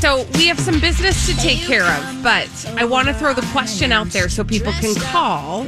So 0.00 0.24
we 0.34 0.46
have 0.46 0.60
some 0.60 0.78
business 0.78 1.26
to 1.26 1.36
take 1.38 1.58
care 1.58 1.82
of, 1.82 2.22
but 2.22 2.48
I 2.76 2.84
want 2.84 3.08
to 3.08 3.14
throw 3.14 3.34
the 3.34 3.46
question 3.50 3.90
out 3.90 4.06
there 4.10 4.28
so 4.28 4.44
people 4.44 4.72
can 4.74 4.94
call 4.94 5.66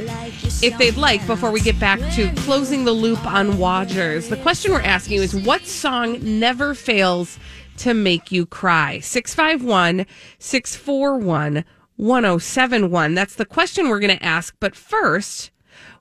if 0.63 0.77
they'd 0.77 0.95
like 0.95 1.25
before 1.27 1.51
we 1.51 1.59
get 1.59 1.77
back 1.81 1.99
to 2.13 2.31
closing 2.43 2.85
the 2.85 2.93
loop 2.93 3.25
on 3.25 3.57
Watchers. 3.57 4.29
The 4.29 4.37
question 4.37 4.71
we're 4.71 4.81
asking 4.81 5.17
is 5.17 5.35
what 5.35 5.65
song 5.65 6.17
never 6.21 6.73
fails 6.73 7.39
to 7.77 7.93
make 7.93 8.31
you 8.31 8.45
cry? 8.45 8.99
651 9.01 10.05
641 10.39 11.65
1071. 11.97 13.13
That's 13.13 13.35
the 13.35 13.45
question 13.45 13.89
we're 13.89 13.99
going 13.99 14.17
to 14.17 14.25
ask. 14.25 14.55
But 14.61 14.77
first, 14.77 15.51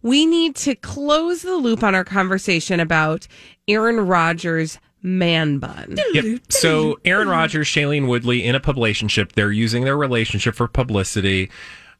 we 0.02 0.24
need 0.24 0.54
to 0.56 0.76
close 0.76 1.42
the 1.42 1.56
loop 1.56 1.82
on 1.82 1.96
our 1.96 2.04
conversation 2.04 2.78
about 2.78 3.26
Aaron 3.66 4.06
Rodgers' 4.06 4.78
man 5.02 5.58
bun. 5.58 5.96
Yep. 6.12 6.40
So 6.50 6.98
Aaron 7.04 7.28
Rodgers, 7.28 7.66
Shailene 7.66 8.08
Woodley 8.08 8.44
in 8.44 8.54
a 8.54 8.60
publicationship. 8.60 9.32
They're 9.32 9.52
using 9.52 9.84
their 9.84 9.96
relationship 9.96 10.54
for 10.54 10.68
publicity. 10.68 11.50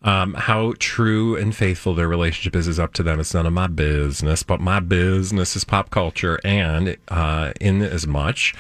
Um, 0.03 0.33
how 0.33 0.73
true 0.79 1.37
and 1.37 1.55
faithful 1.55 1.95
their 1.95 2.09
relationship 2.09 2.57
is 2.57 2.67
is 2.67 2.81
up 2.81 2.95
to 2.95 3.03
them. 3.03 3.21
It's 3.21 3.35
none 3.35 3.45
of 3.45 3.53
my 3.53 3.67
business, 3.67 4.43
but 4.43 4.59
my 4.59 4.81
business 4.81 5.57
is 5.57 5.65
pop 5.65 5.91
culture. 5.91 6.41
And 6.43 6.97
uh, 7.09 7.53
in 7.61 7.83
as 7.83 8.07
much 8.07 8.55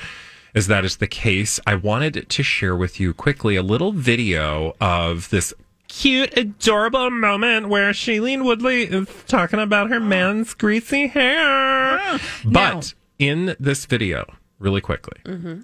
as 0.55 0.67
that 0.67 0.85
is 0.85 0.99
the 0.99 1.07
case, 1.07 1.59
I 1.67 1.77
wanted 1.77 2.29
to 2.29 2.43
share 2.43 2.77
with 2.77 3.01
you 3.01 3.15
quickly 3.15 3.57
a 3.57 3.63
little 3.63 3.93
video 3.93 4.77
of 4.83 5.31
this 5.31 5.55
cute, 5.89 6.37
adorable 6.37 7.11
moment 7.11 7.69
where 7.69 7.91
Shailene 7.93 8.45
Woodley 8.45 8.85
is 8.85 9.09
talking 9.27 9.61
about 9.61 9.91
her 9.91 10.01
man's 10.01 10.55
greasy 10.55 11.09
hair. 11.09 12.21
But 12.45 12.95
in 13.21 13.55
this 13.61 13.85
video, 13.85 14.25
really 14.59 14.81
quickly, 14.81 15.21
mm-hmm. 15.25 15.61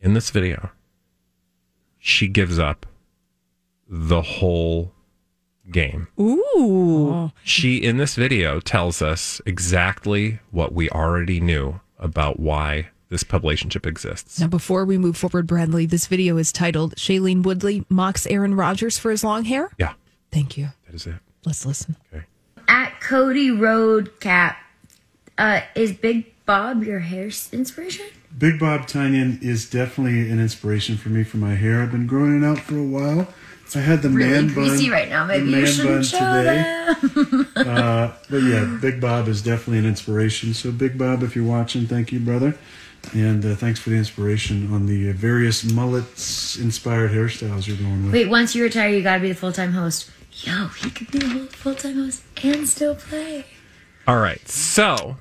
in 0.00 0.14
this 0.14 0.30
video, 0.30 0.70
she 1.98 2.28
gives 2.28 2.58
up 2.58 2.86
the 3.88 4.22
whole 4.22 4.92
game. 5.70 6.08
Ooh. 6.18 6.42
Oh. 6.56 7.32
She, 7.42 7.76
in 7.76 7.98
this 7.98 8.14
video, 8.14 8.60
tells 8.60 9.02
us 9.02 9.40
exactly 9.44 10.38
what 10.50 10.72
we 10.72 10.88
already 10.90 11.40
knew 11.40 11.80
about 11.98 12.38
why 12.40 12.88
this 13.08 13.24
publicationship 13.24 13.86
exists. 13.86 14.40
Now, 14.40 14.46
before 14.46 14.84
we 14.84 14.96
move 14.96 15.16
forward, 15.16 15.48
Bradley, 15.48 15.84
this 15.84 16.06
video 16.06 16.36
is 16.36 16.52
titled 16.52 16.94
Shailene 16.94 17.42
Woodley 17.42 17.84
mocks 17.88 18.24
Aaron 18.26 18.54
Rodgers 18.54 18.98
for 18.98 19.10
his 19.10 19.24
long 19.24 19.44
hair. 19.44 19.70
Yeah, 19.78 19.94
Thank 20.30 20.56
you. 20.56 20.68
that 20.86 20.94
is 20.94 21.06
it. 21.06 21.16
Let's 21.44 21.66
listen. 21.66 21.96
Okay. 22.14 22.24
At 22.68 23.00
Cody 23.00 23.50
Road 23.50 24.20
Cap, 24.20 24.56
uh, 25.40 25.60
is 25.74 25.92
Big 25.92 26.26
Bob 26.46 26.84
your 26.84 27.00
hair 27.00 27.30
inspiration? 27.52 28.06
Big 28.38 28.60
Bob 28.60 28.82
Tonyan 28.82 29.42
is 29.42 29.68
definitely 29.68 30.30
an 30.30 30.38
inspiration 30.40 30.96
for 30.96 31.08
me 31.08 31.24
for 31.24 31.38
my 31.38 31.54
hair. 31.54 31.82
I've 31.82 31.90
been 31.92 32.06
growing 32.06 32.42
it 32.42 32.46
out 32.46 32.58
for 32.60 32.78
a 32.78 32.82
while. 32.84 33.26
I 33.74 33.78
had 33.78 34.02
the 34.02 34.08
Really 34.08 34.30
man 34.30 34.48
greasy 34.48 34.86
bun, 34.86 34.92
right 34.92 35.08
now. 35.08 35.26
the 35.26 35.38
Maybe 35.38 35.50
you 35.60 35.66
shouldn't 35.66 35.94
bun 35.94 36.02
show 36.02 36.42
today. 36.42 37.24
them. 37.24 37.46
Uh, 37.56 38.12
but 38.28 38.38
yeah, 38.42 38.78
Big 38.80 39.00
Bob 39.00 39.28
is 39.28 39.42
definitely 39.42 39.78
an 39.78 39.86
inspiration. 39.86 40.54
So 40.54 40.72
Big 40.72 40.98
Bob, 40.98 41.22
if 41.22 41.36
you're 41.36 41.44
watching, 41.44 41.86
thank 41.86 42.10
you, 42.10 42.18
brother, 42.18 42.56
and 43.14 43.44
uh, 43.44 43.54
thanks 43.54 43.78
for 43.78 43.90
the 43.90 43.96
inspiration 43.96 44.72
on 44.72 44.86
the 44.86 45.10
uh, 45.10 45.12
various 45.12 45.62
mullets-inspired 45.64 47.12
hairstyles 47.12 47.66
you're 47.68 47.76
going 47.76 48.04
with. 48.06 48.12
Wait, 48.12 48.28
once 48.28 48.54
you 48.56 48.62
retire, 48.64 48.88
you 48.88 49.02
gotta 49.02 49.20
be 49.20 49.28
the 49.28 49.34
full 49.34 49.52
time 49.52 49.72
host. 49.72 50.10
Yo, 50.32 50.66
he 50.68 50.90
could 50.90 51.10
be 51.12 51.18
the 51.18 51.46
full 51.46 51.74
time 51.76 51.94
host 51.94 52.22
and 52.42 52.68
still 52.68 52.94
play. 52.96 53.44
All 54.08 54.18
right. 54.18 54.46
So, 54.48 55.16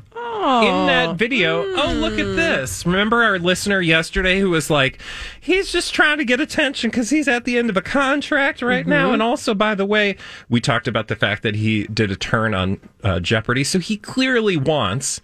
in 0.64 0.88
that 0.88 1.16
video, 1.16 1.64
oh, 1.76 1.94
look 1.94 2.18
at 2.20 2.36
this. 2.36 2.86
Remember 2.86 3.24
our 3.24 3.40
listener 3.40 3.82
yesterday 3.82 4.40
who 4.40 4.50
was 4.50 4.70
like, 4.70 5.02
he's 5.40 5.72
just 5.72 5.94
trying 5.94 6.18
to 6.18 6.26
get 6.26 6.40
attention 6.40 6.90
because 6.90 7.10
he's 7.10 7.28
at 7.28 7.46
the 7.46 7.58
end 7.58 7.70
of 7.70 7.78
a 7.78 7.82
contract 7.82 8.62
right 8.62 8.88
now. 8.88 9.12
And 9.12 9.22
also, 9.22 9.54
by 9.54 9.76
the 9.76 9.86
way, 9.86 10.16
we 10.50 10.62
talked 10.62 10.88
about 10.88 11.08
the 11.08 11.16
fact 11.16 11.44
that 11.44 11.56
he 11.56 11.84
did 11.88 12.12
a 12.12 12.16
turn 12.16 12.54
on 12.54 12.80
uh, 13.04 13.20
Jeopardy. 13.20 13.64
So 13.64 13.80
he 13.80 13.98
clearly 13.98 14.58
wants 14.58 15.22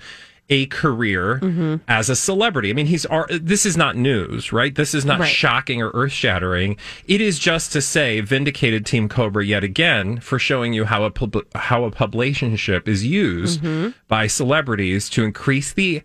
a 0.50 0.68
career 0.68 1.80
as 1.88 2.10
a 2.10 2.16
celebrity. 2.16 2.70
I 2.70 2.74
mean, 2.74 2.86
he's 2.86 3.06
this 3.42 3.66
is 3.66 3.76
not 3.76 3.96
news, 3.96 4.54
right? 4.54 4.76
This 4.76 4.94
is 4.94 5.04
not 5.04 5.20
Right. 5.20 5.28
shocking 5.30 5.82
or 5.82 5.90
earth 5.96 6.12
shattering. 6.12 6.78
It 7.08 7.20
is 7.20 7.40
just 7.40 7.72
to 7.74 7.82
say, 7.82 8.22
vindicated 8.22 8.86
Team 8.86 9.10
Cobra 9.10 9.44
yet 9.44 9.64
again 9.64 10.20
for 10.20 10.38
showing 10.38 10.72
you 10.74 10.86
how 10.86 11.04
a 11.04 11.10
pub- 11.10 11.46
how 11.56 11.84
a 11.86 11.92
publicationship 11.92 12.88
is 12.88 13.04
used 13.06 13.60
by 14.08 14.28
celebrities 14.28 15.10
to 15.12 15.24
increase 15.24 15.74
the 15.74 16.04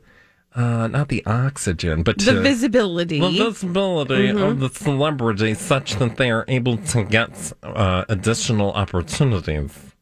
uh, 0.56 0.88
not 0.88 1.08
the 1.08 1.24
oxygen, 1.26 2.02
but 2.02 2.18
The 2.18 2.40
visibility. 2.40 3.20
the 3.20 3.28
visibility 3.30 4.30
of 4.30 4.58
the 4.58 4.68
celebrity 4.68 5.54
such 5.54 5.94
that 5.96 6.16
they 6.16 6.30
are 6.30 6.44
able 6.48 6.76
to 6.78 7.04
get 7.04 7.52
uh, 7.62 8.04
additional 8.08 8.72
opportunities. 8.72 9.92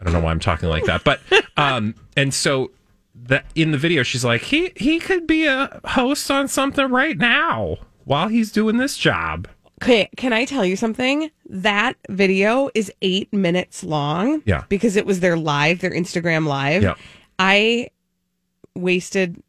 I 0.00 0.04
don't 0.04 0.14
know 0.14 0.20
why 0.20 0.30
I'm 0.30 0.40
talking 0.40 0.68
like 0.68 0.84
that, 0.84 1.04
but 1.04 1.20
um, 1.56 1.94
and 2.16 2.32
so 2.32 2.70
that 3.26 3.46
in 3.54 3.70
the 3.72 3.78
video, 3.78 4.02
she's 4.02 4.24
like, 4.24 4.42
he 4.42 4.72
he 4.76 4.98
could 4.98 5.26
be 5.26 5.46
a 5.46 5.80
host 5.84 6.30
on 6.30 6.48
something 6.48 6.88
right 6.90 7.16
now 7.16 7.76
while 8.04 8.28
he's 8.28 8.50
doing 8.52 8.76
this 8.78 8.96
job. 8.96 9.48
Okay, 9.82 10.08
can 10.16 10.32
I 10.32 10.44
tell 10.44 10.64
you 10.64 10.76
something? 10.76 11.30
That 11.46 11.96
video 12.08 12.70
is 12.74 12.92
eight 13.02 13.32
minutes 13.32 13.82
long. 13.82 14.42
Yeah. 14.46 14.64
Because 14.68 14.94
it 14.94 15.06
was 15.06 15.20
their 15.20 15.36
live, 15.36 15.80
their 15.80 15.90
Instagram 15.90 16.46
live. 16.46 16.82
Yeah. 16.84 16.94
I 17.38 17.88
wasted 18.76 19.42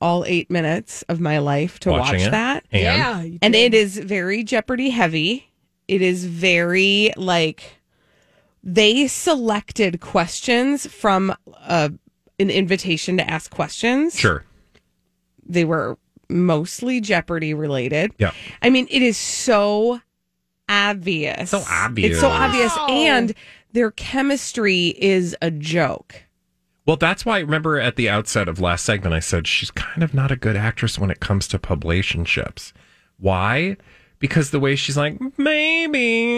all 0.00 0.24
eight 0.26 0.50
minutes 0.50 1.02
of 1.08 1.20
my 1.20 1.38
life 1.38 1.80
to 1.80 1.90
Watching 1.90 2.18
watch 2.18 2.26
it. 2.28 2.30
that. 2.32 2.64
And 2.70 3.38
And 3.40 3.54
it 3.54 3.72
is 3.74 3.98
very 3.98 4.44
Jeopardy 4.44 4.90
heavy. 4.90 5.50
It 5.88 6.02
is 6.02 6.26
very 6.26 7.12
like 7.16 7.78
they 8.62 9.06
selected 9.06 10.00
questions 10.00 10.86
from 10.86 11.34
uh, 11.56 11.88
an 12.38 12.50
invitation 12.50 13.16
to 13.18 13.28
ask 13.30 13.50
questions. 13.50 14.18
sure, 14.18 14.44
They 15.46 15.64
were 15.64 15.98
mostly 16.28 17.00
Jeopardy 17.00 17.54
related. 17.54 18.12
yeah, 18.18 18.32
I 18.62 18.70
mean, 18.70 18.86
it 18.90 19.02
is 19.02 19.16
so 19.16 20.00
obvious. 20.68 21.50
So 21.50 21.62
obvious. 21.70 22.12
It's 22.12 22.20
so 22.20 22.28
obvious. 22.28 22.72
And 22.88 23.34
their 23.72 23.90
chemistry 23.90 24.88
is 24.98 25.36
a 25.42 25.50
joke. 25.50 26.22
Well, 26.86 26.96
that's 26.96 27.24
why. 27.26 27.38
Remember 27.40 27.78
at 27.78 27.96
the 27.96 28.08
outset 28.08 28.48
of 28.48 28.60
last 28.60 28.84
segment, 28.84 29.14
I 29.14 29.20
said 29.20 29.46
she's 29.46 29.70
kind 29.70 30.02
of 30.02 30.14
not 30.14 30.30
a 30.30 30.36
good 30.36 30.56
actress 30.56 30.98
when 30.98 31.10
it 31.10 31.20
comes 31.20 31.46
to 31.48 31.58
publicationships. 31.58 32.72
Why? 33.18 33.76
Because 34.20 34.50
the 34.50 34.58
way 34.60 34.74
she's 34.74 34.96
like, 34.96 35.18
maybe, 35.38 35.86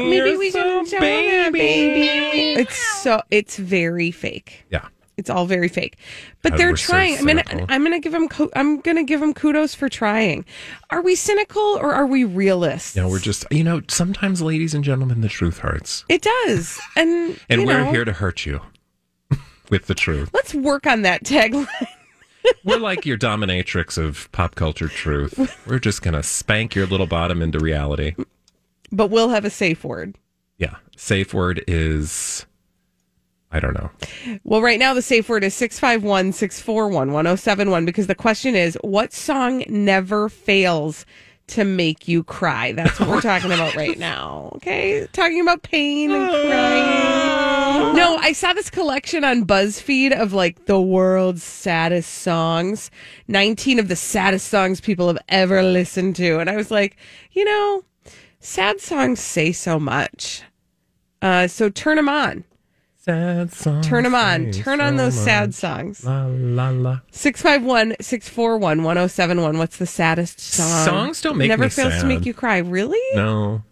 Maybe 0.04 0.16
you're 0.16 0.38
we 0.38 0.50
so 0.50 0.84
should 0.84 1.00
baby. 1.00 2.60
It's 2.60 2.76
so 3.02 3.22
it's 3.30 3.56
very 3.56 4.10
fake. 4.10 4.64
Yeah. 4.70 4.88
It's 5.20 5.30
all 5.30 5.46
very 5.46 5.68
fake. 5.68 5.96
But 6.42 6.50
God, 6.50 6.58
they're 6.58 6.76
so 6.76 6.92
trying. 6.92 7.18
I 7.18 7.22
mean, 7.22 7.42
cynical. 7.46 7.66
I'm 7.68 7.84
gonna 7.84 8.00
give 8.00 8.12
them. 8.12 8.28
I'm 8.56 8.80
gonna 8.80 9.04
give 9.04 9.20
them 9.20 9.32
kudos 9.34 9.74
for 9.74 9.88
trying. 9.88 10.44
Are 10.90 11.02
we 11.02 11.14
cynical 11.14 11.62
or 11.62 11.92
are 11.92 12.06
we 12.06 12.24
realists? 12.24 12.96
Know, 12.96 13.08
we're 13.08 13.20
just, 13.20 13.44
you 13.50 13.62
know, 13.62 13.82
sometimes, 13.88 14.42
ladies 14.42 14.74
and 14.74 14.82
gentlemen, 14.82 15.20
the 15.20 15.28
truth 15.28 15.58
hurts. 15.58 16.04
It 16.08 16.22
does, 16.22 16.80
and 16.96 17.38
And 17.48 17.66
we're 17.66 17.84
know, 17.84 17.90
here 17.92 18.04
to 18.04 18.12
hurt 18.14 18.46
you 18.46 18.60
with 19.70 19.86
the 19.86 19.94
truth. 19.94 20.30
Let's 20.32 20.54
work 20.54 20.86
on 20.86 21.02
that 21.02 21.22
tagline. 21.22 21.68
We're 22.64 22.78
like 22.78 23.04
your 23.04 23.18
dominatrix 23.18 23.98
of 23.98 24.32
pop 24.32 24.54
culture 24.54 24.88
truth. 24.88 25.58
We're 25.66 25.78
just 25.78 26.00
going 26.00 26.14
to 26.14 26.22
spank 26.22 26.74
your 26.74 26.86
little 26.86 27.06
bottom 27.06 27.42
into 27.42 27.58
reality. 27.58 28.14
But 28.90 29.08
we'll 29.08 29.28
have 29.28 29.44
a 29.44 29.50
safe 29.50 29.84
word. 29.84 30.16
Yeah. 30.56 30.76
Safe 30.96 31.34
word 31.34 31.62
is, 31.68 32.46
I 33.52 33.58
don't 33.60 33.74
know. 33.74 33.90
Well, 34.44 34.62
right 34.62 34.78
now 34.78 34.94
the 34.94 35.02
safe 35.02 35.28
word 35.28 35.42
is 35.42 35.54
651 35.54 36.32
641 36.32 37.12
1071 37.12 37.84
because 37.84 38.06
the 38.06 38.14
question 38.14 38.54
is 38.54 38.78
what 38.82 39.12
song 39.12 39.64
never 39.68 40.28
fails 40.28 41.04
to 41.48 41.64
make 41.64 42.06
you 42.06 42.22
cry? 42.22 42.70
That's 42.72 43.00
what 43.00 43.08
we're 43.08 43.20
talking 43.20 43.50
about 43.50 43.74
right 43.74 43.98
now. 43.98 44.52
Okay. 44.56 45.08
Talking 45.12 45.40
about 45.40 45.62
pain 45.62 46.12
and 46.12 46.30
crying. 46.30 47.96
No, 47.96 48.16
I 48.18 48.32
saw 48.32 48.52
this 48.52 48.70
collection 48.70 49.24
on 49.24 49.44
BuzzFeed 49.44 50.12
of 50.12 50.32
like 50.32 50.66
the 50.66 50.80
world's 50.80 51.42
saddest 51.42 52.10
songs 52.10 52.90
19 53.26 53.80
of 53.80 53.88
the 53.88 53.96
saddest 53.96 54.46
songs 54.48 54.80
people 54.80 55.08
have 55.08 55.18
ever 55.28 55.62
listened 55.62 56.14
to. 56.16 56.38
And 56.38 56.48
I 56.48 56.54
was 56.56 56.70
like, 56.70 56.96
you 57.32 57.44
know, 57.44 57.84
sad 58.38 58.80
songs 58.80 59.18
say 59.18 59.50
so 59.50 59.80
much. 59.80 60.42
Uh, 61.20 61.48
so 61.48 61.68
turn 61.68 61.96
them 61.96 62.08
on. 62.08 62.44
Sad 63.02 63.50
song. 63.52 63.82
Turn 63.82 64.04
them 64.04 64.14
on. 64.14 64.50
Turn 64.52 64.80
on 64.80 64.96
those 64.96 65.14
sad 65.14 65.54
songs. 65.54 66.04
La 66.04 66.26
la 66.26 66.68
la. 66.68 66.98
651 67.12 67.96
641 67.98 68.82
1071. 68.82 69.56
What's 69.56 69.78
the 69.78 69.86
saddest 69.86 70.38
song? 70.38 70.84
Songs 70.84 71.22
don't 71.22 71.38
make 71.38 71.48
Never 71.48 71.64
me 71.64 71.70
fails 71.70 71.98
to 72.00 72.06
make 72.06 72.26
you 72.26 72.34
cry. 72.34 72.58
Really? 72.58 73.00
No. 73.14 73.62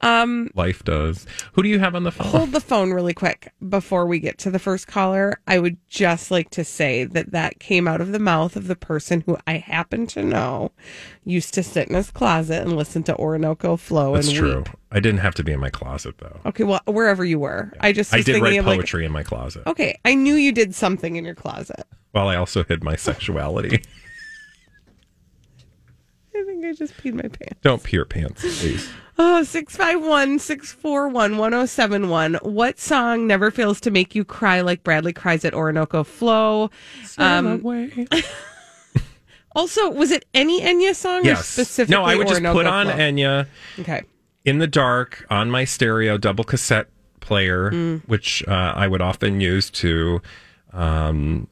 Um, 0.00 0.50
life 0.54 0.84
does. 0.84 1.26
Who 1.54 1.62
do 1.62 1.68
you 1.68 1.80
have 1.80 1.96
on 1.96 2.04
the 2.04 2.12
phone? 2.12 2.28
Hold 2.28 2.52
the 2.52 2.60
phone 2.60 2.92
really 2.92 3.14
quick 3.14 3.52
before 3.68 4.06
we 4.06 4.20
get 4.20 4.38
to 4.38 4.50
the 4.50 4.60
first 4.60 4.86
caller. 4.86 5.40
I 5.46 5.58
would 5.58 5.76
just 5.88 6.30
like 6.30 6.50
to 6.50 6.62
say 6.62 7.02
that 7.04 7.32
that 7.32 7.58
came 7.58 7.88
out 7.88 8.00
of 8.00 8.12
the 8.12 8.20
mouth 8.20 8.54
of 8.54 8.68
the 8.68 8.76
person 8.76 9.22
who 9.26 9.36
I 9.46 9.54
happen 9.54 10.06
to 10.08 10.22
know 10.22 10.70
used 11.24 11.52
to 11.54 11.64
sit 11.64 11.88
in 11.88 11.94
his 11.96 12.12
closet 12.12 12.62
and 12.62 12.76
listen 12.76 13.02
to 13.04 13.16
Orinoco 13.16 13.76
Flow 13.76 14.14
That's 14.14 14.28
and 14.28 14.36
true. 14.36 14.56
weep. 14.58 14.68
I 14.92 15.00
didn't 15.00 15.20
have 15.20 15.34
to 15.34 15.44
be 15.44 15.52
in 15.52 15.58
my 15.60 15.70
closet 15.70 16.16
though. 16.18 16.40
Okay, 16.46 16.64
well, 16.64 16.80
wherever 16.86 17.24
you 17.24 17.40
were, 17.40 17.72
I 17.80 17.92
just 17.92 18.14
I 18.14 18.22
did 18.22 18.40
write 18.40 18.58
of 18.58 18.66
like, 18.66 18.78
poetry 18.78 19.04
in 19.04 19.10
my 19.10 19.24
closet. 19.24 19.64
okay, 19.66 19.98
I 20.04 20.14
knew 20.14 20.34
you 20.34 20.52
did 20.52 20.74
something 20.76 21.16
in 21.16 21.24
your 21.24 21.34
closet. 21.34 21.84
While 22.12 22.28
I 22.28 22.36
also 22.36 22.62
hid 22.62 22.84
my 22.84 22.94
sexuality. 22.94 23.82
I 26.34 26.44
think 26.44 26.64
I 26.64 26.72
just 26.72 26.96
peed 26.98 27.14
my 27.14 27.22
pants. 27.22 27.58
Don't 27.62 27.82
pee 27.82 27.96
your 27.96 28.04
pants, 28.04 28.42
please. 28.60 28.88
Oh, 29.20 29.42
651 29.42 30.38
641 30.38 31.38
1071. 31.38 32.34
What 32.42 32.78
song 32.78 33.26
never 33.26 33.50
fails 33.50 33.80
to 33.80 33.90
make 33.90 34.14
you 34.14 34.24
cry 34.24 34.60
like 34.60 34.84
Bradley 34.84 35.12
cries 35.12 35.44
at 35.44 35.54
Orinoco 35.54 36.04
Flow? 36.04 36.70
Um, 37.18 37.60
also, 39.56 39.90
was 39.90 40.10
it 40.12 40.24
any 40.34 40.60
Enya 40.60 40.94
song 40.94 41.22
or 41.22 41.30
yes. 41.30 41.46
specifically 41.48 41.96
No, 41.96 42.04
I 42.04 42.14
would 42.14 42.28
just 42.28 42.42
put 42.42 42.66
on 42.66 42.86
Flow? 42.86 42.94
Enya 42.96 43.46
Okay. 43.80 44.02
in 44.44 44.58
the 44.58 44.68
dark 44.68 45.26
on 45.30 45.50
my 45.50 45.64
stereo 45.64 46.16
double 46.16 46.44
cassette 46.44 46.86
player, 47.20 47.70
Mm. 47.72 48.02
which 48.06 48.44
uh, 48.46 48.52
I 48.76 48.86
would 48.86 49.02
often 49.02 49.40
use 49.40 49.68
to, 49.70 50.22
um, 50.72 51.48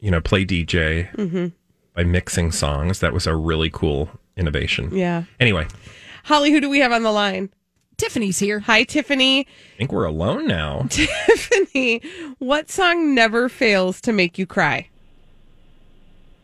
you 0.00 0.10
know, 0.10 0.20
play 0.20 0.44
DJ 0.44 1.10
Mm-hmm. 1.14 1.46
by 1.94 2.04
mixing 2.04 2.52
songs. 2.52 3.00
That 3.00 3.14
was 3.14 3.26
a 3.26 3.34
really 3.34 3.70
cool 3.70 4.10
innovation. 4.36 4.94
Yeah. 4.94 5.24
Anyway, 5.40 5.66
Holly, 6.26 6.50
who 6.50 6.60
do 6.60 6.68
we 6.68 6.80
have 6.80 6.90
on 6.90 7.04
the 7.04 7.12
line? 7.12 7.50
Tiffany's 7.98 8.40
here. 8.40 8.58
Hi, 8.60 8.82
Tiffany. 8.82 9.40
I 9.40 9.78
think 9.78 9.92
we're 9.92 10.04
alone 10.04 10.48
now. 10.48 10.86
Tiffany, 10.90 12.02
what 12.38 12.68
song 12.68 13.14
never 13.14 13.48
fails 13.48 14.00
to 14.02 14.12
make 14.12 14.36
you 14.36 14.44
cry? 14.44 14.88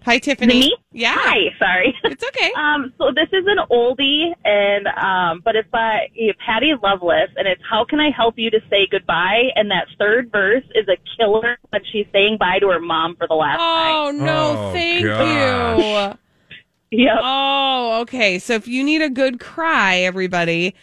Hi, 0.05 0.19
Tiffany. 0.19 0.61
Me? 0.61 0.76
Yeah. 0.93 1.14
Hi, 1.19 1.52
sorry. 1.58 1.94
It's 2.05 2.25
okay. 2.25 2.52
Um, 2.62 2.93
so 2.96 3.11
this 3.12 3.29
is 3.32 3.44
an 3.46 3.58
oldie, 3.70 4.32
and 4.44 4.87
um, 4.87 5.43
but 5.44 5.56
it's 5.56 5.69
by 5.70 6.08
Patty 6.46 6.75
Loveless, 6.81 7.31
and 7.37 7.49
it's 7.49 7.61
"How 7.69 7.84
Can 7.84 7.99
I 7.99 8.11
Help 8.11 8.38
You 8.38 8.50
to 8.50 8.61
Say 8.70 8.87
Goodbye?" 8.88 9.50
And 9.56 9.70
that 9.70 9.88
third 9.99 10.31
verse 10.31 10.64
is 10.75 10.87
a 10.88 10.96
killer 11.17 11.58
when 11.70 11.82
she's 11.90 12.06
saying 12.12 12.37
bye 12.38 12.61
to 12.61 12.69
her 12.69 12.81
mom 12.81 13.17
for 13.17 13.26
the 13.26 13.34
last 13.34 13.58
Oh, 13.61 14.11
no. 14.14 14.69
Oh, 14.69 14.73
thank 14.73 15.05
gosh. 15.05 16.12
you. 16.12 16.19
Time. 16.93 16.99
Yep. 17.00 17.19
Oh, 17.23 18.00
okay. 18.03 18.39
So 18.39 18.55
if 18.55 18.69
you 18.69 18.85
need 18.85 19.03
a 19.03 19.11
good 19.11 19.41
cry, 19.41 19.97
everybody, 19.99 20.75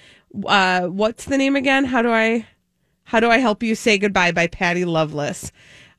uh, 0.46 0.88
what's 0.88 1.26
the 1.26 1.38
name 1.38 1.56
again? 1.56 1.86
How 1.86 2.02
do 2.02 2.12
I, 2.12 2.46
how 3.04 3.20
do 3.20 3.30
I 3.30 3.38
help 3.38 3.64
you 3.64 3.76
say 3.76 3.98
goodbye 3.98 4.32
by 4.32 4.48
Patty 4.48 4.86
Loveless? 4.86 5.52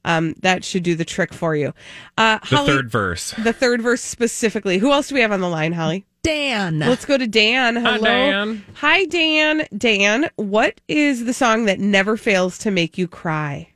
Um, 0.05 0.35
that 0.41 0.65
should 0.65 0.83
do 0.83 0.95
the 0.95 1.05
trick 1.05 1.35
for 1.35 1.55
you. 1.55 1.75
Uh, 2.17 2.39
The 2.49 2.57
third 2.65 2.91
verse. 2.91 3.33
the 3.33 3.53
third 3.53 3.83
verse 3.83 4.01
specifically. 4.01 4.79
Who 4.79 4.93
else 4.93 5.09
do 5.09 5.15
we 5.15 5.21
have 5.21 5.33
on 5.33 5.41
the 5.41 5.49
line, 5.49 5.73
Holly? 5.73 6.07
Dan. 6.23 6.79
Let's 6.79 7.05
go 7.05 7.19
to 7.19 7.27
Dan. 7.27 7.77
Hello. 7.77 7.93
Hi, 7.99 7.99
Dan. 8.05 8.65
Hi, 8.77 9.05
Dan. 9.07 9.67
Dan, 9.77 10.31
what 10.37 10.81
is 10.89 11.25
the 11.27 11.33
song 11.35 11.67
that 11.67 11.79
never 11.81 12.17
fails 12.17 12.57
to 12.59 12.71
make 12.71 12.97
you 12.97 13.09
cry? 13.09 13.69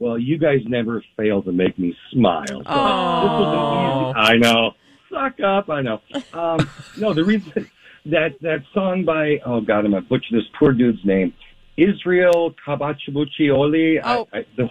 Well, 0.00 0.18
you 0.18 0.36
guys 0.38 0.60
never 0.66 1.02
fail 1.16 1.42
to 1.42 1.52
make 1.52 1.76
me 1.78 1.96
smile. 2.12 2.46
So 2.48 2.62
Oh. 2.66 3.22
this 3.22 3.30
was 3.40 4.14
easy. 4.14 4.32
I 4.32 4.36
know. 4.36 4.72
Suck 5.10 5.40
up. 5.40 5.68
I 5.70 5.82
know. 5.82 6.00
Um, 6.32 6.68
no, 6.98 7.14
the 7.14 7.24
reason 7.24 7.52
that 8.06 8.34
that 8.42 8.62
song 8.74 9.04
by 9.04 9.38
oh 9.44 9.60
god, 9.60 9.84
I'm 9.84 9.92
gonna 9.92 10.02
butcher 10.02 10.26
this 10.32 10.44
poor 10.58 10.72
dude's 10.72 11.04
name. 11.04 11.32
Israel 11.76 12.54
Kabachibuchioli. 12.66 14.00
Oh. 14.04 14.28
I, 14.32 14.38
I, 14.38 14.44
the 14.56 14.68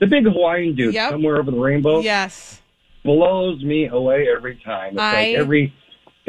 the 0.00 0.06
big 0.06 0.24
Hawaiian 0.24 0.74
dude 0.74 0.94
Yep. 0.94 1.10
somewhere 1.10 1.38
over 1.38 1.50
the 1.50 1.58
rainbow 1.58 2.00
Yes. 2.00 2.60
blows 3.04 3.62
me 3.64 3.86
away 3.88 4.26
every 4.34 4.56
time. 4.64 4.92
It's 4.94 5.00
I- 5.00 5.12
like 5.14 5.36
every 5.36 5.72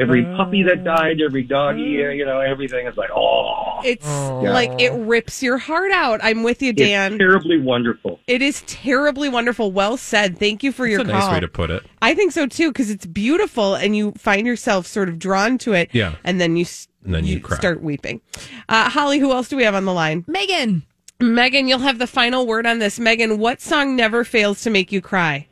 every 0.00 0.24
puppy 0.36 0.62
that 0.64 0.82
died, 0.84 1.20
every 1.20 1.42
doggy, 1.42 1.82
you 1.82 2.24
know, 2.24 2.40
everything 2.40 2.86
is 2.86 2.96
like 2.96 3.10
oh, 3.14 3.80
It's 3.84 4.06
Oh. 4.06 4.40
like 4.42 4.80
it 4.80 4.92
rips 4.92 5.42
your 5.42 5.58
heart 5.58 5.92
out. 5.92 6.20
I'm 6.22 6.42
with 6.42 6.62
you, 6.62 6.72
Dan. 6.72 7.12
it's 7.12 7.18
terribly 7.18 7.60
wonderful. 7.60 8.18
It 8.26 8.42
is 8.42 8.62
terribly 8.66 9.28
wonderful. 9.28 9.70
Well 9.72 9.96
said. 9.96 10.38
Thank 10.38 10.62
you 10.62 10.72
for 10.72 10.86
That's 10.86 10.92
your 10.92 11.00
a 11.02 11.04
nice 11.04 11.32
way 11.32 11.40
to 11.40 11.48
put 11.48 11.70
it. 11.70 11.82
I 12.02 12.14
think 12.14 12.32
so 12.32 12.46
too 12.46 12.70
because 12.70 12.90
it's 12.90 13.06
beautiful 13.06 13.74
and 13.74 13.94
you 13.96 14.12
find 14.18 14.46
yourself 14.46 14.86
sort 14.86 15.08
of 15.08 15.18
drawn 15.18 15.58
to 15.58 15.72
it. 15.74 15.90
Yeah. 15.92 16.14
and 16.24 16.40
then 16.40 16.56
you 16.56 16.66
And 17.04 17.14
then 17.14 17.24
you 17.26 17.40
cry. 17.40 17.56
start 17.58 17.82
weeping. 17.82 18.20
Uh, 18.68 18.88
Holly, 18.90 19.18
who 19.18 19.32
else 19.32 19.48
do 19.48 19.56
we 19.56 19.64
have 19.64 19.74
on 19.74 19.84
the 19.84 19.92
line? 19.94 20.24
Megan. 20.26 20.84
Megan, 21.22 21.68
you'll 21.68 21.80
have 21.80 21.98
the 21.98 22.06
final 22.06 22.46
word 22.46 22.66
on 22.66 22.78
this. 22.78 22.98
Megan, 22.98 23.38
what 23.38 23.60
song 23.60 23.94
never 23.94 24.24
fails 24.24 24.62
to 24.62 24.70
make 24.70 24.90
you 24.90 25.02
cry? 25.02 25.46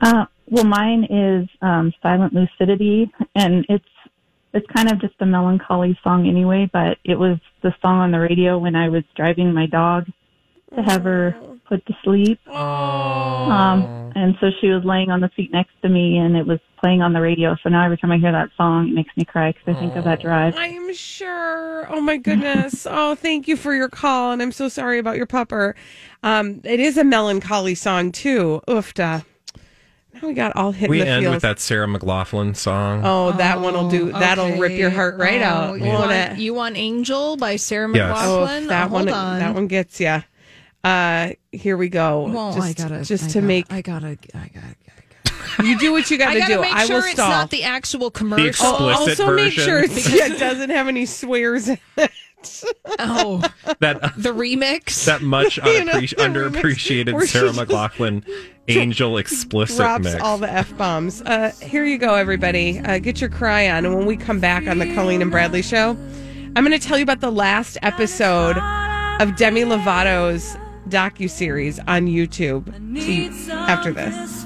Uh, 0.00 0.26
well, 0.50 0.64
mine 0.64 1.04
is 1.04 1.48
um, 1.62 1.92
"Silent 2.02 2.32
Lucidity," 2.32 3.10
and 3.34 3.64
it's 3.68 3.84
it's 4.54 4.66
kind 4.74 4.90
of 4.90 5.00
just 5.00 5.14
a 5.20 5.26
melancholy 5.26 5.98
song 6.02 6.28
anyway. 6.28 6.68
But 6.72 6.98
it 7.04 7.18
was 7.18 7.38
the 7.62 7.74
song 7.82 7.98
on 7.98 8.10
the 8.10 8.20
radio 8.20 8.58
when 8.58 8.74
I 8.74 8.88
was 8.88 9.04
driving 9.16 9.52
my 9.52 9.66
dog 9.66 10.06
to 10.74 10.82
have 10.82 11.04
her 11.04 11.36
put 11.68 11.84
to 11.86 11.94
sleep. 12.02 12.40
Um, 12.48 14.12
and 14.14 14.36
so 14.40 14.48
she 14.60 14.68
was 14.68 14.84
laying 14.84 15.10
on 15.10 15.20
the 15.20 15.30
seat 15.36 15.52
next 15.52 15.72
to 15.82 15.88
me, 15.88 16.18
and 16.18 16.36
it 16.36 16.46
was 16.46 16.60
playing 16.80 17.02
on 17.02 17.12
the 17.12 17.20
radio. 17.20 17.56
So 17.62 17.68
now 17.68 17.84
every 17.84 17.96
time 17.96 18.12
I 18.12 18.18
hear 18.18 18.32
that 18.32 18.50
song, 18.56 18.88
it 18.88 18.94
makes 18.94 19.16
me 19.16 19.24
cry 19.24 19.52
because 19.52 19.76
I 19.76 19.80
think 19.80 19.96
of 19.96 20.04
that 20.04 20.20
drive. 20.20 20.54
I'm 20.56 20.94
sure. 20.94 21.86
Oh 21.90 22.00
my 22.00 22.16
goodness. 22.16 22.86
oh, 22.90 23.14
thank 23.14 23.48
you 23.48 23.56
for 23.56 23.74
your 23.74 23.88
call, 23.88 24.32
and 24.32 24.42
I'm 24.42 24.52
so 24.52 24.68
sorry 24.68 24.98
about 24.98 25.16
your 25.16 25.26
pupper. 25.26 25.74
Um, 26.22 26.60
it 26.64 26.80
is 26.80 26.96
a 26.96 27.04
melancholy 27.04 27.74
song 27.74 28.12
too. 28.12 28.62
Oofda. 28.68 29.24
Now 30.22 30.28
we 30.28 30.34
got 30.34 30.56
all 30.56 30.72
hit 30.72 30.88
We 30.90 31.00
in 31.00 31.06
the 31.06 31.12
end 31.12 31.22
feels. 31.24 31.34
with 31.34 31.42
that 31.42 31.58
Sarah 31.60 31.86
McLachlan 31.86 32.56
song. 32.56 33.02
Oh, 33.04 33.32
that 33.32 33.60
one 33.60 33.74
will 33.74 33.88
do. 33.90 34.10
That'll 34.12 34.56
rip 34.58 34.72
your 34.72 34.90
heart 34.90 35.16
right 35.18 35.40
Oh, 35.42 35.44
out, 35.44 35.78
You 35.78 35.84
won't 35.86 36.06
want, 36.10 36.38
you 36.38 36.54
want 36.54 36.76
Angel 36.76 37.36
by 37.36 37.56
Sarah 37.56 37.88
Yes. 37.94 38.16
Oh, 38.20 38.46
that 38.68 38.90
Oh, 38.90 38.92
one. 38.94 39.08
On. 39.08 39.38
That 39.38 39.54
one 39.54 39.66
gets 39.66 40.00
you. 40.00 40.22
Uh, 40.84 41.30
here 41.52 41.76
we 41.76 41.88
go. 41.88 42.28
Well, 42.30 42.54
just, 42.54 42.80
I 42.80 42.82
gotta 42.88 43.04
just 43.04 43.24
I 43.24 43.26
to 43.28 43.34
gotta- 43.34 43.46
make 43.46 43.72
I 43.72 43.82
gotta. 43.82 44.18
I 44.34 44.50
gotta. 44.54 45.66
you 45.66 45.78
do 45.78 45.92
what 45.92 46.10
you 46.10 46.16
got 46.18 46.32
to 46.32 46.38
do. 46.38 46.42
I 46.44 46.46
to 46.46 46.54
gotta 46.54 46.54
do. 46.54 46.60
make 46.60 46.72
I 46.74 46.86
sure 46.86 46.96
will 46.96 47.02
it's 47.04 47.12
stall. 47.14 47.30
not 47.30 47.50
the 47.50 47.64
actual 47.64 48.10
commercial. 48.10 48.46
explicit 48.48 49.20
also, 49.20 49.34
make 49.34 49.52
sure 49.52 49.80
it's, 49.82 50.12
yeah, 50.12 50.26
it 50.32 50.38
doesn't 50.38 50.70
have 50.70 50.88
any 50.88 51.04
swears. 51.06 51.68
in 51.68 51.78
it. 51.96 52.10
oh, 53.00 53.42
That 53.80 54.00
the 54.16 54.30
remix. 54.32 55.04
that 55.06 55.22
much 55.22 55.56
You 55.64 55.84
know, 55.84 55.92
unappreci- 55.94 56.10
the 56.16 56.16
remix 56.16 56.52
underappreciated 56.52 57.12
where 57.12 57.26
she 57.26 57.32
Sarah 57.32 57.48
just 57.52 57.58
McLachlan 57.60 58.24
Angel 58.68 59.16
explicit 59.18 59.76
Drops 59.78 60.04
mix. 60.04 60.20
all 60.20 60.38
the 60.38 60.50
f 60.52 60.76
bombs. 60.76 61.22
Uh, 61.22 61.52
here 61.62 61.84
you 61.84 61.98
go, 61.98 62.14
everybody. 62.14 62.78
Uh, 62.80 62.98
get 62.98 63.20
your 63.20 63.30
cry 63.30 63.68
on, 63.70 63.84
and 63.86 63.94
when 63.94 64.06
we 64.06 64.16
come 64.16 64.40
back 64.40 64.66
on 64.66 64.78
the 64.78 64.92
Colleen 64.94 65.22
and 65.22 65.30
Bradley 65.30 65.62
show, 65.62 65.90
I'm 66.56 66.64
going 66.64 66.72
to 66.72 66.78
tell 66.78 66.98
you 66.98 67.02
about 67.02 67.20
the 67.20 67.30
last 67.32 67.78
episode 67.82 68.56
of 69.20 69.36
Demi 69.36 69.62
Lovato's 69.64 70.56
docu 70.88 71.28
series 71.30 71.78
on 71.80 72.06
YouTube. 72.06 72.66
See 73.00 73.28
after 73.52 73.92
this. 73.92 74.44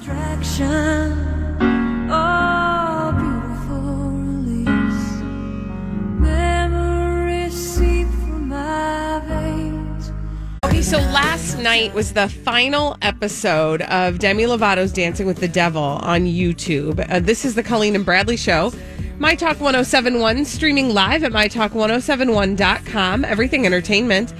Okay, 9.25 9.52
so 10.83 10.97
last 10.97 11.57
night 11.59 11.93
was 11.93 12.11
the 12.11 12.27
final 12.27 12.97
episode 13.01 13.81
of 13.83 14.19
Demi 14.19 14.43
Lovato's 14.43 14.91
Dancing 14.91 15.25
with 15.25 15.37
the 15.37 15.47
Devil 15.47 15.81
on 15.81 16.25
YouTube. 16.25 17.09
Uh, 17.09 17.21
this 17.21 17.45
is 17.45 17.55
the 17.55 17.63
Colleen 17.63 17.95
and 17.95 18.03
Bradley 18.03 18.35
Show. 18.35 18.73
My 19.17 19.33
Talk 19.33 19.61
1071, 19.61 20.43
streaming 20.43 20.93
live 20.93 21.23
at 21.23 21.31
mytalk1071.com. 21.31 23.23
Everything 23.23 23.65
Entertainment. 23.65 24.33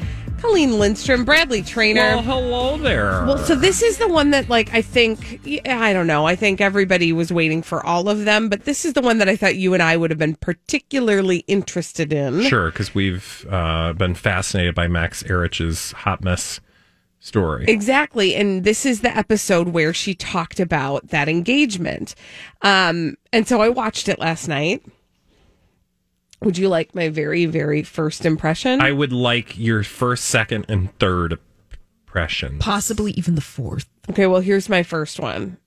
Colleen 0.43 0.77
Lindstrom, 0.77 1.23
Bradley 1.23 1.61
Traynor. 1.61 2.01
Well, 2.01 2.21
hello 2.21 2.77
there. 2.77 3.25
Well, 3.25 3.37
so 3.37 3.55
this 3.55 3.81
is 3.81 3.97
the 3.97 4.09
one 4.09 4.31
that, 4.31 4.49
like, 4.49 4.73
I 4.73 4.81
think, 4.81 5.39
I 5.65 5.93
don't 5.93 6.05
know. 6.05 6.27
I 6.27 6.35
think 6.35 6.59
everybody 6.59 7.13
was 7.13 7.31
waiting 7.31 7.61
for 7.61 7.83
all 7.85 8.09
of 8.09 8.25
them, 8.25 8.49
but 8.49 8.65
this 8.65 8.83
is 8.83 8.91
the 8.91 9.01
one 9.01 9.19
that 9.19 9.29
I 9.29 9.37
thought 9.37 9.55
you 9.55 9.73
and 9.73 9.81
I 9.81 9.95
would 9.95 10.11
have 10.11 10.19
been 10.19 10.35
particularly 10.35 11.45
interested 11.47 12.11
in. 12.11 12.41
Sure, 12.41 12.71
because 12.71 12.93
we've 12.93 13.45
uh, 13.49 13.93
been 13.93 14.15
fascinated 14.15 14.75
by 14.75 14.89
Max 14.89 15.23
Ehrich's 15.23 15.93
hot 15.93 16.21
mess 16.21 16.59
story. 17.21 17.63
Exactly. 17.69 18.35
And 18.35 18.65
this 18.65 18.85
is 18.85 18.99
the 18.99 19.15
episode 19.15 19.69
where 19.69 19.93
she 19.93 20.13
talked 20.13 20.59
about 20.59 21.07
that 21.07 21.29
engagement. 21.29 22.15
Um, 22.63 23.15
and 23.31 23.47
so 23.47 23.61
I 23.61 23.69
watched 23.69 24.09
it 24.09 24.19
last 24.19 24.49
night. 24.49 24.83
Would 26.43 26.57
you 26.57 26.69
like 26.69 26.93
my 26.93 27.09
very, 27.09 27.45
very 27.45 27.83
first 27.83 28.25
impression? 28.25 28.81
I 28.81 28.91
would 28.91 29.13
like 29.13 29.57
your 29.57 29.83
first, 29.83 30.25
second, 30.25 30.65
and 30.67 30.97
third 30.99 31.39
impression. 32.05 32.59
Possibly 32.59 33.13
even 33.13 33.35
the 33.35 33.41
fourth. 33.41 33.89
Okay, 34.09 34.27
well, 34.27 34.41
here's 34.41 34.69
my 34.69 34.83
first 34.83 35.19
one. 35.19 35.57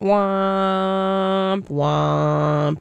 Womp, 0.00 1.68
womp. 1.68 2.80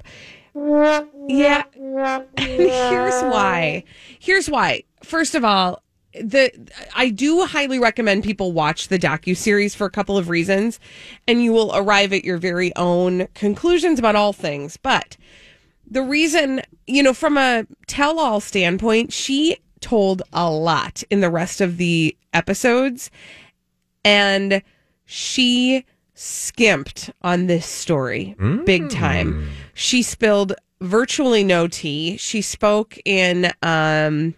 Yeah. 1.27 1.63
And 1.75 2.25
here's 2.39 3.21
why. 3.23 3.83
Here's 4.19 4.49
why. 4.49 4.83
First 5.03 5.35
of 5.35 5.43
all, 5.43 5.83
the 6.13 6.51
I 6.95 7.09
do 7.09 7.45
highly 7.45 7.79
recommend 7.79 8.23
people 8.23 8.51
watch 8.51 8.87
the 8.87 8.97
docu 8.97 9.37
series 9.37 9.75
for 9.75 9.85
a 9.85 9.91
couple 9.91 10.17
of 10.17 10.29
reasons, 10.29 10.79
and 11.27 11.43
you 11.43 11.53
will 11.53 11.71
arrive 11.75 12.13
at 12.13 12.25
your 12.25 12.37
very 12.37 12.75
own 12.75 13.27
conclusions 13.33 13.99
about 13.99 14.15
all 14.15 14.33
things. 14.33 14.75
But 14.77 15.17
the 15.89 16.01
reason, 16.01 16.61
you 16.87 17.03
know, 17.03 17.13
from 17.13 17.37
a 17.37 17.65
tell 17.87 18.19
all 18.19 18.39
standpoint, 18.39 19.11
she 19.13 19.57
told 19.81 20.21
a 20.33 20.49
lot 20.49 21.03
in 21.09 21.21
the 21.21 21.29
rest 21.29 21.61
of 21.61 21.77
the 21.77 22.15
episodes, 22.33 23.09
and 24.03 24.61
she 25.05 25.85
skimped 26.13 27.09
on 27.21 27.47
this 27.47 27.65
story 27.65 28.35
big 28.65 28.89
time. 28.89 29.49
She 29.73 30.03
spilled 30.03 30.53
virtually 30.81 31.43
no 31.43 31.67
tea. 31.67 32.17
She 32.17 32.41
spoke 32.41 32.97
in 33.05 33.51
um 33.63 34.35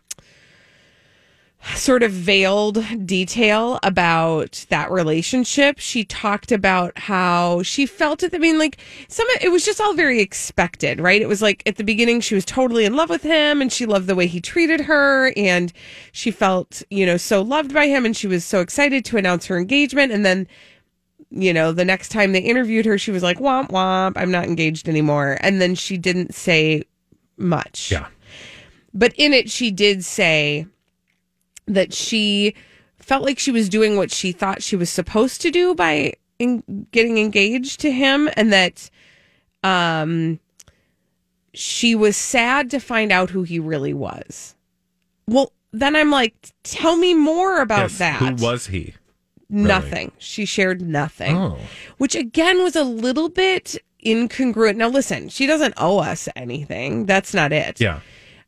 sort 1.76 2.04
of 2.04 2.12
veiled 2.12 2.84
detail 3.06 3.80
about 3.84 4.66
that 4.70 4.90
relationship. 4.90 5.78
She 5.80 6.04
talked 6.04 6.52
about 6.52 6.98
how 6.98 7.62
she 7.64 7.86
felt 7.86 8.24
it. 8.24 8.34
I 8.34 8.40
mean, 8.40 8.58
like 8.58 8.78
some, 9.08 9.28
it 9.42 9.50
was 9.50 9.64
just 9.64 9.80
all 9.80 9.94
very 9.94 10.20
expected, 10.20 11.00
right? 11.00 11.22
It 11.22 11.28
was 11.28 11.42
like 11.42 11.62
at 11.66 11.76
the 11.76 11.84
beginning, 11.84 12.22
she 12.22 12.36
was 12.36 12.46
totally 12.46 12.86
in 12.86 12.96
love 12.96 13.10
with 13.10 13.24
him 13.24 13.62
and 13.62 13.72
she 13.72 13.86
loved 13.86 14.08
the 14.08 14.16
way 14.16 14.28
he 14.28 14.42
treated 14.42 14.82
her. 14.82 15.34
And 15.38 15.72
she 16.12 16.32
felt, 16.32 16.82
you 16.90 17.06
know, 17.06 17.18
so 17.18 17.42
loved 17.42 17.74
by 17.74 17.88
him 17.88 18.06
and 18.06 18.18
she 18.18 18.28
was 18.28 18.44
so 18.44 18.60
excited 18.60 19.06
to 19.06 19.18
announce 19.18 19.46
her 19.46 19.58
engagement. 19.58 20.12
And 20.12 20.26
then, 20.26 20.48
you 21.30 21.54
know, 21.54 21.72
the 21.72 21.86
next 21.86 22.10
time 22.10 22.32
they 22.32 22.40
interviewed 22.40 22.86
her, 22.86 22.98
she 22.98 23.12
was 23.12 23.24
like, 23.24 23.38
womp 23.38 23.70
womp, 23.70 24.14
I'm 24.16 24.32
not 24.32 24.46
engaged 24.46 24.90
anymore. 24.90 25.38
And 25.42 25.62
then 25.62 25.76
she 25.76 25.98
didn't 25.98 26.34
say 26.34 26.84
much. 27.38 27.92
Yeah. 27.92 28.08
But 28.94 29.14
in 29.16 29.32
it, 29.32 29.50
she 29.50 29.72
did 29.72 30.04
say, 30.04 30.66
that 31.74 31.94
she 31.94 32.54
felt 32.98 33.24
like 33.24 33.40
she 33.40 33.52
was 33.52 33.70
doing 33.70 33.98
what 33.98 34.12
she 34.12 34.32
thought 34.32 34.62
she 34.64 34.76
was 34.76 34.90
supposed 34.90 35.42
to 35.42 35.52
do 35.52 35.74
by 35.74 36.14
in 36.40 36.88
getting 36.92 37.18
engaged 37.18 37.80
to 37.80 37.92
him 37.92 38.30
and 38.36 38.52
that 38.54 38.90
um 39.64 40.40
she 41.54 41.96
was 41.96 42.16
sad 42.16 42.70
to 42.72 42.80
find 42.80 43.12
out 43.12 43.30
who 43.30 43.44
he 43.44 43.60
really 43.60 43.94
was. 43.94 44.56
Well, 45.28 45.52
then 45.74 45.96
I'm 45.98 46.10
like, 46.10 46.34
tell 46.64 46.96
me 46.96 47.14
more 47.14 47.62
about 47.62 47.92
Yes, 47.92 47.98
that. 47.98 48.16
Who 48.20 48.46
was 48.46 48.68
he? 48.68 48.94
Nothing. 49.50 50.14
She 50.18 50.46
shared 50.46 50.82
nothing. 50.82 51.36
Oh. 51.38 51.58
Which 51.98 52.16
again 52.16 52.64
was 52.64 52.76
a 52.78 52.86
little 52.86 53.28
bit 53.28 53.76
incongruent. 54.06 54.78
Now 54.78 54.88
listen, 54.88 55.28
she 55.28 55.46
doesn't 55.46 55.74
owe 55.78 56.00
us 56.00 56.30
anything. 56.38 57.06
That's 57.06 57.34
not 57.34 57.52
it. 57.52 57.82
Yeah. 57.82 58.00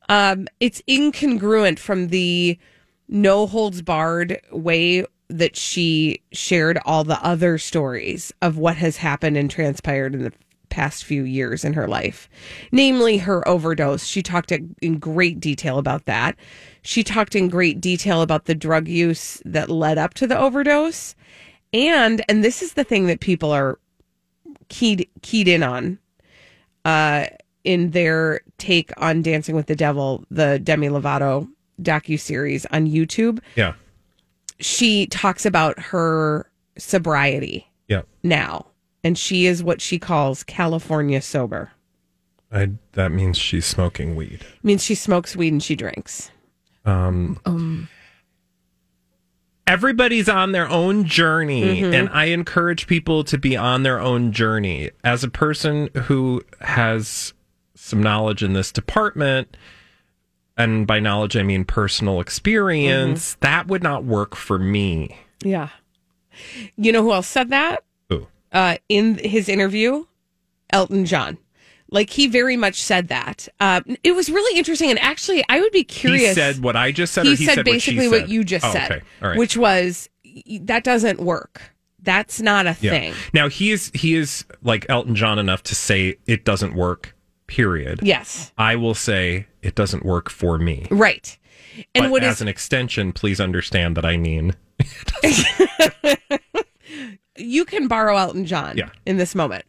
Um, 0.08 0.48
it's 0.60 0.82
incongruent 0.88 1.80
from 1.80 2.08
the 2.08 2.58
no 3.08 3.48
holds 3.48 3.82
barred 3.82 4.40
way 4.52 5.06
that 5.30 5.56
she 5.56 6.22
shared 6.32 6.80
all 6.86 7.04
the 7.04 7.24
other 7.24 7.58
stories 7.58 8.32
of 8.42 8.58
what 8.58 8.78
has 8.78 8.98
happened 8.98 9.38
and 9.38 9.50
transpired 9.50 10.14
in 10.14 10.24
the 10.24 10.34
past 10.70 11.04
few 11.04 11.24
years 11.24 11.64
in 11.64 11.74
her 11.74 11.88
life, 11.88 12.28
namely 12.72 13.18
her 13.18 13.48
overdose. 13.48 14.06
She 14.06 14.24
talked 14.24 14.52
in 14.52 15.00
great 15.00 15.40
detail 15.40 15.78
about 15.78 16.06
that. 16.06 16.36
She 16.82 17.04
talked 17.04 17.36
in 17.36 17.48
great 17.48 17.80
detail 17.80 18.22
about 18.22 18.46
the 18.46 18.56
drug 18.56 18.88
use 18.88 19.42
that 19.46 19.70
led 19.70 19.98
up 19.98 20.16
to 20.16 20.28
the 20.28 20.38
overdose. 20.38 21.16
And, 21.74 22.24
and 22.28 22.44
this 22.44 22.62
is 22.62 22.74
the 22.74 22.84
thing 22.84 23.06
that 23.08 23.20
people 23.20 23.52
are 23.52 23.80
keyed, 24.70 25.08
keyed 25.22 25.48
in 25.48 25.62
on, 25.62 26.00
uh, 26.86 27.28
in 27.64 27.92
their 27.92 28.42
take 28.58 28.92
on 28.98 29.22
Dancing 29.22 29.56
with 29.56 29.68
the 29.68 29.76
Devil, 29.76 30.26
the 30.32 30.60
Demi 30.60 30.90
Lovato 30.90 31.48
docu 31.82 32.20
series 32.20 32.66
on 32.68 32.88
YouTube, 32.88 33.40
Yeah. 33.56 33.74
she 34.60 35.08
talks 35.08 35.46
about 35.46 35.78
her 35.80 36.50
sobriety 36.78 37.68
Yeah. 37.88 38.02
now, 38.24 38.68
and 39.04 39.18
she 39.18 39.46
is 39.46 39.64
what 39.64 39.82
she 39.82 40.00
calls 40.00 40.44
California 40.44 41.22
sober. 41.22 41.72
I, 42.52 42.70
that 42.92 43.12
means 43.12 43.38
she's 43.38 43.66
smoking 43.66 44.16
weed. 44.16 44.46
means 44.62 44.84
she 44.84 44.96
smokes 44.96 45.36
weed 45.36 45.54
and 45.54 45.64
she 45.64 45.76
drinks. 45.76 46.30
Um, 46.86 47.40
Um, 47.46 47.90
everybody's 49.66 50.28
on 50.30 50.52
their 50.52 50.68
own 50.70 51.06
journey 51.06 51.82
Mhm. 51.82 51.94
and 51.94 52.10
i 52.10 52.26
encourage 52.26 52.86
people 52.86 53.24
to 53.24 53.38
be 53.38 53.56
on 53.56 53.84
their 53.84 53.98
own 54.00 54.34
journey 54.34 54.92
as 55.06 55.24
a 55.24 55.30
person 55.30 55.90
who 56.04 56.44
has 56.60 57.34
some 57.74 58.04
knowledge 58.04 58.44
in 58.44 58.52
this 58.54 58.72
department 58.74 59.56
and 60.58 60.86
by 60.88 61.00
knowledge 61.00 61.36
i 61.38 61.44
mean 61.44 61.64
personal 61.66 62.20
experience 62.20 63.36
that 63.42 63.68
would 63.68 63.84
not 63.84 64.04
work 64.04 64.36
for 64.36 64.58
me 64.60 65.18
Yeah. 65.44 65.70
You 66.76 66.92
know 66.92 67.04
who 67.04 67.14
else 67.14 67.28
said 67.28 67.50
that? 67.52 67.84
Who? 68.10 68.26
Uh, 68.52 68.78
in 68.90 69.20
his 69.20 69.48
interview, 69.48 70.06
Elton 70.72 71.06
John. 71.06 71.38
Like 71.92 72.10
he 72.10 72.26
very 72.26 72.58
much 72.58 72.82
said 72.82 73.10
that. 73.10 73.48
Uh, 73.60 73.82
it 74.04 74.14
was 74.14 74.32
really 74.32 74.58
interesting, 74.58 74.90
and 74.90 74.98
actually, 74.98 75.44
I 75.48 75.60
would 75.60 75.72
be 75.72 75.84
curious. 75.84 76.30
he 76.30 76.34
said 76.34 76.64
what 76.64 76.76
i 76.76 76.92
just 76.92 77.14
said 77.14 77.26
he, 77.28 77.34
or 77.34 77.36
he 77.36 77.46
said, 77.46 77.56
said, 77.56 77.66
basically 77.66 78.08
what, 78.08 78.22
what, 78.22 78.30
you 78.30 78.44
just 78.44 78.66
Oh, 78.66 78.72
said, 78.72 78.92
okay 78.92 79.02
all 79.22 79.30
right 79.30 79.38
which 79.38 79.56
was 79.56 80.10
that 80.62 80.84
doesn't 80.84 81.20
work. 81.20 81.62
That's 82.02 82.42
not 82.42 82.66
a 82.66 82.76
yeah. 82.82 82.90
thing. 82.92 83.14
now 83.34 83.48
he 83.48 83.70
is 83.72 83.92
he 83.94 84.16
is 84.16 84.44
like 84.64 84.88
elton 84.90 85.14
john 85.14 85.38
enough 85.38 85.62
to 85.64 85.76
say 85.76 86.16
it 86.26 86.44
doesn't 86.46 86.74
work 86.74 87.13
period 87.56 88.00
Yes, 88.02 88.52
i 88.58 88.76
will 88.76 88.96
say 88.96 89.46
it 89.62 89.76
doesn't 89.76 90.04
work 90.06 90.30
for 90.30 90.58
me 90.58 90.88
right. 90.90 91.38
And 91.96 92.06
but 92.06 92.12
what 92.12 92.24
as 92.24 92.36
is 92.38 92.42
an 92.42 92.48
extension 92.48 93.12
please 93.14 93.40
understand 93.40 93.96
that 93.98 94.06
i 94.06 94.18
mean 94.18 94.56
you 97.38 97.66
can 97.66 97.88
borrow 97.88 98.18
Elton 98.18 98.46
John 98.46 98.78
Yeah. 98.78 98.90
in 99.06 99.18
this 99.18 99.36
moment. 99.36 99.66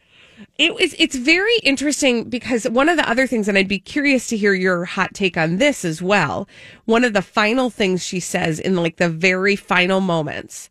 It 0.58 0.74
was 0.74 0.94
it's 0.98 1.16
very 1.16 1.56
interesting 1.62 2.28
because 2.28 2.64
one 2.68 2.88
of 2.88 2.96
the 2.96 3.08
other 3.08 3.26
things, 3.26 3.48
and 3.48 3.56
I'd 3.56 3.68
be 3.68 3.78
curious 3.78 4.28
to 4.28 4.36
hear 4.36 4.52
your 4.54 4.84
hot 4.84 5.14
take 5.14 5.36
on 5.36 5.56
this 5.58 5.84
as 5.84 6.02
well. 6.02 6.48
One 6.84 7.04
of 7.04 7.12
the 7.12 7.22
final 7.22 7.70
things 7.70 8.04
she 8.04 8.20
says 8.20 8.58
in 8.60 8.76
like 8.76 8.96
the 8.96 9.08
very 9.08 9.56
final 9.56 10.00
moments, 10.00 10.68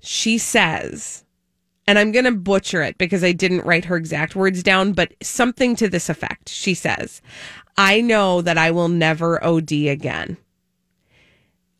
she 0.00 0.38
says, 0.38 1.23
and 1.86 1.98
I'm 1.98 2.12
gonna 2.12 2.32
butcher 2.32 2.82
it 2.82 2.98
because 2.98 3.22
I 3.22 3.32
didn't 3.32 3.66
write 3.66 3.84
her 3.86 3.96
exact 3.96 4.34
words 4.34 4.62
down, 4.62 4.92
but 4.92 5.14
something 5.22 5.76
to 5.76 5.88
this 5.88 6.08
effect. 6.08 6.48
She 6.48 6.74
says, 6.74 7.20
I 7.76 8.00
know 8.00 8.40
that 8.42 8.58
I 8.58 8.70
will 8.70 8.88
never 8.88 9.42
OD 9.44 9.72
again. 9.72 10.36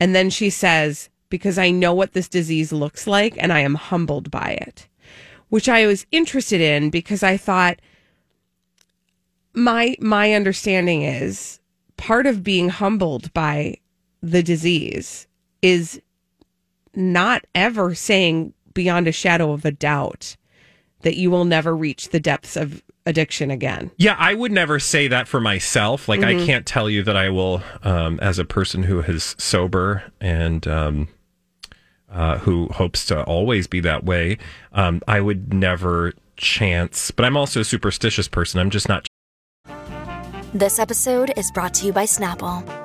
And 0.01 0.15
then 0.15 0.29
she 0.31 0.51
says, 0.51 1.09
because 1.29 1.59
I 1.59 1.71
know 1.71 1.95
what 1.95 2.13
this 2.13 2.29
disease 2.29 2.73
looks 2.73 3.07
like 3.07 3.37
and 3.39 3.53
I 3.53 3.61
am 3.61 3.75
humbled 3.75 4.31
by 4.31 4.51
it, 4.61 4.89
which 5.49 5.69
I 5.69 5.87
was 5.87 6.07
interested 6.13 6.61
in 6.61 6.91
because 6.91 7.23
I 7.23 7.37
thought 7.37 7.81
my 9.55 9.97
my 10.01 10.33
understanding 10.33 11.03
is 11.03 11.61
part 11.97 12.27
of 12.27 12.43
being 12.43 12.69
humbled 12.69 13.33
by 13.33 13.79
the 14.23 14.43
disease 14.43 15.27
is 15.63 16.01
not 16.95 17.45
ever 17.55 17.95
saying 17.95 18.53
beyond 18.75 19.09
a 19.09 19.13
shadow 19.13 19.53
of 19.53 19.65
a 19.65 19.71
doubt 19.71 20.37
that 21.03 21.17
you 21.17 21.31
will 21.31 21.45
never 21.45 21.77
reach 21.77 22.11
the 22.11 22.21
depths 22.21 22.57
of 22.57 22.83
addiction 23.07 23.51
again. 23.51 23.91
Yeah, 23.99 24.17
I 24.19 24.33
would 24.35 24.53
never 24.53 24.81
say 24.81 25.09
that 25.09 25.29
for 25.29 25.41
myself. 25.41 26.09
Like, 26.09 26.21
Mhm. 26.21 26.43
I 26.43 26.47
can't 26.47 26.65
tell 26.67 26.89
you 26.89 27.03
that 27.03 27.17
I 27.17 27.29
will, 27.29 27.63
um, 27.83 28.19
as 28.21 28.39
a 28.39 28.45
person 28.45 28.85
who 28.85 29.01
is 29.01 29.35
sober 29.39 30.05
and 30.21 30.67
um, 30.67 31.09
uh, 32.11 32.39
who 32.39 32.69
hopes 32.69 33.05
to 33.07 33.23
always 33.25 33.67
be 33.67 33.81
that 33.81 34.05
way. 34.05 34.39
Um, 34.73 35.03
I 35.07 35.21
would 35.21 35.53
never 35.53 36.13
chance, 36.37 37.11
but 37.11 37.25
I'm 37.25 37.37
also 37.37 37.61
a 37.61 37.65
superstitious 37.65 38.29
person. 38.29 38.61
I'm 38.61 38.71
just 38.71 38.89
not. 38.89 39.07
This 40.55 40.79
episode 40.79 41.33
is 41.37 41.51
brought 41.51 41.75
to 41.75 41.87
you 41.87 41.93
by 41.93 42.05
Snapple. 42.05 42.63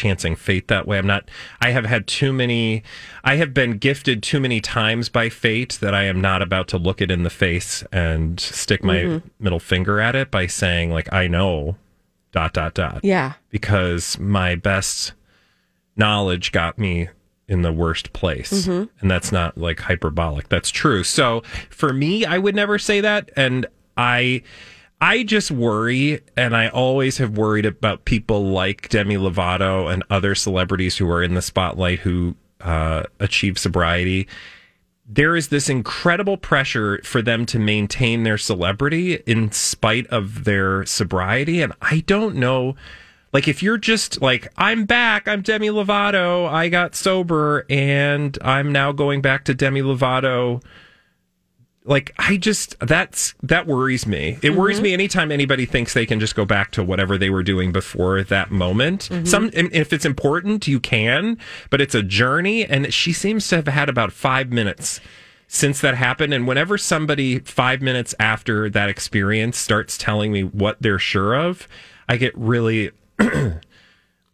chancing 0.00 0.34
fate 0.34 0.68
that 0.68 0.86
way. 0.86 0.96
I'm 0.98 1.06
not, 1.06 1.30
I 1.60 1.70
have 1.70 1.84
had 1.84 2.06
too 2.06 2.32
many, 2.32 2.82
I 3.22 3.36
have 3.36 3.52
been 3.52 3.76
gifted 3.76 4.22
too 4.22 4.40
many 4.40 4.60
times 4.62 5.08
by 5.10 5.28
fate 5.28 5.76
that 5.82 5.94
I 5.94 6.04
am 6.04 6.20
not 6.20 6.40
about 6.40 6.68
to 6.68 6.78
look 6.78 7.02
it 7.02 7.10
in 7.10 7.22
the 7.22 7.28
face 7.30 7.84
and 7.92 8.40
stick 8.40 8.82
my 8.82 8.96
Mhm. 8.96 9.22
middle 9.38 9.60
finger 9.60 10.00
at 10.00 10.16
it 10.16 10.30
by 10.30 10.46
saying, 10.46 10.90
like, 10.90 11.12
I 11.12 11.28
know, 11.28 11.76
dot, 12.32 12.54
dot, 12.54 12.72
dot. 12.74 13.00
Yeah. 13.02 13.34
Because 13.50 14.18
my 14.18 14.54
best 14.54 15.12
knowledge 15.96 16.50
got 16.52 16.78
me 16.78 17.08
in 17.46 17.62
the 17.62 17.72
worst 17.72 18.12
place. 18.12 18.66
Mhm. 18.66 18.88
And 19.00 19.10
that's 19.10 19.32
not 19.32 19.58
like 19.58 19.80
hyperbolic. 19.80 20.48
That's 20.48 20.70
true. 20.70 21.02
So 21.04 21.42
for 21.68 21.92
me, 21.92 22.24
I 22.24 22.38
would 22.38 22.54
never 22.54 22.78
say 22.78 23.00
that. 23.00 23.30
And 23.36 23.66
I, 23.96 24.42
I 25.00 25.22
just 25.22 25.50
worry, 25.50 26.20
and 26.36 26.54
I 26.54 26.68
always 26.68 27.16
have 27.18 27.38
worried 27.38 27.64
about 27.64 28.04
people 28.04 28.50
like 28.50 28.90
Demi 28.90 29.16
Lovato 29.16 29.90
and 29.90 30.04
other 30.10 30.34
celebrities 30.34 30.98
who 30.98 31.10
are 31.10 31.22
in 31.22 31.34
the 31.34 31.40
spotlight 31.40 32.00
who 32.00 32.36
uh, 32.60 33.04
achieve 33.18 33.58
sobriety. 33.58 34.28
There 35.08 35.36
is 35.36 35.48
this 35.48 35.70
incredible 35.70 36.36
pressure 36.36 37.00
for 37.02 37.22
them 37.22 37.46
to 37.46 37.58
maintain 37.58 38.24
their 38.24 38.36
celebrity 38.36 39.14
in 39.26 39.50
spite 39.52 40.06
of 40.08 40.44
their 40.44 40.84
sobriety. 40.84 41.62
And 41.62 41.72
I 41.80 42.00
don't 42.06 42.36
know, 42.36 42.76
like, 43.32 43.48
if 43.48 43.62
you're 43.62 43.78
just 43.78 44.20
like, 44.20 44.52
I'm 44.58 44.84
back, 44.84 45.26
I'm 45.26 45.40
Demi 45.40 45.68
Lovato, 45.68 46.46
I 46.46 46.68
got 46.68 46.94
sober, 46.94 47.64
and 47.70 48.36
I'm 48.42 48.70
now 48.70 48.92
going 48.92 49.22
back 49.22 49.46
to 49.46 49.54
Demi 49.54 49.80
Lovato 49.80 50.62
like 51.90 52.14
I 52.18 52.38
just 52.38 52.78
that's 52.80 53.34
that 53.42 53.66
worries 53.66 54.06
me. 54.06 54.38
It 54.42 54.50
worries 54.54 54.78
Mhm. 54.78 54.82
me 54.84 54.92
anytime 54.94 55.30
anybody 55.30 55.66
thinks 55.66 55.92
they 55.92 56.06
can 56.06 56.20
just 56.20 56.34
go 56.34 56.44
back 56.46 56.70
to 56.72 56.82
whatever 56.82 57.18
they 57.18 57.28
were 57.28 57.42
doing 57.42 57.72
before 57.72 58.22
that 58.22 58.50
moment. 58.50 59.08
Mhm. 59.10 59.26
Some 59.28 59.50
if 59.52 59.92
it's 59.92 60.04
important, 60.06 60.66
you 60.68 60.80
can, 60.80 61.36
but 61.68 61.80
it's 61.82 61.94
a 61.94 62.02
journey 62.02 62.64
and 62.64 62.94
she 62.94 63.12
seems 63.12 63.46
to 63.48 63.56
have 63.56 63.66
had 63.68 63.88
about 63.90 64.12
5 64.12 64.50
minutes 64.50 65.00
since 65.48 65.80
that 65.80 65.96
happened 65.96 66.32
and 66.32 66.46
whenever 66.46 66.78
somebody 66.78 67.40
5 67.40 67.82
minutes 67.82 68.14
after 68.20 68.70
that 68.70 68.88
experience 68.88 69.58
starts 69.58 69.98
telling 69.98 70.30
me 70.32 70.42
what 70.44 70.76
they're 70.80 70.98
sure 71.00 71.34
of, 71.34 71.66
I 72.08 72.16
get 72.18 72.32
really 72.38 72.92
well, 73.18 73.58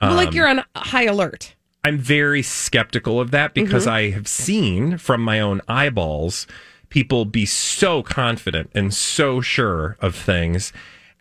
like 0.01 0.29
um, 0.29 0.35
you're 0.35 0.47
on 0.49 0.63
high 0.77 1.05
alert. 1.05 1.55
I'm 1.85 1.99
very 1.99 2.43
skeptical 2.43 3.21
of 3.21 3.31
that 3.31 3.55
because 3.55 3.87
Mhm. 3.87 3.91
I 3.93 4.11
have 4.11 4.29
seen 4.29 4.99
from 4.99 5.23
my 5.23 5.41
own 5.41 5.61
eyeballs 5.69 6.47
people 6.89 7.25
be 7.25 7.47
so 7.47 8.03
confident 8.03 8.71
and 8.75 8.93
so 8.95 9.41
sure 9.41 9.97
of 10.01 10.15
things, 10.15 10.73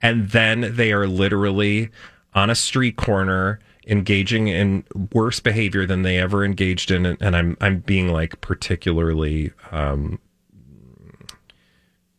and 0.01 0.29
then 0.29 0.75
they 0.75 0.91
are 0.91 1.07
literally 1.07 1.89
on 2.33 2.49
a 2.49 2.55
street 2.55 2.95
corner 2.97 3.59
engaging 3.87 4.47
in 4.47 4.83
worse 5.13 5.39
behavior 5.39 5.85
than 5.85 6.01
they 6.01 6.17
ever 6.17 6.43
engaged 6.43 6.89
in. 6.91 7.05
And 7.05 7.35
I'm 7.35 7.55
I'm 7.61 7.79
being 7.79 8.07
like 8.11 8.41
particularly 8.41 9.51
um, 9.71 10.19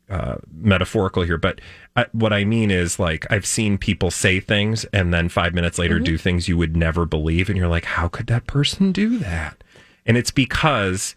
uh, 0.09 0.37
metaphorical 0.55 1.25
here, 1.25 1.37
but 1.39 1.61
uh, 1.97 2.05
what 2.13 2.33
I 2.33 2.45
mean 2.45 2.71
is 2.71 3.01
like 3.01 3.27
I've 3.31 3.45
seen 3.47 3.77
people 3.77 4.13
say 4.13 4.39
things 4.39 4.85
and 4.87 5.13
then 5.13 5.29
five 5.29 5.53
minutes 5.53 5.79
later 5.81 5.99
Mhm. 5.99 6.05
do 6.05 6.19
things 6.19 6.47
you 6.47 6.57
would 6.57 6.77
never 6.77 7.05
believe, 7.07 7.49
and 7.49 7.59
you're 7.59 7.67
like, 7.69 7.85
how 7.87 8.07
could 8.07 8.29
that 8.29 8.47
person 8.47 8.93
do 8.93 9.19
that? 9.19 9.65
And 10.07 10.17
it's 10.17 10.31
because 10.31 11.17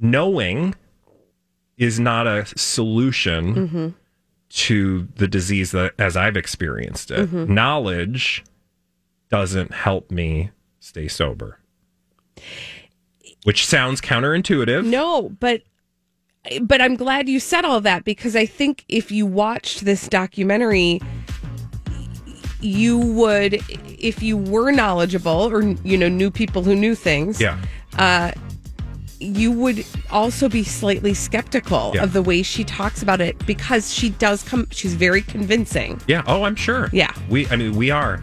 knowing 0.00 0.74
is 1.78 1.98
not 1.98 2.26
a 2.26 2.46
solution 2.56 3.54
Mhm. 3.54 3.94
to 4.50 5.08
the 5.16 5.26
disease 5.28 5.70
that 5.72 5.92
as 5.98 6.16
I've 6.16 6.36
experienced 6.36 7.10
it. 7.10 7.30
Mhm. 7.30 7.48
Knowledge 7.48 8.44
doesn't 9.30 9.72
help 9.72 10.10
me 10.10 10.50
stay 10.80 11.08
sober. 11.08 11.58
Which 13.44 13.66
sounds 13.66 14.00
counterintuitive. 14.00 14.84
No, 14.86 15.30
but 15.40 15.62
but 16.60 16.80
I'm 16.80 16.96
glad 16.96 17.28
you 17.28 17.38
said 17.40 17.64
all 17.64 17.80
that 17.82 18.04
because 18.04 18.34
I 18.36 18.46
think 18.46 18.84
if 18.88 19.10
you 19.12 19.26
watched 19.26 19.84
this 19.84 20.08
documentary, 20.08 21.00
you 22.60 22.98
would, 22.98 23.54
if 23.98 24.22
you 24.22 24.36
were 24.36 24.70
knowledgeable 24.72 25.48
or 25.48 25.62
you 25.84 25.96
know 25.96 26.08
knew 26.08 26.30
people 26.30 26.62
who 26.62 26.74
knew 26.74 26.94
things, 26.94 27.40
Yeah. 27.40 27.58
uh, 27.96 28.32
you 29.22 29.52
would 29.52 29.84
also 30.10 30.48
be 30.48 30.64
slightly 30.64 31.14
skeptical 31.14 31.92
Yeah. 31.94 32.02
of 32.04 32.12
the 32.12 32.22
way 32.22 32.42
she 32.42 32.64
talks 32.64 33.02
about 33.02 33.20
it 33.20 33.44
because 33.46 33.92
she 33.92 34.10
does 34.10 34.42
come. 34.42 34.66
She's 34.70 34.94
very 34.94 35.22
convincing. 35.22 36.00
Yeah. 36.06 36.22
Oh, 36.26 36.42
I'm 36.42 36.56
sure. 36.56 36.88
Yeah. 36.92 37.12
We. 37.28 37.46
I 37.48 37.56
mean, 37.56 37.76
we 37.76 37.90
are. 37.90 38.22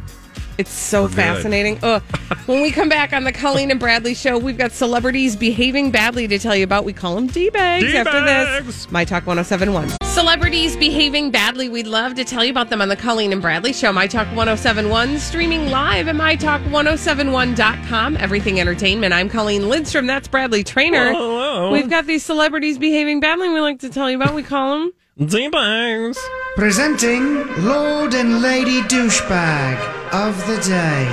It's 0.59 0.71
so 0.73 1.03
We're 1.03 1.09
fascinating. 1.11 1.79
Ugh. 1.83 2.01
when 2.45 2.61
we 2.61 2.69
come 2.69 2.89
back 2.89 3.13
on 3.13 3.23
the 3.23 3.31
Colleen 3.31 3.71
and 3.71 3.79
Bradley 3.79 4.13
show, 4.13 4.37
we've 4.37 4.57
got 4.57 4.73
celebrities 4.73 5.37
behaving 5.37 5.89
badly 5.89 6.27
to 6.27 6.37
tell 6.37 6.53
you 6.53 6.65
about. 6.65 6.83
We 6.83 6.91
call 6.91 7.15
them 7.15 7.27
D-bags 7.27 7.93
after 7.93 8.65
this. 8.65 8.91
My 8.91 9.05
Talk 9.05 9.25
1071. 9.25 9.91
Celebrities 10.03 10.75
behaving 10.75 11.31
badly. 11.31 11.69
We'd 11.69 11.87
love 11.87 12.15
to 12.15 12.25
tell 12.25 12.43
you 12.43 12.51
about 12.51 12.69
them 12.69 12.81
on 12.81 12.89
the 12.89 12.97
Colleen 12.97 13.31
and 13.31 13.41
Bradley 13.41 13.71
show. 13.71 13.93
My 13.93 14.05
Talk 14.05 14.27
1071, 14.35 15.19
streaming 15.19 15.69
live 15.69 16.09
at 16.09 16.15
mytalk1071.com. 16.17 18.17
Everything 18.17 18.59
entertainment. 18.59 19.13
I'm 19.13 19.29
Colleen 19.29 19.69
Lindstrom. 19.69 20.07
That's 20.07 20.27
Bradley 20.27 20.65
Traynor. 20.65 21.13
Hello. 21.13 21.71
We've 21.71 21.89
got 21.89 22.05
these 22.05 22.25
celebrities 22.25 22.77
behaving 22.77 23.21
badly 23.21 23.47
we 23.47 23.61
like 23.61 23.79
to 23.79 23.89
tell 23.89 24.11
you 24.11 24.17
about. 24.17 24.35
We 24.35 24.43
call 24.43 24.77
them 24.77 24.91
D-bags. 25.25 26.19
Presenting 26.57 27.47
Lord 27.63 28.13
and 28.13 28.41
Lady 28.41 28.81
Douchebag 28.81 29.98
of 30.11 30.35
the 30.47 30.57
Day. 30.67 31.05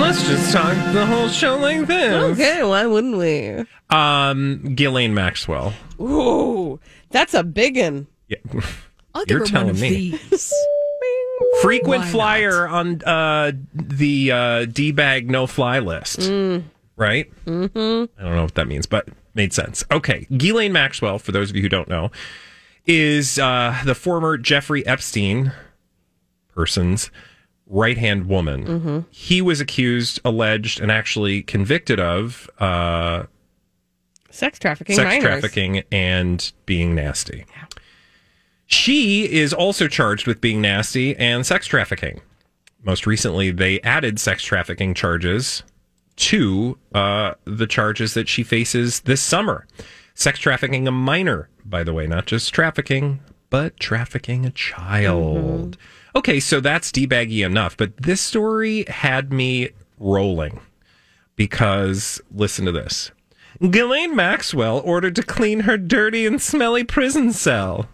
Let's 0.00 0.26
just 0.26 0.52
talk 0.52 0.74
the 0.92 1.06
whole 1.06 1.28
show 1.28 1.56
like 1.56 1.86
this. 1.86 2.14
Okay, 2.38 2.62
why 2.62 2.84
wouldn't 2.86 3.16
we? 3.16 3.64
Um, 3.90 4.74
Ghislaine 4.74 5.14
Maxwell. 5.14 5.72
Ooh, 6.00 6.80
that's 7.10 7.32
a 7.34 7.42
big 7.44 7.78
one. 7.78 8.06
Yeah. 8.28 8.38
I'll 9.14 9.24
give 9.24 9.30
You're 9.30 9.38
her 9.40 9.46
telling 9.46 9.66
one 9.68 9.76
of 9.76 9.80
me. 9.80 10.18
these. 10.30 10.52
Frequent 11.62 12.00
Why 12.00 12.04
not? 12.04 12.12
flyer 12.12 12.68
on 12.68 13.02
uh, 13.04 13.52
the 13.74 14.30
uh, 14.32 14.64
D-bag 14.66 15.30
no-fly 15.30 15.78
list. 15.78 16.20
Mm. 16.20 16.64
Right? 16.96 17.32
Mm-hmm. 17.44 18.20
I 18.20 18.22
don't 18.22 18.36
know 18.36 18.42
what 18.44 18.54
that 18.54 18.68
means, 18.68 18.86
but 18.86 19.08
made 19.34 19.52
sense. 19.52 19.84
Okay. 19.90 20.26
Ghislaine 20.36 20.72
Maxwell, 20.72 21.18
for 21.18 21.32
those 21.32 21.50
of 21.50 21.56
you 21.56 21.62
who 21.62 21.68
don't 21.68 21.88
know, 21.88 22.10
is 22.86 23.38
uh, 23.38 23.80
the 23.84 23.94
former 23.94 24.36
Jeffrey 24.36 24.86
Epstein 24.86 25.52
person's 26.54 27.10
right 27.66 27.96
hand 27.98 28.28
woman. 28.28 28.66
Mm-hmm. 28.66 28.98
He 29.10 29.40
was 29.42 29.60
accused, 29.60 30.20
alleged, 30.24 30.80
and 30.80 30.90
actually 30.92 31.42
convicted 31.42 31.98
of 31.98 32.48
uh, 32.58 33.24
Sex 34.30 34.58
trafficking, 34.58 34.96
sex 34.96 35.06
minors. 35.06 35.22
trafficking 35.24 35.82
and 35.92 36.52
being 36.66 36.94
nasty. 36.94 37.46
She 38.66 39.30
is 39.30 39.52
also 39.52 39.86
charged 39.88 40.26
with 40.26 40.40
being 40.40 40.60
nasty 40.60 41.14
and 41.16 41.46
sex 41.46 41.66
trafficking. 41.66 42.20
Most 42.82 43.06
recently, 43.06 43.50
they 43.50 43.80
added 43.82 44.18
sex 44.18 44.42
trafficking 44.42 44.92
charges 44.94 45.62
to 46.16 46.76
uh, 46.94 47.34
the 47.44 47.66
charges 47.66 48.14
that 48.14 48.28
she 48.28 48.42
faces 48.42 49.00
this 49.00 49.20
summer. 49.20 49.66
sex 50.14 50.38
trafficking 50.38 50.86
a 50.88 50.90
minor, 50.92 51.48
by 51.64 51.82
the 51.84 51.92
way, 51.92 52.06
not 52.06 52.26
just 52.26 52.52
trafficking, 52.52 53.20
but 53.50 53.78
trafficking 53.78 54.44
a 54.44 54.50
child. 54.50 55.76
Okay, 56.16 56.38
so 56.40 56.60
that's 56.60 56.92
debaggy 56.92 57.44
enough, 57.44 57.76
but 57.76 57.96
this 57.96 58.20
story 58.20 58.84
had 58.88 59.32
me 59.32 59.70
rolling 59.98 60.60
because 61.36 62.20
listen 62.32 62.64
to 62.66 62.72
this. 62.72 63.10
Ghislaine 63.70 64.14
Maxwell 64.16 64.80
ordered 64.84 65.16
to 65.16 65.22
clean 65.22 65.60
her 65.60 65.76
dirty 65.76 66.26
and 66.26 66.40
smelly 66.40 66.84
prison 66.84 67.32
cell. 67.32 67.86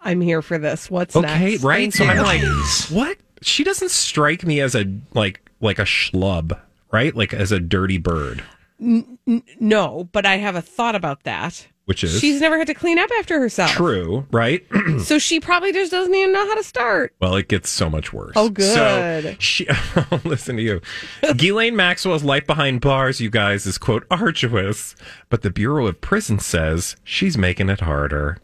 I'm 0.00 0.20
here 0.20 0.42
for 0.42 0.56
this. 0.58 0.90
What's 0.90 1.16
Okay, 1.16 1.50
next? 1.52 1.62
right? 1.64 1.92
Thank 1.92 1.94
So 1.94 2.04
you. 2.04 2.10
I'm 2.10 2.22
like, 2.22 2.42
what? 2.90 3.18
She 3.42 3.64
doesn't 3.64 3.90
strike 3.90 4.44
me 4.44 4.60
as 4.60 4.74
a 4.74 4.86
like 5.14 5.40
like 5.60 5.78
a 5.78 5.82
schlub, 5.84 6.58
right? 6.92 7.14
Like 7.14 7.34
as 7.34 7.52
a 7.52 7.60
dirty 7.60 7.98
bird, 7.98 8.42
N- 8.80 9.18
n- 9.26 9.42
no, 9.60 10.08
but 10.12 10.24
I 10.26 10.36
have 10.36 10.54
a 10.56 10.62
thought 10.62 10.94
about 10.94 11.24
that. 11.24 11.66
Which 11.86 12.04
is 12.04 12.20
She's 12.20 12.40
never 12.40 12.58
had 12.58 12.66
to 12.66 12.74
clean 12.74 12.98
up 12.98 13.08
after 13.18 13.40
herself. 13.40 13.70
true, 13.70 14.26
right? 14.30 14.64
So 15.00 15.18
she 15.18 15.40
probably 15.40 15.72
just 15.72 15.90
doesn't 15.92 16.14
even 16.14 16.32
know 16.32 16.46
how 16.46 16.54
to 16.54 16.62
start. 16.62 17.14
Well, 17.20 17.34
it 17.36 17.48
gets 17.48 17.68
so 17.70 17.88
much 17.90 18.12
worse. 18.12 18.32
Oh, 18.36 18.46
So 18.58 19.22
good. 19.22 19.42
she, 19.42 19.66
listen 20.24 20.56
to 20.56 20.62
you. 20.62 20.80
Ghislaine 21.36 21.76
Maxwell's 21.76 22.24
life 22.24 22.46
behind 22.46 22.80
bars, 22.80 23.20
you 23.20 23.30
guys, 23.30 23.66
is 23.66 23.78
quote 23.78 24.04
arduous, 24.10 24.94
but 25.28 25.42
the 25.42 25.50
Bureau 25.50 25.86
of 25.86 26.00
Prisons 26.00 26.44
says 26.46 26.96
she's 27.04 27.36
making 27.38 27.68
it 27.68 27.80
harder. 27.80 28.38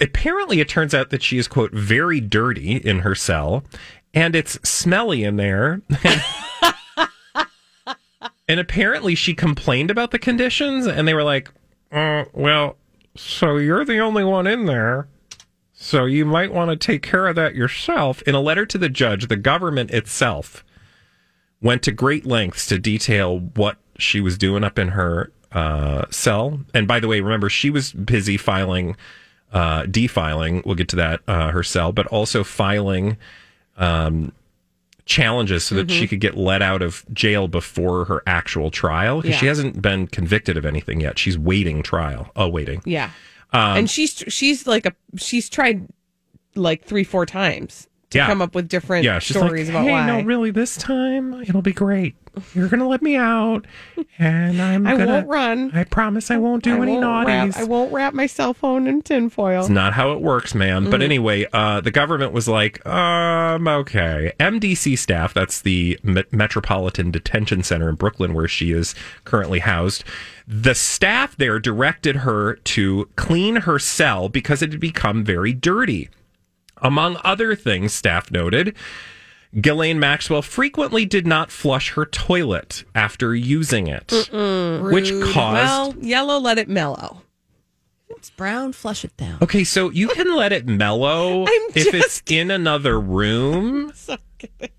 Apparently, 0.00 0.60
it 0.60 0.68
turns 0.68 0.94
out 0.94 1.10
that 1.10 1.22
she 1.22 1.36
is 1.38 1.48
quote 1.48 1.72
very 1.72 2.20
dirty 2.20 2.76
in 2.76 3.00
her 3.00 3.14
cell, 3.14 3.64
and 4.14 4.34
it's 4.36 4.58
smelly 4.68 5.22
in 5.24 5.36
there. 5.36 5.80
and 8.48 8.60
apparently, 8.60 9.14
she 9.14 9.34
complained 9.34 9.90
about 9.90 10.10
the 10.10 10.18
conditions, 10.18 10.86
and 10.86 11.06
they 11.08 11.14
were 11.14 11.22
like, 11.24 11.50
uh, 11.92 12.24
"Well, 12.32 12.76
so 13.16 13.56
you're 13.56 13.84
the 13.84 13.98
only 13.98 14.24
one 14.24 14.46
in 14.46 14.66
there." 14.66 15.08
So 15.72 16.04
you 16.04 16.24
might 16.24 16.52
want 16.52 16.70
to 16.70 16.76
take 16.76 17.02
care 17.02 17.26
of 17.26 17.34
that 17.34 17.56
yourself. 17.56 18.22
In 18.22 18.36
a 18.36 18.40
letter 18.40 18.64
to 18.66 18.78
the 18.78 18.88
judge, 18.88 19.26
the 19.26 19.36
government 19.36 19.90
itself 19.90 20.64
went 21.60 21.82
to 21.82 21.90
great 21.90 22.24
lengths 22.24 22.66
to 22.66 22.78
detail 22.78 23.40
what 23.56 23.78
she 23.98 24.20
was 24.20 24.38
doing 24.38 24.62
up 24.62 24.78
in 24.78 24.88
her 24.88 25.32
uh, 25.50 26.04
cell. 26.10 26.60
And 26.72 26.86
by 26.86 27.00
the 27.00 27.08
way, 27.08 27.20
remember 27.20 27.48
she 27.48 27.68
was 27.68 27.92
busy 27.92 28.36
filing, 28.36 28.96
uh, 29.52 29.86
defiling. 29.86 30.62
We'll 30.64 30.76
get 30.76 30.88
to 30.90 30.96
that 30.96 31.20
uh, 31.26 31.50
her 31.50 31.64
cell, 31.64 31.90
but 31.90 32.06
also 32.06 32.44
filing 32.44 33.16
um, 33.76 34.32
challenges 35.04 35.64
so 35.64 35.74
that 35.74 35.88
Mhm. 35.88 35.98
she 35.98 36.06
could 36.06 36.20
get 36.20 36.36
let 36.36 36.62
out 36.62 36.80
of 36.82 37.04
jail 37.12 37.48
before 37.48 38.04
her 38.06 38.22
actual 38.26 38.70
trial 38.70 39.20
because 39.20 39.34
Yeah. 39.34 39.40
she 39.40 39.46
hasn't 39.46 39.82
been 39.82 40.06
convicted 40.06 40.56
of 40.56 40.64
anything 40.64 41.00
yet. 41.00 41.18
She's 41.18 41.36
waiting 41.36 41.82
trial. 41.82 42.30
Oh, 42.36 42.48
waiting. 42.48 42.82
Yeah. 42.84 43.10
Um, 43.52 43.78
and 43.78 43.90
she's 43.90 44.22
she's 44.28 44.66
like 44.66 44.86
a 44.86 44.92
she's 45.18 45.48
tried 45.48 45.86
like 46.54 46.84
three 46.84 47.04
four 47.04 47.26
times 47.26 47.88
to 48.12 48.18
Yeah. 48.18 48.26
come 48.26 48.40
up 48.40 48.54
with 48.54 48.68
different 48.68 49.04
yeah, 49.04 49.18
she's 49.18 49.36
stories 49.36 49.68
like, 49.68 49.74
about 49.76 49.84
hey, 49.84 49.92
why. 49.92 50.06
no, 50.06 50.20
really, 50.26 50.50
this 50.50 50.76
time 50.76 51.34
it'll 51.42 51.62
be 51.62 51.72
great. 51.72 52.14
You're 52.54 52.68
gonna 52.68 52.88
let 52.88 53.02
me 53.02 53.14
out, 53.16 53.66
and 54.18 54.62
I'm 54.62 54.86
I 54.86 54.92
gonna. 54.92 55.04
won't 55.06 55.28
run. 55.28 55.70
I 55.74 55.84
promise 55.84 56.30
I 56.30 56.38
won't 56.38 56.62
do 56.62 56.72
I 56.78 56.80
any 56.82 56.92
won't 56.96 57.26
wrap- 57.26 57.48
naughties. 57.48 57.56
I 57.58 57.64
won't 57.64 57.92
wrap 57.92 58.14
my 58.14 58.24
cell 58.26 58.54
phone 58.54 58.86
in 58.86 59.02
tinfoil. 59.02 59.60
It's 59.60 59.68
not 59.68 59.92
how 59.92 60.12
it 60.12 60.22
works, 60.22 60.54
man. 60.54 60.88
But 60.90 61.00
Mhm. 61.00 61.04
anyway, 61.04 61.46
uh, 61.52 61.82
the 61.82 61.90
government 61.90 62.32
was 62.32 62.48
like, 62.48 62.84
um, 62.86 63.68
okay. 63.68 64.32
MDC 64.40 64.96
staff, 64.96 65.34
that's 65.34 65.60
the 65.60 65.98
Me- 66.02 66.24
Metropolitan 66.30 67.10
Detention 67.10 67.62
Center 67.62 67.90
in 67.90 67.96
Brooklyn, 67.96 68.32
where 68.32 68.48
she 68.48 68.72
is 68.72 68.94
currently 69.24 69.58
housed. 69.58 70.02
The 70.48 70.74
staff 70.74 71.36
there 71.36 71.58
directed 71.58 72.16
her 72.16 72.54
to 72.54 73.10
clean 73.14 73.56
her 73.56 73.78
cell 73.78 74.30
because 74.30 74.62
it 74.62 74.70
had 74.70 74.80
become 74.80 75.22
very 75.22 75.52
dirty. 75.52 76.08
Among 76.82 77.16
other 77.24 77.54
things, 77.54 77.92
staff 77.94 78.30
noted, 78.30 78.76
Ghislaine 79.60 79.98
Maxwell 80.00 80.42
frequently 80.42 81.04
did 81.04 81.26
not 81.26 81.50
flush 81.50 81.92
her 81.92 82.04
toilet 82.06 82.84
after 82.94 83.34
using 83.34 83.86
it, 83.86 84.08
Mm-mm. 84.08 84.92
which 84.92 85.10
Rude. 85.10 85.32
caused 85.32 85.96
well 85.96 86.04
yellow. 86.04 86.38
Let 86.38 86.58
it 86.58 86.68
mellow. 86.68 87.22
It's 88.08 88.30
brown, 88.30 88.72
flush 88.72 89.04
it 89.04 89.16
down. 89.16 89.38
Okay, 89.42 89.64
so 89.64 89.90
you 89.90 90.08
can 90.08 90.34
let 90.36 90.52
it 90.52 90.66
mellow 90.66 91.42
I'm 91.48 91.62
if 91.74 91.92
it's 91.94 92.22
in 92.28 92.50
another 92.50 92.98
room. 93.00 93.92
So 94.02 94.16
kidding. 94.38 94.70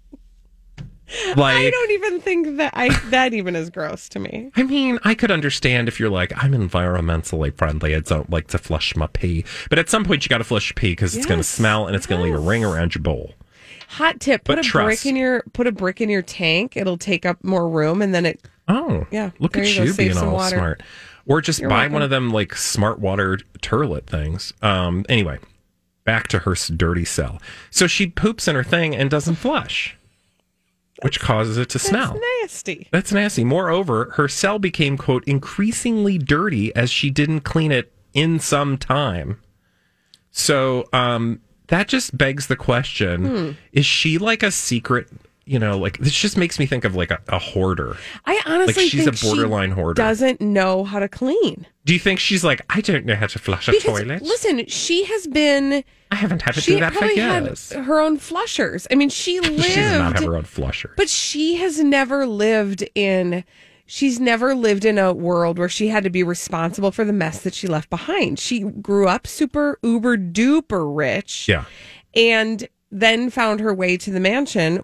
Like, 1.36 1.56
I 1.58 1.70
don't 1.70 1.92
even 1.92 2.22
think 2.22 2.58
that 2.58 2.74
I 2.76 2.90
that 3.10 3.34
even 3.34 3.56
is 3.56 3.70
gross 3.70 4.10
to 4.10 4.20
me. 4.20 4.52
I 4.56 4.64
mean, 4.64 5.00
I 5.04 5.14
could 5.16 5.32
understand 5.32 5.88
if 5.88 6.00
you're 6.00 6.10
like, 6.10 6.32
I'm 6.44 6.54
environmentally 6.54 7.56
friendly. 7.56 7.96
I 7.96 8.00
don't 8.00 8.30
like 8.30 8.48
to 8.48 8.58
flush 8.58 8.96
my 8.96 9.08
pee. 9.08 9.46
But 9.70 9.80
at 9.80 9.90
some 9.90 10.04
point, 10.06 10.26
you 10.26 10.30
got 10.30 10.40
to 10.40 10.44
flush 10.44 10.70
your 10.70 10.76
pee 10.76 10.92
because 10.92 11.16
it's 11.16 11.26
going 11.26 11.40
to 11.40 11.44
smell 11.44 11.88
and 11.88 11.96
it's 11.96 12.06
going 12.06 12.20
to 12.20 12.26
leave 12.26 12.36
a 12.36 12.40
ring 12.40 12.64
around 12.64 12.96
your 12.96 13.02
bowl. 13.04 13.34
Hot 13.90 14.20
tip: 14.20 14.44
put 14.44 14.56
But 14.58 14.66
a 14.66 14.68
trust. 14.68 14.86
brick 15.04 15.06
in 15.06 15.16
your 15.16 15.44
put 15.54 15.68
a 15.68 15.72
brick 15.72 16.02
in 16.02 16.10
your 16.10 16.22
tank. 16.24 16.76
It'll 16.76 16.98
take 16.98 17.26
up 17.26 17.44
more 17.44 17.70
room, 17.70 18.02
and 18.02 18.14
then 18.14 18.26
it. 18.26 18.42
Oh, 18.68 19.06
Yeah, 19.12 19.32
Look 19.40 19.58
at 19.58 19.68
you 19.68 19.84
you, 19.84 19.94
being 19.94 20.18
all 20.18 20.34
water. 20.34 20.56
smart. 20.56 20.84
Or 21.26 21.42
just 21.42 21.60
You're 21.60 21.70
buy 21.70 21.80
welcome. 21.80 21.94
one 21.94 22.02
of 22.02 22.10
them 22.10 22.32
like 22.32 22.56
smart 22.56 23.00
water 23.00 23.38
turlet 23.60 24.08
things. 24.08 24.54
Um. 24.62 25.06
Anyway, 25.10 25.38
back 26.06 26.28
to 26.30 26.40
her 26.40 26.56
dirty 26.76 27.06
cell. 27.06 27.42
So 27.72 27.88
she 27.88 28.08
poops 28.08 28.48
in 28.48 28.56
her 28.56 28.64
thing 28.64 28.96
and 28.96 29.10
doesn't 29.12 29.36
flush, 29.36 29.96
which 31.04 31.20
causes 31.20 31.58
it 31.58 31.70
to 31.70 31.80
smell. 31.80 32.14
That's 32.14 32.26
nasty. 32.42 32.88
That's 32.92 33.12
nasty. 33.12 33.44
Moreover, 33.44 34.12
her 34.16 34.28
cell 34.28 34.60
became, 34.60 34.98
quote, 34.98 35.24
increasingly 35.26 36.18
dirty 36.18 36.76
as 36.76 36.90
she 36.90 37.10
didn't 37.10 37.42
clean 37.42 37.72
it 37.72 37.92
in 38.14 38.40
some 38.40 38.78
time. 38.78 39.40
So 40.32 40.86
um, 40.94 41.42
that 41.68 41.88
just 41.88 42.18
begs 42.18 42.48
the 42.48 42.56
question 42.56 43.26
Hmm. 43.26 43.52
is 43.72 43.86
she 43.86 44.18
like 44.18 44.44
a 44.44 44.52
secret, 44.52 45.08
you 45.46 45.60
know, 45.60 45.78
like 45.78 45.98
this 45.98 46.14
just 46.14 46.38
makes 46.38 46.58
me 46.60 46.66
think 46.66 46.86
of 46.86 46.96
like 46.96 47.12
a, 47.12 47.20
a 47.28 47.40
hoarder. 47.40 47.98
I 48.26 48.42
honestly 48.46 48.84
Like 48.84 48.92
she's 48.92 49.02
a 49.02 49.12
think 49.12 49.18
she 49.18 49.28
borderline 49.28 49.72
hoarder. 49.72 50.02
Doesn't 50.02 50.40
know 50.42 50.84
how 50.84 51.00
to 51.00 51.10
clean. 51.10 51.66
Do 51.86 51.94
you 51.94 52.00
think 52.00 52.20
she's 52.20 52.44
like, 52.44 52.62
I 52.70 52.80
don't 52.82 53.06
know 53.06 53.16
how 53.16 53.28
to 53.28 53.40
flush 53.40 53.68
a 53.68 53.72
Because 53.72 53.84
toilet? 54.02 54.22
listen, 54.22 54.66
she 54.68 55.04
has 55.06 55.28
been. 55.28 55.84
I 56.12 56.16
haven't 56.16 56.44
had 56.44 56.54
to 56.54 56.62
she 56.62 56.76
do 56.76 56.80
that 56.80 56.94
for 56.94 57.06
years. 57.06 57.72
had 57.74 57.84
her 57.86 58.00
own 58.00 58.18
flushers. 58.20 58.88
I 58.92 58.96
mean, 58.96 59.10
she 59.10 59.40
lived. 59.42 59.64
she 59.66 59.76
does 59.76 59.98
not 60.00 60.14
have 60.14 60.24
her 60.24 60.36
own 60.38 60.44
flusher. 60.46 60.94
But 60.96 61.10
she 61.10 61.56
has 61.56 61.80
never 61.84 62.26
lived 62.26 62.88
in 62.96 63.44
she's 63.86 64.18
never 64.20 64.56
lived 64.56 64.86
in 64.86 64.98
a 64.98 65.12
world 65.12 65.60
where 65.60 65.68
she 65.68 65.90
had 65.90 66.06
to 66.06 66.10
be 66.10 66.24
responsible 66.24 66.90
for 66.92 67.04
the 67.04 67.12
mess 67.12 67.42
that 67.42 67.54
she 67.54 67.68
left 67.68 67.90
behind. 67.90 68.40
She 68.40 68.62
grew 68.62 69.08
up 69.10 69.28
super 69.28 69.78
uber 69.84 70.18
duper 70.18 70.96
rich 70.96 71.50
Yeah. 71.50 71.66
and 72.16 72.66
then 72.94 73.30
found 73.30 73.60
her 73.60 73.74
way 73.74 73.98
to 73.98 74.12
the 74.12 74.20
mansion 74.20 74.82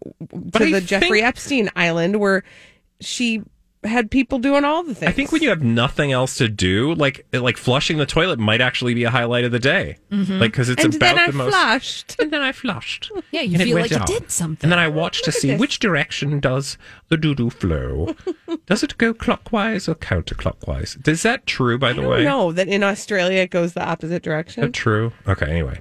to 0.53 0.63
I 0.63 0.71
the 0.71 0.81
Jeffrey 0.81 1.21
Epstein 1.21 1.69
island 1.75 2.19
where 2.19 2.43
she 2.99 3.43
had 3.85 4.11
people 4.11 4.39
doing 4.39 4.65
all 4.65 4.83
the 4.83 4.93
things. 4.93 5.07
I 5.09 5.13
think 5.13 5.31
when 5.31 5.41
you 5.41 5.47
have 5.47 5.63
nothing 5.63 6.11
else 6.11 6.35
to 6.39 6.49
do, 6.49 6.93
like 6.95 7.25
like 7.31 7.55
flushing 7.55 7.97
the 7.97 8.05
toilet 8.05 8.37
might 8.37 8.59
actually 8.59 8.93
be 8.93 9.05
a 9.05 9.09
highlight 9.09 9.45
of 9.45 9.53
the 9.53 9.59
day. 9.59 9.95
Mhm. 10.11 10.37
Like 10.41 10.51
because 10.51 10.67
it's 10.67 10.83
And 10.83 10.93
about 10.95 11.15
then 11.15 11.19
I 11.19 11.27
the 11.27 11.37
most. 11.37 11.49
flushed. 11.51 12.15
And 12.19 12.29
then 12.31 12.41
I 12.41 12.51
flushed. 12.51 13.09
Yeah, 13.31 13.39
you 13.41 13.53
And 13.53 13.63
feel 13.63 13.77
like 13.77 13.93
off. 13.93 14.09
you 14.09 14.19
did 14.19 14.31
something. 14.31 14.65
And 14.65 14.71
then 14.73 14.79
I 14.79 14.89
watched 14.89 15.23
to 15.23 15.29
Look 15.29 15.35
at 15.35 15.41
see 15.41 15.47
this. 15.51 15.59
which 15.61 15.79
direction 15.79 16.41
does 16.41 16.77
the 17.07 17.15
doo 17.15 17.33
doo 17.35 17.49
flow. 17.51 18.15
does 18.65 18.83
it 18.83 18.97
go 18.97 19.13
clockwise 19.13 19.87
or 19.87 19.95
counterclockwise? 19.95 21.07
Is 21.07 21.21
that 21.23 21.45
true? 21.45 21.77
By 21.77 21.93
the 21.93 22.01
I 22.01 22.07
way, 22.07 22.15
don't 22.17 22.25
know 22.25 22.51
that 22.51 22.67
in 22.67 22.83
Australia 22.83 23.43
it 23.43 23.49
goes 23.51 23.73
the 23.73 23.83
opposite 23.87 24.23
direction. 24.23 24.63
Is 24.63 24.67
that 24.67 24.73
true? 24.73 25.13
Okay. 25.25 25.45
Anyway, 25.49 25.79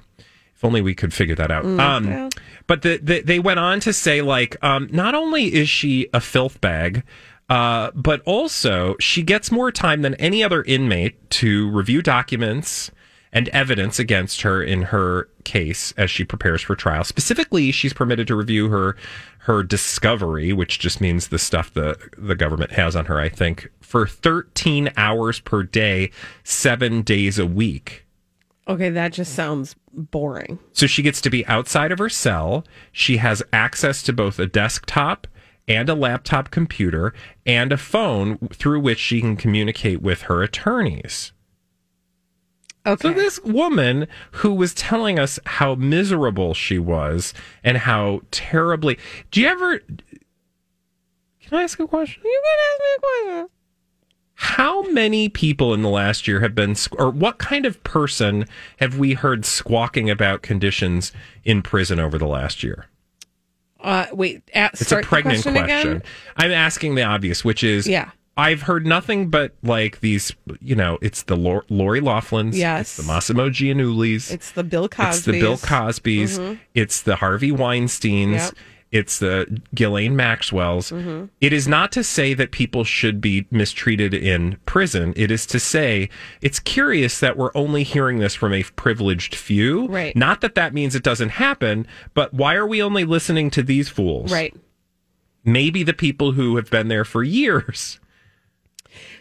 if 0.59 0.65
only 0.65 0.81
we 0.81 0.93
could 0.93 1.13
figure 1.13 1.35
that 1.35 1.51
out. 1.51 1.63
Mm, 1.63 1.79
um, 1.79 2.09
well. 2.09 2.29
but 2.67 2.81
the, 2.81 2.99
the, 3.01 3.21
they 3.21 3.39
went 3.39 3.59
on 3.59 3.79
to 3.79 3.93
say, 3.93 4.21
like, 4.21 4.61
um, 4.61 4.89
not 4.91 5.15
only 5.15 5.53
is 5.53 5.69
she 5.69 6.09
a 6.13 6.19
filth 6.19 6.59
bag, 6.59 7.03
uh, 7.47 7.91
but 7.95 8.21
also 8.25 8.97
she 8.99 9.23
gets 9.23 9.53
more 9.53 9.71
time 9.71 10.01
than 10.01 10.15
any 10.15 10.43
other 10.43 10.61
inmate 10.63 11.29
to 11.29 11.69
review 11.71 12.01
documents 12.01 12.91
and 13.31 13.47
evidence 13.49 13.99
against 13.99 14.41
her 14.41 14.61
in 14.61 14.81
her 14.81 15.29
case 15.45 15.93
as 15.95 16.11
she 16.11 16.25
prepares 16.25 16.61
for 16.61 16.75
trial. 16.75 17.05
Specifically, 17.05 17.71
she's 17.71 17.93
permitted 17.93 18.27
to 18.27 18.35
review 18.35 18.67
her 18.67 18.97
her 19.43 19.63
discovery, 19.63 20.51
which 20.51 20.77
just 20.77 20.99
means 20.99 21.29
the 21.29 21.39
stuff 21.39 21.73
the 21.73 21.97
the 22.17 22.35
government 22.35 22.71
has 22.71 22.97
on 22.97 23.05
her. 23.05 23.17
I 23.17 23.29
think 23.29 23.69
for 23.79 24.05
13 24.05 24.91
hours 24.97 25.39
per 25.39 25.63
day, 25.63 26.11
seven 26.43 27.01
days 27.01 27.39
a 27.39 27.45
week. 27.45 28.05
Okay, 28.69 28.91
that 28.91 29.13
just 29.13 29.33
sounds 29.33 29.75
boring. 29.91 30.59
So 30.73 30.85
she 30.85 31.01
gets 31.01 31.21
to 31.21 31.31
be 31.31 31.43
outside 31.47 31.91
of 31.91 31.97
her 31.97 32.07
cell. 32.07 32.63
She 32.91 33.17
has 33.17 33.41
access 33.51 34.03
to 34.03 34.13
both 34.13 34.37
a 34.37 34.45
desktop 34.45 35.25
and 35.67 35.89
a 35.89 35.95
laptop 35.95 36.51
computer 36.51 37.13
and 37.47 37.71
a 37.71 37.77
phone 37.77 38.37
through 38.53 38.81
which 38.81 38.99
she 38.99 39.21
can 39.21 39.35
communicate 39.35 40.03
with 40.03 40.23
her 40.23 40.43
attorneys. 40.43 41.33
Okay. 42.85 43.07
So 43.09 43.13
this 43.13 43.39
woman 43.41 44.07
who 44.33 44.53
was 44.53 44.75
telling 44.75 45.17
us 45.17 45.39
how 45.45 45.73
miserable 45.75 46.53
she 46.53 46.77
was 46.77 47.33
and 47.63 47.77
how 47.77 48.21
terribly 48.31 48.97
Do 49.31 49.41
you 49.41 49.47
ever 49.47 49.79
Can 49.79 49.99
I 51.51 51.63
ask 51.63 51.79
a 51.79 51.87
question? 51.87 52.21
You 52.23 52.41
can 52.43 52.59
ask 52.71 52.79
me 52.79 52.87
a 52.95 52.99
question. 53.01 53.49
How 54.41 54.83
many 54.83 55.27
people 55.27 55.73
in 55.73 55.81
the 55.81 55.89
last 55.89 56.25
year 56.25 56.39
have 56.39 56.55
been, 56.55 56.73
or 56.93 57.09
what 57.09 57.39
kind 57.39 57.65
of 57.65 57.83
person 57.83 58.45
have 58.77 58.97
we 58.97 59.11
heard 59.13 59.43
squawking 59.43 60.09
about 60.09 60.41
conditions 60.43 61.11
in 61.43 61.61
prison 61.61 61.99
over 61.99 62.17
the 62.17 62.25
last 62.25 62.63
year? 62.63 62.85
Uh, 63.81 64.05
wait, 64.13 64.41
at, 64.53 64.71
It's 64.75 64.85
start 64.85 65.03
a 65.03 65.07
pregnant 65.09 65.43
question. 65.43 65.63
question. 65.65 66.03
I'm 66.37 66.51
asking 66.53 66.95
the 66.95 67.03
obvious, 67.03 67.43
which 67.43 67.65
is 67.65 67.85
Yeah. 67.85 68.11
I've 68.37 68.61
heard 68.61 68.85
nothing 68.87 69.29
but 69.29 69.55
like 69.61 69.99
these, 69.99 70.33
you 70.61 70.73
know, 70.75 70.97
it's 71.01 71.23
the 71.23 71.35
Lor- 71.35 71.65
Lori 71.67 71.99
Loughlin's, 71.99 72.57
Yes. 72.57 72.97
it's 72.97 73.05
the 73.05 73.11
Massimo 73.11 73.49
Giannulli's, 73.49 74.31
It's 74.31 74.51
the 74.51 74.63
Bill 74.63 74.87
Cosby. 74.87 75.09
it's 75.17 75.25
the 75.25 75.39
Bill 75.41 75.57
Cosby's, 75.57 76.39
Mhm. 76.39 76.59
it's 76.73 77.01
the 77.01 77.17
Harvey 77.17 77.51
Weinstein's, 77.51 78.35
Yep. 78.45 78.53
It's 78.91 79.19
the 79.19 79.61
Ghislaine 79.75 80.15
Maxwell's. 80.15 80.89
Mhm. 80.91 81.29
It 81.41 81.53
is 81.53 81.67
not 81.67 81.91
to 81.91 82.03
say 82.03 82.33
that 82.33 82.51
people 82.51 82.83
should 82.83 83.21
be 83.21 83.45
mistreated 83.51 84.13
in 84.13 84.57
prison. 84.65 85.13
It 85.15 85.29
is 85.29 85.45
to 85.47 85.59
say 85.59 86.09
it's 86.41 86.59
curious 86.59 87.19
that 87.19 87.37
we're 87.37 87.51
only 87.53 87.83
hearing 87.83 88.17
this 88.19 88.33
from 88.35 88.51
a 88.53 88.63
privileged 88.63 89.35
few. 89.35 89.87
Right. 89.87 90.15
Not 90.15 90.41
that 90.41 90.55
that 90.55 90.73
means 90.73 90.95
it 90.95 91.03
doesn't 91.03 91.29
happen, 91.29 91.85
but 92.13 92.33
why 92.33 92.55
are 92.55 92.65
we 92.67 92.81
only 92.81 93.03
listening 93.05 93.51
to 93.51 93.61
these 93.63 93.89
fools? 93.89 94.31
Right. 94.31 94.55
Maybe 95.45 95.83
the 95.83 95.93
people 95.93 96.31
who 96.33 96.55
have 96.55 96.69
been 96.71 96.87
there 96.87 97.05
for 97.05 97.23
years. 97.23 97.99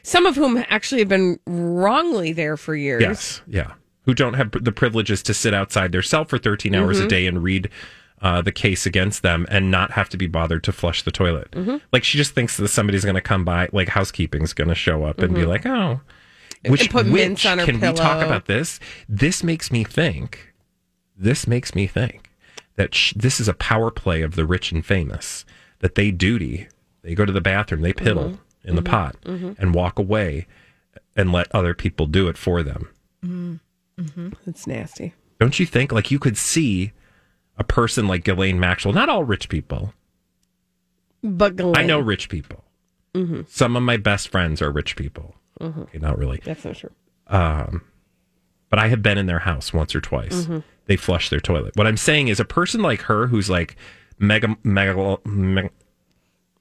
Some 0.02 0.24
of 0.24 0.36
whom 0.36 0.64
actually 0.68 1.00
have 1.00 1.08
been 1.08 1.38
wrongly 1.46 2.32
there 2.32 2.56
for 2.56 2.74
years. 2.74 3.02
Yes. 3.02 3.42
Yeah. 3.46 3.72
Who 4.06 4.14
don't 4.14 4.34
have 4.34 4.50
the 4.52 4.72
privileges 4.72 5.22
to 5.24 5.34
sit 5.34 5.52
outside 5.52 5.92
their 5.92 6.02
cell 6.02 6.24
for 6.24 6.38
13 6.38 6.74
hours 6.74 6.98
a 6.98 7.04
Mhm. 7.04 7.08
day 7.08 7.26
and 7.26 7.42
read 7.42 7.68
uh, 8.20 8.42
the 8.42 8.52
case 8.52 8.84
against 8.86 9.22
them 9.22 9.46
and 9.50 9.70
not 9.70 9.92
have 9.92 10.08
to 10.10 10.16
be 10.16 10.26
bothered 10.26 10.64
to 10.64 10.72
flush 10.72 11.02
the 11.02 11.10
toilet. 11.12 11.50
Mhm. 11.52 11.80
Like 11.92 12.04
she 12.04 12.18
just 12.18 12.34
thinks 12.34 12.56
that 12.56 12.68
somebody's 12.68 13.04
going 13.04 13.14
to 13.14 13.20
come 13.20 13.44
by, 13.44 13.68
like 13.72 13.88
housekeeping's 13.88 14.52
going 14.52 14.68
to 14.68 14.74
show 14.74 15.04
up 15.04 15.20
and 15.20 15.34
be 15.34 15.42
Mhm. 15.42 15.46
like, 15.48 15.66
oh, 15.66 16.00
which, 16.66 16.92
which 16.92 17.06
mints 17.06 17.46
on 17.46 17.58
her 17.58 17.64
can 17.64 17.80
we 17.80 17.92
talk 17.92 18.24
about 18.24 18.46
this? 18.46 18.80
This 19.08 19.42
makes 19.44 19.70
me 19.70 19.84
think. 19.84 20.52
This 21.16 21.46
makes 21.46 21.74
me 21.74 21.86
think 21.86 22.30
that 22.76 22.94
sh- 22.94 23.12
this 23.16 23.38
is 23.40 23.48
a 23.48 23.54
power 23.54 23.90
play 23.90 24.22
of 24.22 24.34
the 24.36 24.44
rich 24.46 24.72
and 24.72 24.84
famous. 24.84 25.44
That 25.80 25.94
they 25.94 26.10
duty, 26.10 26.66
they 27.02 27.14
go 27.14 27.24
to 27.24 27.32
the 27.32 27.40
bathroom, 27.40 27.82
they 27.82 27.92
piddle 27.92 28.30
Mhm. 28.32 28.38
in 28.64 28.74
the 28.76 28.82
Mhm. 28.82 28.86
pot 28.90 29.16
Mhm. 29.24 29.56
and 29.58 29.74
walk 29.74 29.98
away 29.98 30.46
and 31.16 31.30
let 31.32 31.46
other 31.54 31.74
people 31.74 32.06
do 32.06 32.26
it 32.28 32.36
for 32.36 32.62
them. 32.64 32.88
Mm-hmm. 33.24 34.28
It's 34.46 34.66
nasty. 34.66 35.14
Don't 35.40 35.58
you 35.60 35.66
think? 35.66 35.92
Like 35.92 36.10
you 36.10 36.18
could 36.18 36.36
see 36.36 36.92
a 37.58 37.64
person 37.64 38.06
like 38.08 38.24
Ghislaine 38.24 38.58
Maxwell. 38.60 38.94
Not 38.94 39.08
all 39.08 39.24
rich 39.24 39.48
people. 39.48 39.92
But 41.22 41.56
Ghislaine. 41.56 41.76
I 41.76 41.82
know 41.84 41.98
rich 41.98 42.28
people. 42.28 42.64
Mhm. 43.14 43.48
Some 43.48 43.76
of 43.76 43.82
my 43.82 43.96
best 43.96 44.28
friends 44.28 44.62
are 44.62 44.70
rich 44.70 44.94
people. 44.96 45.34
Mhm. 45.60 45.82
Okay, 45.82 45.98
not 45.98 46.16
really. 46.18 46.40
That's 46.44 46.64
not 46.64 46.76
true. 46.76 46.90
Um, 47.26 47.82
but 48.70 48.78
I 48.78 48.88
have 48.88 49.02
been 49.02 49.18
in 49.18 49.26
their 49.26 49.40
house 49.40 49.72
once 49.72 49.94
or 49.94 50.00
twice. 50.00 50.46
Mhm. 50.46 50.62
They 50.86 50.96
flush 50.96 51.28
their 51.30 51.40
toilet. 51.40 51.74
What 51.76 51.86
I'm 51.86 51.96
saying 51.96 52.28
is, 52.28 52.38
a 52.40 52.44
person 52.44 52.80
like 52.80 53.02
her 53.02 53.26
who's 53.26 53.50
like 53.50 53.76
mega, 54.18 54.56
mega, 54.62 55.18
me- 55.26 55.70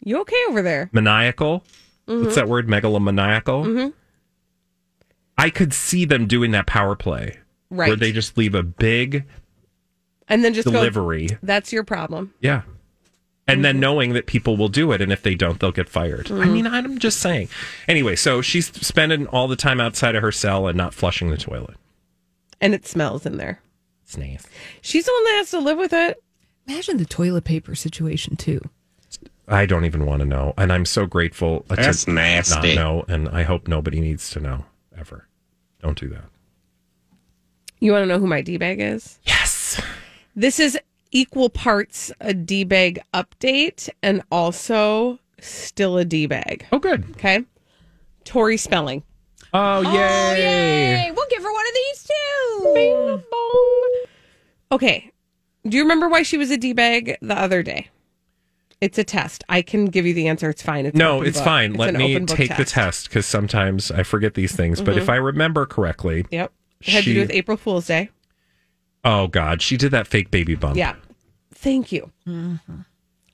You 0.03 0.19
okay 0.21 0.41
over 0.49 0.61
there? 0.61 0.89
maniacal. 0.91 1.63
What's 2.05 2.35
that 2.35 2.47
word? 2.47 2.67
Megalomaniacal. 2.67 3.65
Mhm. 3.65 3.93
I 5.37 5.49
could 5.49 5.73
see 5.73 6.05
them 6.05 6.25
doing 6.27 6.51
that 6.51 6.65
power 6.65 6.95
play, 6.95 7.37
right. 7.69 7.87
where 7.89 7.95
they 7.97 8.11
just 8.11 8.37
leave 8.37 8.55
a 8.55 8.63
big 8.63 9.25
And 10.29 10.43
then 10.43 10.53
just 10.53 10.67
delivery. 10.67 11.27
Go, 11.27 11.37
That's 11.43 11.71
your 11.71 11.83
problem. 11.83 12.33
Yeah. 12.41 12.61
And 13.49 13.63
then 13.63 13.79
knowing 13.79 14.11
that 14.13 14.25
people 14.25 14.57
will 14.57 14.67
do 14.67 14.91
it, 14.91 15.01
and 15.01 15.09
if 15.11 15.21
they 15.23 15.33
don't, 15.33 15.57
they'll 15.61 15.71
get 15.71 15.87
fired. 15.87 16.27
I 16.29 16.33
Mhm. 16.45 16.51
mean, 16.51 16.67
I'm 16.67 16.97
just 16.99 17.21
saying. 17.21 17.47
Anyway, 17.87 18.17
so 18.17 18.41
she's 18.41 18.67
spending 18.85 19.25
all 19.27 19.47
the 19.47 19.55
time 19.55 19.79
outside 19.79 20.15
of 20.15 20.21
her 20.21 20.33
cell 20.33 20.67
and 20.67 20.75
not 20.75 20.93
flushing 20.93 21.29
the 21.29 21.37
toilet. 21.37 21.77
And 22.59 22.73
it 22.73 22.85
smells 22.85 23.25
in 23.25 23.37
there. 23.37 23.61
It's 24.03 24.17
nice. 24.17 24.45
She's 24.81 25.05
the 25.05 25.13
one 25.13 25.23
that 25.25 25.35
has 25.37 25.51
to 25.51 25.59
live 25.59 25.77
with 25.77 25.93
it. 25.93 26.21
Imagine 26.67 26.97
the 26.97 27.05
toilet 27.05 27.45
paper 27.45 27.73
situation 27.73 28.35
too. 28.35 28.59
I 29.47 29.65
don't 29.65 29.85
even 29.85 30.05
want 30.05 30.19
to 30.19 30.25
know, 30.25 30.53
and 30.57 30.73
I'm 30.73 30.83
so 30.85 31.05
grateful 31.05 31.63
That's 31.69 32.03
to 32.03 32.11
nasty. 32.11 32.75
not 32.75 32.81
know, 32.83 33.05
and 33.07 33.29
I 33.29 33.43
hope 33.43 33.69
nobody 33.69 34.01
needs 34.01 34.29
to 34.31 34.41
know 34.41 34.65
ever. 34.97 35.25
Don't 35.81 35.97
do 35.97 36.09
that. 36.09 36.25
You 37.79 37.93
want 37.93 38.01
to 38.03 38.07
know 38.07 38.19
who 38.19 38.27
my 38.27 38.41
D 38.41 38.57
bag 38.57 38.81
is? 38.81 39.19
Yes. 39.23 39.46
This 40.37 40.59
is 40.59 40.77
equal 41.11 41.49
parts 41.49 42.11
a 42.21 42.31
D 42.31 42.63
bag 42.63 42.99
update 43.11 43.89
and 44.03 44.21
also 44.31 45.17
still 45.41 45.97
a 45.97 46.05
D 46.05 46.27
bag. 46.27 46.67
Oh, 46.71 46.77
good. 46.77 47.05
Okay. 47.11 47.43
Tori 48.23 48.55
Spelling. 48.57 49.01
Oh, 49.51 49.81
yay. 49.81 51.11
We'll 51.15 51.25
give 51.31 51.41
her 51.41 51.51
one 51.51 51.65
of 51.67 51.73
these 51.73 52.03
too. 52.03 53.23
Okay. 54.71 55.11
Do 55.67 55.75
you 55.75 55.83
remember 55.83 56.07
why 56.07 56.21
she 56.21 56.37
was 56.37 56.51
a 56.51 56.57
D 56.57 56.73
bag 56.73 57.17
the 57.21 57.35
other 57.37 57.63
day? 57.63 57.87
It's 58.79 58.99
a 58.99 59.03
test. 59.03 59.43
I 59.49 59.63
can 59.63 59.85
give 59.85 60.05
you 60.05 60.13
the 60.13 60.27
answer. 60.27 60.51
It's 60.51 60.61
fine. 60.61 60.85
It's 60.85 60.95
No, 60.95 61.15
open 61.15 61.27
it's 61.29 61.37
book. 61.39 61.45
fine. 61.45 61.71
It's 61.71 61.79
Let 61.79 61.95
me 61.95 62.13
open 62.13 62.25
book 62.27 62.37
take 62.37 62.49
the 62.49 62.57
test. 62.57 62.73
test 62.73 63.09
because 63.09 63.25
sometimes 63.25 63.89
I 63.89 64.03
forget 64.03 64.35
these 64.35 64.55
things. 64.55 64.81
But 64.81 64.93
Mhm. 64.95 64.99
if 64.99 65.09
I 65.09 65.15
remember 65.15 65.65
correctly, 65.65 66.25
Yep. 66.29 66.51
It 66.81 66.89
had 66.89 67.03
to 67.05 67.13
do 67.15 67.19
with 67.21 67.31
April 67.31 67.57
Fool's 67.57 67.87
Day. 67.87 68.09
Oh 69.07 69.27
God, 69.27 69.61
she 69.61 69.77
did 69.77 69.91
that 69.91 70.05
fake 70.05 70.29
baby 70.29 70.53
bump. 70.55 70.75
Yeah. 70.77 70.95
Thank 71.55 71.91
you. 71.91 72.11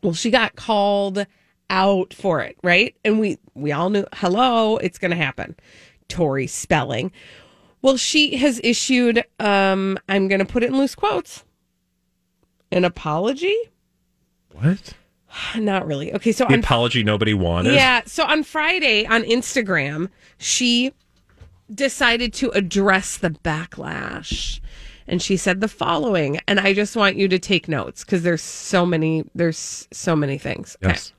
Well, 0.02 0.14
she 0.14 0.30
got 0.32 0.56
called 0.56 1.26
out 1.70 2.14
for 2.14 2.42
it, 2.42 2.56
right? 2.64 2.96
And 3.04 3.20
we 3.20 3.38
we 3.56 3.72
all 3.72 3.90
knew, 3.90 4.06
hello, 4.14 4.78
it's 4.78 4.98
going 4.98 5.12
to 5.12 5.18
happen. 5.18 5.56
Tori 6.08 6.48
Spelling. 6.48 7.12
Well, 7.82 7.98
she 7.98 8.38
has 8.38 8.62
issued 8.64 9.24
um 9.40 9.98
I'm 10.08 10.28
going 10.28 10.40
to 10.40 10.46
put 10.46 10.64
it 10.64 10.68
in 10.68 10.78
loose 10.78 10.96
quotes. 10.96 11.44
An 12.72 12.86
apology? 12.86 13.56
What? 14.52 14.94
Not 15.58 15.86
really. 15.88 16.14
Okay, 16.14 16.32
so 16.32 16.46
The 16.46 16.54
on 16.54 16.60
apology 16.60 17.04
nobody 17.04 17.34
wanted. 17.34 17.74
yeah. 17.74 18.02
So 18.06 18.24
on 18.24 18.44
Friday 18.44 19.06
on 19.06 19.24
Instagram, 19.24 20.10
she 20.38 20.94
decided 21.74 22.34
to 22.36 22.50
address 22.52 23.18
the 23.18 23.32
backlash. 23.32 24.60
And 25.08 25.22
she 25.22 25.38
said 25.38 25.62
the 25.62 25.68
following, 25.68 26.40
and 26.48 26.60
I 26.60 26.74
just 26.74 26.96
want 26.96 27.16
you 27.16 27.28
to 27.28 27.40
take 27.40 27.68
notes 27.68 28.04
because 28.04 28.24
there's 28.24 28.42
so 28.42 28.86
many, 28.86 29.24
there's 29.36 29.88
so 29.92 30.16
many 30.16 30.38
things. 30.38 30.78
Okay. 30.84 30.94
Yes. 30.94 31.14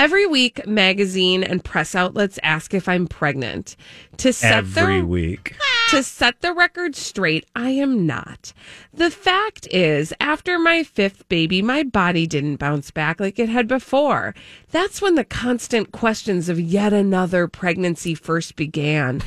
Every 0.00 0.26
week, 0.26 0.64
magazine 0.64 1.42
and 1.42 1.64
press 1.64 1.96
outlets 1.96 2.38
ask 2.44 2.72
if 2.72 2.88
I'm 2.88 3.08
pregnant. 3.08 3.74
To 4.18 4.32
set 4.32 4.58
Every 4.58 5.00
the 5.00 5.06
week. 5.06 5.56
to 5.90 6.04
set 6.04 6.40
the 6.40 6.52
record 6.52 6.94
straight, 6.94 7.46
I 7.56 7.70
am 7.70 8.06
not. 8.06 8.52
The 8.94 9.10
fact 9.10 9.66
is, 9.72 10.14
after 10.20 10.56
my 10.56 10.84
fifth 10.84 11.28
baby, 11.28 11.62
my 11.62 11.82
body 11.82 12.28
didn't 12.28 12.58
bounce 12.58 12.92
back 12.92 13.18
like 13.18 13.40
it 13.40 13.48
had 13.48 13.66
before. 13.66 14.36
That's 14.70 15.02
when 15.02 15.16
the 15.16 15.24
constant 15.24 15.90
questions 15.90 16.48
of 16.48 16.60
yet 16.60 16.92
another 16.92 17.48
pregnancy 17.48 18.14
first 18.14 18.54
began. 18.54 19.20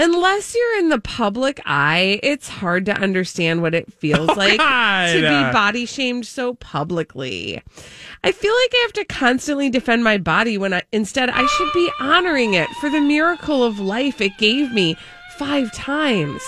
Unless 0.00 0.54
you're 0.54 0.78
in 0.78 0.88
the 0.88 0.98
public 1.00 1.60
eye, 1.66 2.18
it's 2.22 2.48
hard 2.48 2.86
to 2.86 2.92
understand 2.92 3.60
what 3.60 3.74
it 3.74 3.92
feels 3.92 4.30
Oh, 4.30 4.34
like 4.36 4.58
God. 4.58 5.12
to 5.12 5.20
be 5.20 5.52
body 5.52 5.84
shamed 5.86 6.26
so 6.26 6.54
publicly. 6.54 7.62
I 8.24 8.32
feel 8.32 8.52
like 8.54 8.70
I 8.74 8.78
have 8.82 8.92
to 8.94 9.04
constantly 9.04 9.68
defend 9.68 10.02
my 10.02 10.16
body 10.18 10.56
when 10.56 10.72
I 10.72 10.82
instead 10.92 11.28
I 11.30 11.44
should 11.46 11.72
be 11.74 11.90
honoring 12.00 12.54
it 12.54 12.68
for 12.80 12.88
the 12.90 13.00
miracle 13.00 13.62
of 13.62 13.78
life 13.78 14.20
it 14.20 14.32
gave 14.38 14.72
me 14.72 14.96
five 15.36 15.70
times. 15.72 16.42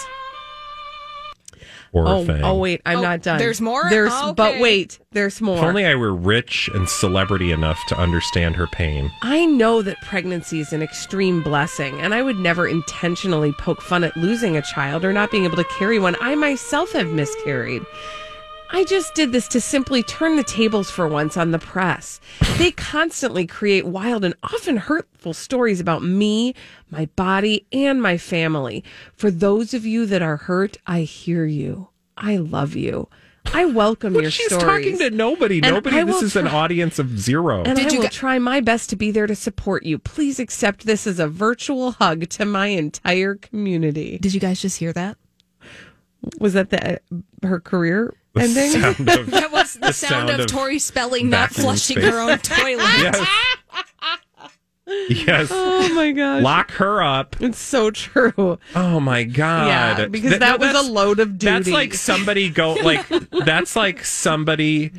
Poor 1.92 2.08
oh, 2.08 2.24
thing. 2.24 2.42
oh 2.42 2.56
wait, 2.56 2.80
I'm 2.86 2.98
Oh, 2.98 3.02
not 3.02 3.20
done. 3.22 3.38
there's 3.38 3.60
more? 3.60 3.84
There's 3.90 4.12
oh, 4.14 4.32
but 4.32 4.52
Okay. 4.52 4.62
wait, 4.62 4.98
there's 5.12 5.42
more. 5.42 5.58
If 5.58 5.62
only 5.62 5.84
I 5.84 5.94
were 5.94 6.14
rich 6.14 6.70
and 6.74 6.88
celebrity 6.88 7.52
enough 7.52 7.78
to 7.88 7.96
understand 7.98 8.56
her 8.56 8.66
pain. 8.66 9.10
I 9.20 9.44
know 9.44 9.82
that 9.82 10.00
pregnancy 10.00 10.60
is 10.60 10.72
an 10.72 10.82
extreme 10.82 11.42
blessing, 11.42 12.00
and 12.00 12.14
I 12.14 12.22
would 12.22 12.38
never 12.38 12.66
intentionally 12.66 13.52
poke 13.52 13.82
fun 13.82 14.04
at 14.04 14.16
losing 14.16 14.56
a 14.56 14.62
child 14.62 15.04
or 15.04 15.12
not 15.12 15.30
being 15.30 15.44
able 15.44 15.56
to 15.56 15.64
carry 15.78 15.98
one. 15.98 16.16
I 16.22 16.34
myself 16.34 16.92
have 16.92 17.08
miscarried. 17.08 17.82
I 18.74 18.84
just 18.84 19.14
did 19.14 19.32
this 19.32 19.48
to 19.48 19.60
simply 19.60 20.02
turn 20.02 20.36
the 20.36 20.42
tables 20.44 20.90
for 20.90 21.06
once 21.06 21.36
on 21.36 21.50
the 21.50 21.58
press. 21.58 22.20
They 22.56 22.70
constantly 22.70 23.46
create 23.46 23.86
wild 23.86 24.24
and 24.24 24.34
often 24.42 24.78
hurtful 24.78 25.34
stories 25.34 25.78
about 25.78 26.02
me, 26.02 26.54
my 26.90 27.06
body, 27.14 27.66
and 27.72 28.00
my 28.02 28.16
family. 28.16 28.82
For 29.14 29.30
those 29.30 29.74
of 29.74 29.84
you 29.84 30.06
that 30.06 30.22
are 30.22 30.36
hurt, 30.38 30.78
I 30.86 31.02
hear 31.02 31.44
you. 31.44 31.88
I 32.16 32.36
love 32.38 32.74
you. 32.74 33.08
I 33.52 33.66
welcome 33.66 34.14
your 34.14 34.30
She's 34.30 34.46
stories. 34.46 34.64
talking 34.64 34.98
to 34.98 35.10
nobody. 35.10 35.60
And 35.62 35.74
nobody. 35.74 35.96
This 36.04 36.16
will 36.16 36.24
is 36.24 36.36
an 36.36 36.46
audience 36.48 36.98
of 36.98 37.18
zero. 37.18 37.62
and 37.64 37.76
Did 37.76 37.88
I 37.88 37.90
you 37.90 37.96
will 37.98 38.02
get- 38.04 38.12
try 38.12 38.38
my 38.38 38.60
best 38.60 38.88
to 38.90 38.96
be 38.96 39.10
there 39.10 39.26
to 39.26 39.34
support 39.34 39.84
you. 39.84 39.98
Please 39.98 40.38
accept 40.38 40.86
this 40.86 41.06
as 41.06 41.18
a 41.18 41.28
virtual 41.28 41.92
hug 41.92 42.28
to 42.30 42.44
my 42.46 42.68
entire 42.68 43.34
community. 43.34 44.18
Did 44.18 44.32
you 44.32 44.40
guys 44.40 44.62
just 44.62 44.78
hear 44.78 44.92
that? 44.94 45.18
Was 46.38 46.52
that 46.54 46.70
the 46.70 47.00
her 47.42 47.58
career 47.60 48.14
The 48.34 48.40
then 48.48 48.70
sound 48.70 49.08
of- 49.08 49.30
That 49.30 49.52
was 49.52 49.74
the, 49.74 49.80
The 49.88 49.92
sound, 49.92 50.28
sound 50.28 50.30
of, 50.30 50.40
of 50.40 50.46
Tori 50.46 50.78
Spelling 50.78 51.28
not 51.30 51.50
flushing 51.50 52.00
her 52.00 52.18
own 52.20 52.38
toilet. 52.42 52.78
yes. 52.98 53.28
Yes. 55.08 55.50
Oh 55.54 55.94
my 55.94 56.12
gosh. 56.12 56.42
Lock 56.42 56.70
her 56.72 57.02
up. 57.02 57.36
It's 57.40 57.58
so 57.58 57.90
true. 57.90 58.58
Oh 58.74 59.00
my 59.00 59.24
god. 59.24 59.66
Yeah, 59.68 60.06
because 60.06 60.30
Th- 60.30 60.40
that 60.40 60.58
was 60.60 60.74
a 60.74 60.90
load 60.90 61.18
of 61.20 61.38
duty. 61.38 61.52
That's 61.52 61.68
like 61.68 61.94
somebody 61.94 62.48
go 62.50 62.74
like 62.74 63.06
that's 63.44 63.76
like 63.76 64.04
somebody 64.04 64.92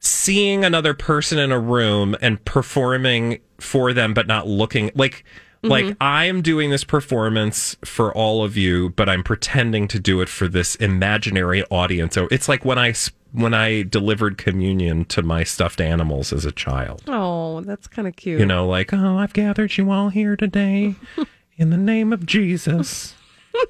seeing 0.00 0.64
another 0.64 0.94
person 0.94 1.38
in 1.38 1.52
a 1.52 1.58
room 1.58 2.16
and 2.20 2.44
performing 2.44 3.40
for 3.58 3.92
them 3.92 4.14
but 4.14 4.26
not 4.26 4.46
looking 4.48 4.90
like 4.94 5.24
like 5.62 5.84
Mhm. 5.84 5.96
I'm 6.00 6.42
doing 6.42 6.70
this 6.70 6.84
performance 6.84 7.76
for 7.84 8.12
all 8.14 8.44
of 8.44 8.56
you 8.56 8.90
but 8.90 9.08
I'm 9.08 9.22
pretending 9.22 9.86
to 9.88 9.98
do 10.00 10.20
it 10.20 10.28
for 10.28 10.48
this 10.48 10.74
imaginary 10.76 11.62
audience. 11.70 12.14
So 12.14 12.28
it's 12.30 12.48
like 12.48 12.64
when 12.64 12.78
I 12.78 12.94
when 13.32 13.54
I 13.54 13.82
delivered 13.82 14.36
communion 14.38 15.04
to 15.06 15.22
my 15.22 15.42
stuffed 15.44 15.80
animals 15.80 16.32
as 16.32 16.44
a 16.44 16.52
child. 16.52 17.02
Oh, 17.08 17.60
that's 17.62 17.86
kind 17.86 18.06
of 18.06 18.14
cute. 18.16 18.38
You 18.40 18.44
know, 18.46 18.66
like, 18.66 18.92
oh, 18.92 19.16
I've 19.18 19.32
gathered 19.32 19.76
you 19.78 19.90
all 19.90 20.10
here 20.10 20.36
today 20.36 20.96
in 21.56 21.70
the 21.70 21.78
name 21.78 22.12
of 22.12 22.26
Jesus. 22.26 23.14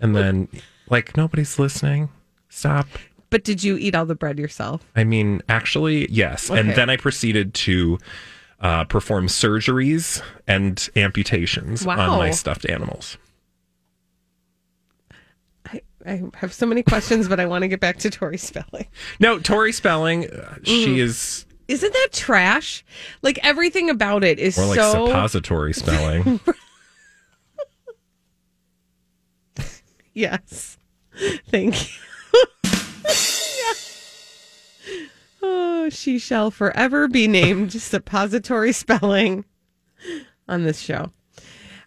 and 0.00 0.16
then, 0.16 0.48
like, 0.90 1.16
nobody's 1.16 1.60
listening. 1.60 2.08
Stop. 2.48 2.88
But 3.30 3.44
did 3.44 3.62
you 3.62 3.76
eat 3.76 3.94
all 3.94 4.04
the 4.04 4.16
bread 4.16 4.36
yourself? 4.38 4.84
I 4.96 5.04
mean, 5.04 5.42
actually, 5.48 6.10
yes. 6.10 6.50
And 6.50 6.70
then 6.74 6.90
I 6.90 6.96
proceeded 6.96 7.54
to 7.54 7.98
uh, 8.62 8.84
perform 8.84 9.26
surgeries 9.26 10.22
and 10.46 10.88
amputations 10.96 11.84
on 11.86 11.96
my 11.96 12.30
stuffed 12.30 12.64
animals. 12.68 13.18
I, 15.66 15.82
I 16.06 16.22
have 16.34 16.52
so 16.54 16.64
many 16.66 16.82
questions, 16.82 17.28
but 17.28 17.38
I 17.40 17.46
want 17.46 17.62
to 17.62 17.68
get 17.68 17.80
back 17.80 17.98
to 17.98 18.10
Tori 18.10 18.38
Spelling. 18.38 18.86
No, 19.20 19.38
Tori 19.38 19.72
Spelling, 19.72 20.30
uh, 20.30 20.56
she 20.62 20.86
Mm. 20.86 20.98
is 20.98 21.44
Isn't 21.68 21.92
that 21.92 22.08
trash? 22.12 22.84
Like 23.22 23.38
everything 23.42 23.90
about 23.90 24.24
it 24.24 24.38
is 24.38 24.56
more 24.56 24.66
like 24.66 24.76
so. 24.78 25.06
suppository 25.06 25.72
spelling. 25.72 26.40
yes. 30.14 30.76
Thank 31.48 31.74
you. 31.88 31.98
Oh, 35.42 35.88
she 35.90 36.18
shall 36.18 36.50
forever 36.50 37.08
be 37.08 37.26
named 37.28 37.72
suppository 37.80 38.72
spelling 38.72 39.44
on 40.48 40.62
this 40.64 40.78
show. 40.80 41.10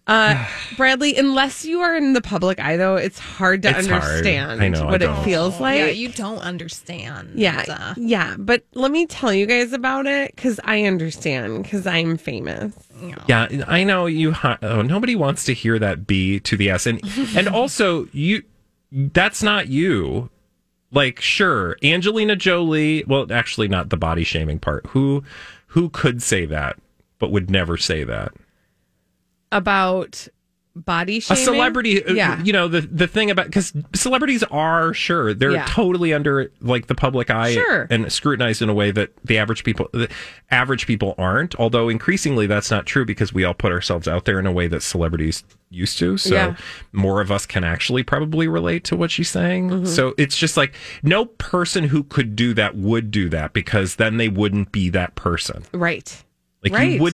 Uh, 0.08 0.46
Bradley, 0.78 1.16
unless 1.18 1.66
you 1.66 1.80
are 1.82 1.96
in 1.96 2.14
the 2.14 2.22
public 2.22 2.60
eye, 2.60 2.78
though, 2.78 2.96
it's 2.96 3.18
hard 3.18 3.64
to 3.64 3.70
It's 3.70 3.88
hard. 3.88 4.04
understand 4.04 4.62
I 4.62 4.68
know, 4.68 4.82
I 4.84 4.92
what 4.92 5.02
it 5.02 5.08
don't. 5.08 5.24
feels 5.24 5.60
like. 5.60 5.80
Yeah, 5.80 5.88
you 5.88 6.10
don't 6.10 6.40
understand. 6.40 7.32
Yeah, 7.36 7.64
Uh, 7.68 7.94
yeah, 7.98 8.36
but 8.38 8.64
let 8.76 8.92
me 8.92 9.08
tell 9.08 9.34
you 9.34 9.46
guys 9.48 9.74
about 9.74 10.06
it 10.06 10.36
because 10.36 10.60
I 10.64 10.84
understand 10.84 11.64
because 11.64 11.88
I'm 11.88 12.18
famous. 12.18 12.74
Yeah, 13.28 13.48
I 13.68 13.84
know 13.84 14.06
you. 14.06 14.32
hi- 14.32 14.58
Oh, 14.62 14.82
nobody 14.84 15.16
wants 15.16 15.44
to 15.46 15.54
hear 15.54 15.80
that 15.80 16.06
B 16.06 16.40
to 16.42 16.56
the 16.56 16.70
S, 16.70 16.86
and 16.86 17.02
and 17.36 17.48
also 17.50 18.08
you. 18.12 18.44
That's 18.92 19.42
not 19.42 19.68
you. 19.70 20.30
Like, 20.96 21.20
sure, 21.20 21.76
Angelina 21.84 22.38
Jolie. 22.38 23.04
Well, 23.06 23.32
actually, 23.32 23.68
not 23.68 23.90
the 23.90 23.98
body 23.98 24.24
shaming 24.24 24.60
part. 24.60 24.86
Who 24.88 25.24
who 25.68 25.90
could 25.90 26.24
say 26.24 26.46
that, 26.46 26.78
but 27.20 27.32
would 27.32 27.52
never 27.52 27.76
say 27.76 28.06
that? 28.06 28.32
About 29.52 30.28
body 30.76 31.20
shaming, 31.22 31.42
A 31.42 31.46
celebrity, 31.46 32.04
uh, 32.06 32.14
yeah, 32.14 32.42
you 32.44 32.52
know 32.52 32.68
the 32.68 32.82
the 32.82 33.08
thing 33.08 33.32
about 33.32 33.46
because 33.46 33.72
celebrities 33.94 34.44
are 34.52 34.94
sure 34.94 35.34
they're 35.34 35.52
Yeah. 35.52 35.66
totally 35.70 36.14
under 36.14 36.52
like 36.62 36.88
the 36.88 36.96
public 36.96 37.30
eye 37.30 37.54
Sure. 37.54 37.88
and 37.90 38.12
scrutinized 38.12 38.62
in 38.62 38.68
a 38.70 38.74
way 38.74 38.92
that 38.92 39.12
the 39.24 39.38
average 39.38 39.64
people 39.64 39.90
the 39.94 40.10
average 40.52 40.86
people 40.86 41.16
aren't. 41.18 41.56
Although 41.60 41.88
increasingly 41.90 42.46
that's 42.46 42.70
not 42.70 42.86
true 42.86 43.06
because 43.06 43.34
we 43.34 43.44
all 43.46 43.54
put 43.54 43.72
ourselves 43.72 44.08
out 44.08 44.26
there 44.26 44.38
in 44.40 44.46
a 44.46 44.52
way 44.52 44.68
that 44.68 44.84
celebrities 44.84 45.44
used 45.70 45.98
to. 46.00 46.18
So 46.18 46.34
Yeah. 46.36 46.56
more 46.92 47.22
of 47.22 47.32
us 47.32 47.46
can 47.46 47.64
actually 47.64 48.04
probably 48.04 48.48
relate 48.48 48.84
to 48.86 48.96
what 48.98 49.12
she's 49.12 49.30
saying. 49.30 49.70
Mm-hmm. 49.70 49.86
So 49.86 50.14
it's 50.18 50.38
just 50.38 50.58
like 50.58 50.74
no 51.04 51.26
person 51.26 51.86
who 51.86 52.04
could 52.04 52.36
do 52.36 52.54
that 52.54 52.76
would 52.76 53.12
do 53.12 53.30
that 53.30 53.54
because 53.54 53.96
then 53.96 54.18
they 54.18 54.28
wouldn't 54.30 54.72
be 54.72 54.90
that 54.90 55.16
person. 55.16 55.64
right. 55.74 56.22
Like 56.64 56.74
Right. 56.74 56.92
you 56.94 57.02
would 57.02 57.14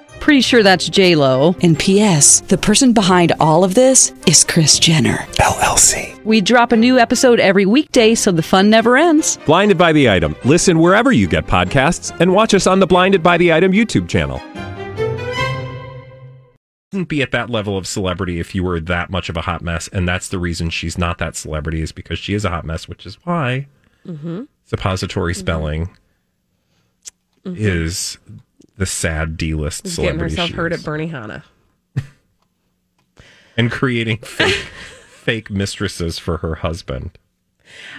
Pretty 0.21 0.41
sure 0.41 0.61
that's 0.63 0.87
J 0.87 1.15
Lo. 1.15 1.55
And 1.61 1.77
P.S. 1.77 2.41
The 2.41 2.57
person 2.57 2.93
behind 2.93 3.33
all 3.39 3.63
of 3.63 3.73
this 3.73 4.13
is 4.27 4.43
Kris 4.43 4.77
Jenner 4.79 5.17
LLC. 5.39 6.23
We 6.23 6.41
drop 6.41 6.71
a 6.71 6.77
new 6.77 6.99
episode 6.99 7.39
every 7.39 7.65
weekday, 7.65 8.13
so 8.13 8.31
the 8.31 8.43
fun 8.43 8.69
never 8.69 8.95
ends. 8.97 9.37
Blinded 9.47 9.79
by 9.79 9.91
the 9.91 10.09
item. 10.11 10.35
Listen 10.45 10.77
wherever 10.79 11.11
you 11.11 11.27
get 11.27 11.47
podcasts, 11.47 12.15
and 12.21 12.33
watch 12.33 12.53
us 12.53 12.67
on 12.67 12.79
the 12.79 12.85
Blinded 12.87 13.23
by 13.23 13.37
the 13.37 13.51
Item 13.51 13.71
YouTube 13.71 14.07
channel. 14.07 14.39
wouldn't 16.93 17.09
be 17.09 17.21
at 17.23 17.31
that 17.31 17.49
level 17.49 17.75
of 17.75 17.87
celebrity 17.87 18.39
if 18.39 18.53
you 18.53 18.63
were 18.63 18.79
that 18.79 19.09
much 19.09 19.27
of 19.27 19.35
a 19.37 19.41
hot 19.41 19.61
mess. 19.63 19.87
And 19.87 20.07
that's 20.07 20.27
the 20.29 20.37
reason 20.37 20.69
she's 20.69 20.97
not 20.99 21.17
that 21.17 21.35
celebrity 21.35 21.81
is 21.81 21.91
because 21.91 22.19
she 22.19 22.35
is 22.35 22.45
a 22.45 22.49
hot 22.49 22.63
mess, 22.63 22.87
which 22.87 23.05
is 23.07 23.17
why 23.25 23.67
Mm-hmm. 24.05 24.43
suppository 24.65 25.33
spelling 25.35 25.95
is 27.45 28.17
the 28.81 28.85
sad 28.87 29.37
D-list 29.37 29.83
Getting 29.83 29.93
celebrity 29.95 30.33
herself 30.33 30.49
she 30.49 30.55
hurt 30.55 30.73
at 30.73 30.83
Bernie 30.83 31.05
Hanna. 31.05 31.43
and 33.55 33.69
creating 33.71 34.17
fake, 34.17 34.55
fake 35.07 35.51
mistresses 35.51 36.17
for 36.17 36.37
her 36.37 36.55
husband. 36.55 37.19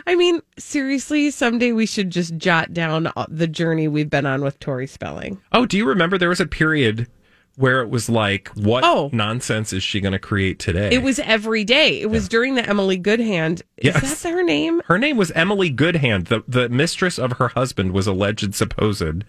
I 0.08 0.16
mean, 0.16 0.40
seriously, 0.58 1.30
someday 1.30 1.70
we 1.70 1.86
should 1.86 2.10
just 2.10 2.36
jot 2.36 2.74
down 2.74 3.12
the 3.28 3.46
journey 3.46 3.86
we've 3.86 4.10
been 4.10 4.26
on 4.26 4.42
with 4.42 4.58
Tori 4.58 4.88
Spelling. 4.88 5.40
Oh, 5.52 5.66
do 5.66 5.76
you 5.76 5.86
remember 5.86 6.18
there 6.18 6.28
was 6.28 6.40
a 6.40 6.46
period 6.46 7.06
where 7.54 7.80
it 7.80 7.88
was 7.88 8.08
like, 8.08 8.48
what 8.56 8.82
Oh. 8.84 9.08
nonsense 9.12 9.72
is 9.72 9.84
she 9.84 10.00
going 10.00 10.14
to 10.14 10.18
create 10.18 10.58
today? 10.58 10.90
It 10.90 11.04
was 11.04 11.20
every 11.20 11.62
day. 11.62 12.00
It 12.00 12.10
was 12.10 12.26
during 12.28 12.56
the 12.56 12.68
Emily 12.68 12.96
Goodhand. 12.96 13.62
Is 13.76 13.94
Yes. 13.94 14.22
that 14.24 14.32
her 14.32 14.42
name? 14.42 14.82
Her 14.86 14.98
name 14.98 15.16
was 15.16 15.30
Emily 15.30 15.70
Goodhand. 15.70 16.26
The 16.26 16.42
the 16.48 16.68
mistress 16.68 17.20
of 17.20 17.34
her 17.34 17.48
husband 17.48 17.92
was 17.92 18.08
alleged 18.08 18.56
supposed 18.56 19.22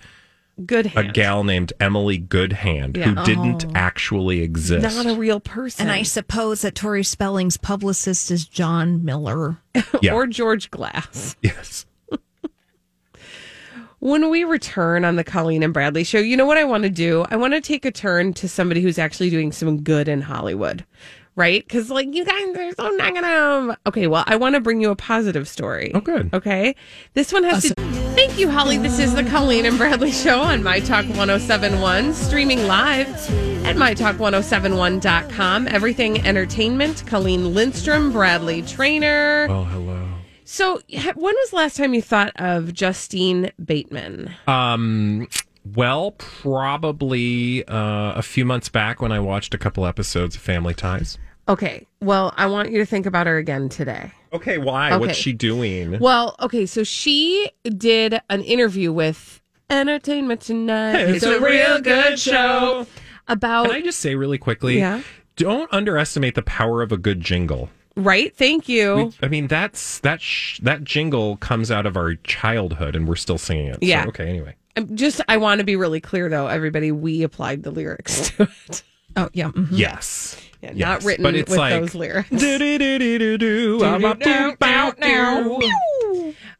Goodhand. 0.65 1.09
a 1.09 1.11
gal 1.11 1.43
named 1.43 1.73
Emily 1.79 2.17
Goodhand 2.17 2.95
Yeah. 2.97 3.09
who 3.15 3.23
didn't 3.25 3.65
Oh. 3.65 3.71
actually 3.75 4.41
exist. 4.41 4.83
Not 4.83 5.05
a 5.07 5.15
real 5.15 5.39
person. 5.39 5.81
And 5.87 5.91
I 5.91 6.03
suppose 6.03 6.61
that 6.61 6.75
Tori 6.75 7.03
Spelling's 7.03 7.57
publicist 7.57 8.29
is 8.29 8.45
John 8.45 9.03
Miller. 9.03 9.57
Yeah. 10.01 10.13
or 10.13 10.27
George 10.27 10.69
Glass. 10.71 11.35
yes. 11.41 11.85
When 13.99 14.29
we 14.29 14.43
return 14.43 15.05
on 15.05 15.15
the 15.15 15.23
Colleen 15.23 15.63
and 15.63 15.73
Bradley 15.73 16.03
show, 16.03 16.19
you 16.19 16.35
know 16.35 16.45
what 16.45 16.57
I 16.57 16.65
want 16.65 16.83
to 16.83 16.89
do? 16.89 17.25
I 17.31 17.37
want 17.37 17.53
to 17.53 17.61
take 17.61 17.85
a 17.85 17.91
turn 17.91 18.33
to 18.33 18.49
somebody 18.49 18.81
who's 18.81 18.99
actually 18.99 19.29
doing 19.29 19.53
some 19.53 19.81
good 19.81 20.09
in 20.09 20.19
Hollywood, 20.21 20.85
right? 21.35 21.63
Because, 21.65 21.89
like, 21.89 22.13
you 22.13 22.25
guys 22.25 22.55
are 22.55 22.71
so 22.73 22.89
negative. 22.91 23.75
Okay, 23.87 24.07
well, 24.07 24.23
I 24.27 24.35
want 24.35 24.55
to 24.55 24.61
bring 24.61 24.81
you 24.81 24.91
a 24.91 24.95
positive 24.95 25.47
story. 25.47 25.91
Oh, 25.93 25.99
good. 26.01 26.33
Okay. 26.33 26.75
This 27.13 27.33
one 27.33 27.43
has 27.43 27.63
to. 27.63 27.73
Thank 28.15 28.37
you, 28.37 28.49
Holly. 28.49 28.77
This 28.77 28.99
is 28.99 29.15
the 29.15 29.23
Colleen 29.23 29.65
and 29.65 29.77
Bradley 29.77 30.11
show 30.11 30.39
on 30.41 30.61
My 30.63 30.79
Talk 30.79 31.05
1071, 31.05 32.13
streaming 32.13 32.67
live 32.67 33.07
at 33.65 33.75
MyTalk1071.com. 33.75 35.67
Everything 35.67 36.25
entertainment. 36.25 37.03
Colleen 37.07 37.53
Lindstrom, 37.53 38.11
Bradley 38.11 38.61
Traynor. 38.61 39.47
Oh, 39.49 39.63
hello. 39.63 40.07
So, 40.45 40.81
when 41.15 41.15
was 41.35 41.49
the 41.49 41.55
last 41.55 41.77
time 41.77 41.93
you 41.93 42.01
thought 42.01 42.31
of 42.35 42.73
Justine 42.73 43.51
Bateman? 43.63 44.31
Um. 44.45 45.27
Well, 45.65 46.11
probably 46.17 47.65
uh, 47.67 48.13
a 48.13 48.21
few 48.21 48.45
months 48.45 48.69
back 48.69 49.01
when 49.01 49.11
I 49.11 49.19
watched 49.19 49.53
a 49.53 49.57
couple 49.57 49.85
episodes 49.85 50.35
of 50.35 50.41
Family 50.41 50.73
Ties. 50.73 51.17
Okay. 51.47 51.85
Well, 52.01 52.33
I 52.37 52.45
want 52.47 52.71
you 52.71 52.77
to 52.79 52.85
think 52.85 53.05
about 53.05 53.27
her 53.27 53.37
again 53.37 53.69
today. 53.69 54.11
Okay, 54.33 54.57
why? 54.57 54.91
Okay. 54.91 54.99
What's 54.99 55.17
she 55.17 55.33
doing? 55.33 55.99
Well, 55.99 56.35
okay. 56.41 56.65
So 56.65 56.83
she 56.83 57.49
did 57.77 58.19
an 58.29 58.41
interview 58.41 58.91
with 58.93 59.41
Entertainment 59.69 60.41
Tonight. 60.41 60.95
It's 61.01 61.23
a 61.23 61.39
real 61.39 61.79
good 61.81 62.19
show. 62.19 62.85
About 63.27 63.67
Can 63.67 63.75
I 63.75 63.81
just 63.81 63.99
say 63.99 64.15
really 64.15 64.37
quickly? 64.37 64.77
Yeah. 64.79 65.01
Don't 65.35 65.71
underestimate 65.73 66.35
the 66.35 66.41
power 66.41 66.81
of 66.81 66.91
a 66.91 66.97
good 66.97 67.21
jingle. 67.21 67.69
right. 67.95 68.35
Thank 68.35 68.67
you. 68.67 68.95
We- 68.95 69.11
I 69.25 69.29
mean, 69.29 69.47
that's 69.47 69.99
that 69.99 70.21
sh- 70.21 70.59
that 70.63 70.83
jingle 70.83 71.37
comes 71.37 71.71
out 71.71 71.85
of 71.85 71.95
our 71.95 72.15
childhood, 72.15 72.95
and 72.95 73.07
we're 73.07 73.15
still 73.15 73.37
singing 73.37 73.67
it. 73.67 73.75
So, 73.75 73.79
Yeah. 73.81 74.05
okay. 74.07 74.27
Anyway. 74.27 74.55
I'm 74.75 74.95
just 74.95 75.21
I 75.27 75.37
want 75.37 75.59
to 75.59 75.63
be 75.65 75.75
really 75.75 76.01
clear 76.01 76.29
though, 76.29 76.47
everybody. 76.47 76.91
We 76.91 77.23
applied 77.23 77.63
the 77.63 77.71
lyrics 77.71 78.29
to 78.31 78.43
it. 78.69 78.83
Oh 79.15 79.29
yeah. 79.33 79.49
mhm. 79.51 79.67
Yes. 79.71 80.39
Yeah, 80.61 80.71
Yes. 80.73 80.79
not 80.87 81.03
written 81.03 81.23
But 81.23 81.35
it's 81.35 81.49
with 81.49 81.59
like, 81.59 81.73
those 81.73 81.93
lyrics. 81.93 82.29
Do-do-do-do-do, 82.29 83.83
I'm 83.83 84.05
up 84.05 84.19
to 84.21 84.55
bout 84.59 84.97
now. 84.97 85.59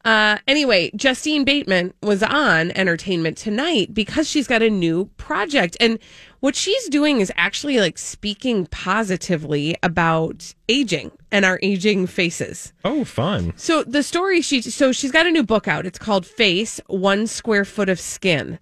Uh, 0.04 0.36
anyway, 0.46 0.90
Justine 0.94 1.44
Bateman 1.44 1.94
was 2.02 2.22
on 2.22 2.70
Entertainment 2.72 3.38
Tonight 3.38 3.94
because 3.94 4.28
she's 4.28 4.46
got 4.46 4.62
a 4.62 4.68
new 4.68 5.06
project. 5.16 5.78
And 5.80 5.98
what 6.40 6.54
she's 6.54 6.88
doing 6.88 7.20
is 7.20 7.32
actually 7.36 7.80
like 7.80 7.96
speaking 7.96 8.66
positively 8.66 9.76
about 9.82 10.54
aging 10.68 11.10
and 11.32 11.46
our 11.46 11.58
aging 11.62 12.06
faces. 12.06 12.74
Oh, 12.84 13.04
fun. 13.04 13.54
So 13.56 13.82
the 13.82 14.02
story 14.02 14.42
she 14.42 14.60
so 14.60 14.92
she's 14.92 15.10
got 15.10 15.26
a 15.26 15.30
new 15.30 15.42
book 15.42 15.66
out. 15.66 15.86
It's 15.86 15.98
called 15.98 16.26
Face: 16.26 16.80
One 16.86 17.26
Square 17.26 17.64
Foot 17.64 17.88
of 17.88 17.98
Skin, 17.98 18.58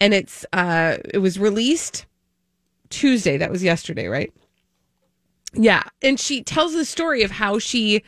and 0.00 0.14
it's 0.14 0.46
uh 0.52 0.98
it 1.12 1.18
was 1.18 1.40
released 1.40 2.06
Tuesday. 2.90 3.36
That 3.36 3.50
was 3.50 3.64
yesterday, 3.64 4.06
right? 4.06 4.32
Yeah, 5.54 5.82
and 6.02 6.20
she 6.20 6.42
tells 6.42 6.72
the 6.72 6.84
story 6.84 7.24
of 7.24 7.32
how 7.32 7.58
she 7.58 8.04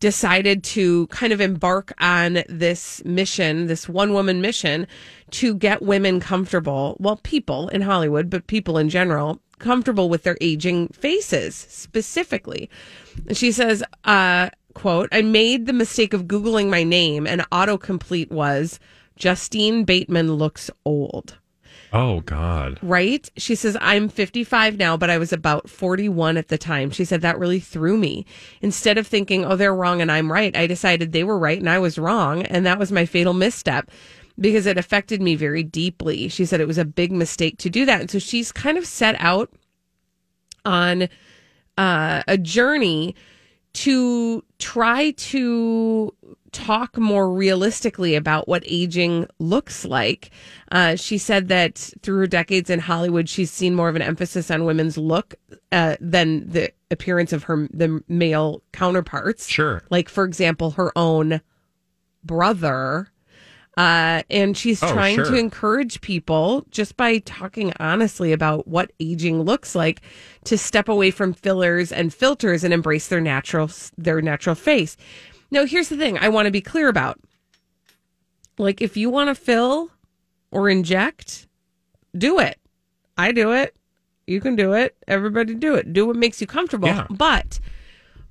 decided 0.00 0.64
to 0.64 1.06
kind 1.08 1.32
of 1.32 1.40
embark 1.40 1.92
on 1.98 2.42
this 2.48 3.04
mission, 3.04 3.66
this 3.66 3.88
one 3.88 4.12
woman 4.12 4.40
mission 4.40 4.86
to 5.30 5.54
get 5.54 5.82
women 5.82 6.18
comfortable, 6.18 6.96
well, 6.98 7.16
people 7.18 7.68
in 7.68 7.82
Hollywood, 7.82 8.30
but 8.30 8.46
people 8.46 8.78
in 8.78 8.88
general, 8.88 9.40
comfortable 9.58 10.08
with 10.08 10.22
their 10.22 10.38
aging 10.40 10.88
faces 10.88 11.54
specifically. 11.54 12.68
And 13.28 13.36
she 13.36 13.52
says, 13.52 13.84
uh, 14.04 14.48
quote, 14.74 15.10
I 15.12 15.20
made 15.22 15.66
the 15.66 15.72
mistake 15.74 16.14
of 16.14 16.24
Googling 16.24 16.70
my 16.70 16.82
name 16.82 17.26
and 17.26 17.42
autocomplete 17.50 18.30
was 18.30 18.80
Justine 19.16 19.84
Bateman 19.84 20.32
looks 20.32 20.70
old 20.86 21.36
Oh 21.92 22.20
God. 22.20 22.78
right? 22.82 23.28
She 23.36 23.54
says, 23.54 23.76
I'm 23.80 24.08
55 24.08 24.78
now, 24.78 24.96
but 24.96 25.10
I 25.10 25.18
was 25.18 25.32
about 25.32 25.68
41 25.68 26.36
at 26.36 26.48
the 26.48 26.58
time. 26.58 26.90
She 26.90 27.04
said 27.04 27.20
that 27.22 27.38
really 27.38 27.60
threw 27.60 27.96
me. 27.96 28.24
Instead 28.60 28.96
of 28.96 29.06
thinking, 29.06 29.44
oh, 29.44 29.56
they're 29.56 29.74
wrong 29.74 30.00
and 30.00 30.10
I'm 30.10 30.30
right, 30.30 30.56
I 30.56 30.66
decided 30.66 31.12
they 31.12 31.24
were 31.24 31.38
right 31.38 31.58
and 31.58 31.68
I 31.68 31.78
was 31.78 31.98
wrong. 31.98 32.42
And 32.44 32.64
that 32.64 32.78
was 32.78 32.92
my 32.92 33.06
fatal 33.06 33.34
misstep 33.34 33.90
because 34.38 34.66
it 34.66 34.78
affected 34.78 35.20
me 35.20 35.34
very 35.34 35.62
deeply. 35.62 36.28
She 36.28 36.44
said 36.44 36.60
it 36.60 36.68
was 36.68 36.78
a 36.78 36.84
big 36.84 37.12
mistake 37.12 37.58
to 37.58 37.70
do 37.70 37.84
that. 37.86 38.00
And 38.02 38.10
so 38.10 38.18
she's 38.18 38.52
kind 38.52 38.78
of 38.78 38.86
set 38.86 39.16
out 39.18 39.50
on 40.64 41.08
uh, 41.76 42.22
a 42.28 42.38
journey 42.38 43.14
to 43.72 44.44
try 44.58 45.12
to 45.12 46.14
talk 46.52 46.98
more 46.98 47.32
realistically 47.32 48.14
about 48.16 48.48
what 48.48 48.64
aging 48.66 49.26
looks 49.38 49.84
like. 49.84 50.30
Uh, 50.72 50.96
she 50.96 51.18
said 51.18 51.48
that 51.48 51.92
through 52.02 52.18
her 52.18 52.26
decades 52.26 52.70
in 52.70 52.80
Hollywood, 52.80 53.28
she's 53.28 53.50
seen 53.50 53.74
more 53.74 53.88
of 53.88 53.96
an 53.96 54.02
emphasis 54.02 54.50
on 54.50 54.64
women's 54.64 54.98
look 54.98 55.34
uh, 55.72 55.96
than 56.00 56.48
the 56.50 56.72
appearance 56.90 57.32
of 57.32 57.44
her 57.44 57.68
the 57.72 58.02
male 58.08 58.62
counterparts. 58.72 59.46
Sure. 59.46 59.82
like 59.90 60.08
for 60.08 60.24
example, 60.24 60.72
her 60.72 60.92
own 60.96 61.40
brother. 62.24 63.08
Uh, 63.76 64.22
and 64.28 64.56
she's 64.56 64.82
Oh, 64.82 64.92
trying 64.92 65.16
to 65.16 65.36
encourage 65.36 66.00
people 66.00 66.66
just 66.70 66.96
by 66.96 67.18
talking 67.18 67.72
honestly 67.78 68.32
about 68.32 68.66
what 68.66 68.90
aging 69.00 69.42
looks 69.42 69.74
like 69.74 70.02
to 70.44 70.58
step 70.58 70.88
away 70.88 71.10
from 71.10 71.32
fillers 71.32 71.92
and 71.92 72.12
filters 72.12 72.64
and 72.64 72.74
embrace 72.74 73.08
their 73.08 73.20
natural 73.20 73.70
their 73.96 74.20
natural 74.20 74.54
face. 74.56 74.96
Now, 75.52 75.64
here's 75.66 75.88
the 75.88 75.96
thing 75.96 76.18
I 76.18 76.28
want 76.28 76.46
to 76.46 76.50
be 76.52 76.60
clear 76.60 76.88
about. 76.88 77.20
Like 78.58 78.82
if 78.82 78.96
you 78.96 79.08
want 79.08 79.28
to 79.28 79.34
fill 79.34 79.90
or 80.50 80.68
inject, 80.68 81.46
do 82.16 82.38
it. 82.40 82.58
I 83.16 83.32
do 83.32 83.52
it. 83.52 83.74
You 84.26 84.40
can 84.40 84.56
do 84.56 84.72
it. 84.74 84.96
Everybody 85.08 85.54
do 85.54 85.74
it. 85.74 85.92
Do 85.92 86.06
what 86.06 86.16
makes 86.16 86.40
you 86.40 86.46
comfortable. 86.46 86.88
Yeah. 86.88 87.06
But 87.08 87.60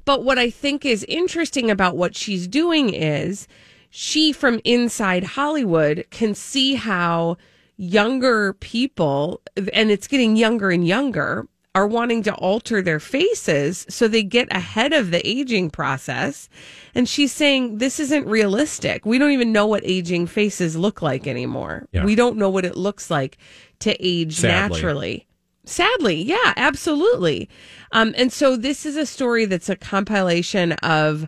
but 0.05 0.23
what 0.23 0.37
I 0.37 0.49
think 0.49 0.85
is 0.85 1.03
interesting 1.05 1.71
about 1.71 1.95
what 1.95 2.15
she's 2.15 2.47
doing 2.47 2.93
is 2.93 3.47
she 3.89 4.31
from 4.31 4.59
inside 4.63 5.23
Hollywood 5.23 6.05
can 6.11 6.35
see 6.35 6.75
how 6.75 7.37
younger 7.77 8.53
people 8.53 9.41
and 9.73 9.89
it's 9.89 10.07
getting 10.07 10.35
younger 10.35 10.69
and 10.69 10.85
younger 10.85 11.47
are 11.75 11.87
wanting 11.87 12.21
to 12.23 12.33
alter 12.35 12.81
their 12.81 12.99
faces 12.99 13.85
so 13.89 14.07
they 14.07 14.21
get 14.23 14.47
ahead 14.53 14.91
of 14.91 15.11
the 15.11 15.25
aging 15.25 15.69
process 15.69 16.49
and 16.93 17.07
she's 17.07 17.31
saying 17.31 17.77
this 17.77 17.99
isn't 17.99 18.25
realistic 18.27 19.05
we 19.05 19.17
don't 19.17 19.31
even 19.31 19.53
know 19.53 19.65
what 19.65 19.81
aging 19.85 20.27
faces 20.27 20.75
look 20.75 21.01
like 21.01 21.25
anymore 21.25 21.87
Yeah. 21.93 22.03
we 22.03 22.15
don't 22.15 22.37
know 22.37 22.49
what 22.49 22.65
it 22.65 22.75
looks 22.75 23.09
like 23.09 23.37
to 23.79 23.95
age 24.05 24.35
Sadly. 24.35 24.51
naturally 24.75 25.25
Sadly, 25.65 26.15
yeah, 26.23 26.53
absolutely. 26.57 27.47
Um, 27.91 28.15
and 28.17 28.33
so 28.33 28.55
this 28.57 28.87
is 28.87 28.97
a 28.97 29.05
story 29.05 29.45
that's 29.45 29.69
a 29.69 29.75
compilation 29.75 30.71
of 30.81 31.27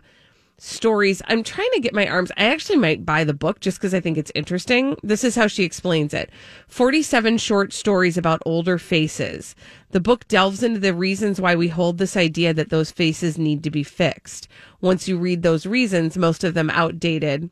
stories. 0.62 1.20
I'm 1.26 1.42
trying 1.42 1.70
to 1.74 1.80
get 1.80 1.94
my 1.94 2.06
arms. 2.06 2.30
I 2.36 2.44
actually 2.44 2.78
might 2.78 3.04
buy 3.04 3.24
the 3.24 3.34
book 3.34 3.60
just 3.60 3.78
because 3.78 3.94
I 3.94 4.00
think 4.00 4.16
it's 4.16 4.32
interesting. 4.34 4.96
This 5.02 5.24
is 5.24 5.34
how 5.34 5.48
she 5.48 5.64
explains 5.64 6.14
it 6.14 6.30
47 6.68 7.38
short 7.38 7.72
stories 7.72 8.16
about 8.16 8.42
older 8.46 8.78
faces. 8.78 9.54
The 9.90 10.00
book 10.00 10.26
delves 10.28 10.62
into 10.62 10.78
the 10.78 10.94
reasons 10.94 11.40
why 11.40 11.56
we 11.56 11.68
hold 11.68 11.98
this 11.98 12.16
idea 12.16 12.54
that 12.54 12.70
those 12.70 12.92
faces 12.92 13.36
need 13.36 13.64
to 13.64 13.70
be 13.70 13.82
fixed. 13.82 14.48
Once 14.80 15.08
you 15.08 15.18
read 15.18 15.42
those 15.42 15.66
reasons, 15.66 16.16
most 16.16 16.44
of 16.44 16.54
them 16.54 16.70
outdated 16.70 17.50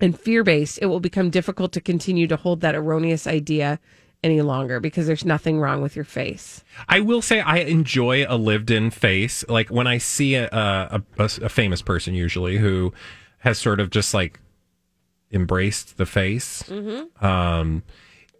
and 0.00 0.18
fear 0.18 0.44
based, 0.44 0.78
it 0.80 0.86
will 0.86 1.00
become 1.00 1.30
difficult 1.30 1.72
to 1.72 1.80
continue 1.80 2.26
to 2.26 2.36
hold 2.36 2.60
that 2.60 2.74
erroneous 2.74 3.26
idea 3.26 3.80
any 4.24 4.40
longer 4.42 4.80
because 4.80 5.06
there's 5.06 5.24
nothing 5.24 5.60
wrong 5.60 5.82
with 5.82 5.94
your 5.94 6.04
face. 6.04 6.64
I 6.88 7.00
will 7.00 7.22
say 7.22 7.40
I 7.40 7.58
enjoy 7.58 8.24
a 8.28 8.36
lived-in 8.36 8.90
face. 8.90 9.44
Like 9.48 9.68
when 9.70 9.86
I 9.86 9.98
see 9.98 10.34
a 10.34 10.48
a, 10.50 11.02
a, 11.18 11.24
a 11.42 11.48
famous 11.48 11.82
person, 11.82 12.14
usually 12.14 12.56
who 12.58 12.92
has 13.38 13.58
sort 13.58 13.78
of 13.80 13.90
just 13.90 14.14
like 14.14 14.40
embraced 15.32 15.96
the 15.96 16.06
face. 16.06 16.62
Mm-hmm. 16.64 17.24
Um, 17.24 17.82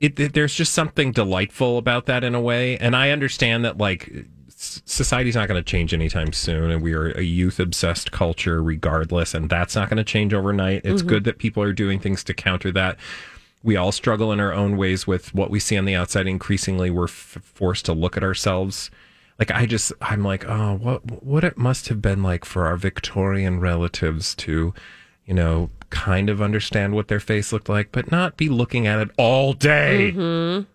it, 0.01 0.19
it- 0.19 0.33
there's 0.33 0.55
just 0.55 0.73
something 0.73 1.13
delightful 1.13 1.79
about 1.79 2.07
that 2.07 2.25
in 2.25 2.35
a 2.35 2.41
way, 2.41 2.77
and 2.79 2.97
I 2.97 3.11
understand 3.11 3.65
that 3.65 3.79
like 3.79 4.11
society's 4.57 5.35
not 5.35 5.47
going 5.49 5.63
to 5.63 5.71
change 5.71 5.93
anytime 5.93 6.33
soon, 6.33 6.71
and 6.71 6.83
we 6.83 6.95
are 6.95 7.11
a 7.11 7.23
youth-obsessed 7.23 8.13
culture, 8.13 8.63
regardless, 8.63 9.35
and 9.35 9.51
that's 9.51 9.75
not 9.77 9.91
going 9.91 9.99
to 9.99 10.05
change 10.05 10.33
overnight. 10.33 10.83
It's 10.85 11.03
Mhm. 11.03 11.07
good 11.07 11.25
that 11.25 11.39
people 11.39 11.63
are 11.63 11.73
doing 11.75 11.99
things 12.01 12.25
to 12.25 12.33
counter 12.35 12.73
that. 12.73 12.97
We 13.65 13.77
all 13.77 13.91
struggle 13.91 14.31
in 14.31 14.39
our 14.39 14.53
own 14.53 14.77
ways 14.77 15.07
with 15.07 15.35
what 15.35 15.51
we 15.51 15.59
see 15.59 15.77
on 15.77 15.87
the 15.87 15.95
outside. 15.97 16.27
Increasingly, 16.27 16.91
we're 16.91 17.05
f- 17.05 17.39
forced 17.43 17.87
to 17.87 17.93
look 17.95 18.17
at 18.17 18.23
ourselves. 18.23 18.91
Like 19.39 19.51
I 19.51 19.67
just, 19.67 19.93
I'm 20.01 20.23
like, 20.23 20.45
oh, 20.47 20.75
what, 20.75 21.25
what 21.25 21.43
it 21.43 21.59
must 21.59 21.89
have 21.89 22.01
been 22.01 22.23
like 22.23 22.45
for 22.45 22.67
our 22.67 22.77
Victorian 22.77 23.59
relatives 23.59 24.35
to, 24.37 24.75
you 25.25 25.35
know, 25.35 25.71
kind 25.91 26.29
of 26.29 26.43
understand 26.43 26.95
what 26.95 27.09
their 27.09 27.21
face 27.21 27.53
looked 27.53 27.69
like, 27.69 27.91
but 27.91 28.11
not 28.13 28.37
be 28.37 28.49
looking 28.49 28.87
at 28.87 29.01
it 29.01 29.11
all 29.17 29.55
day. 29.55 30.13
Mm-hmm. 30.15 30.71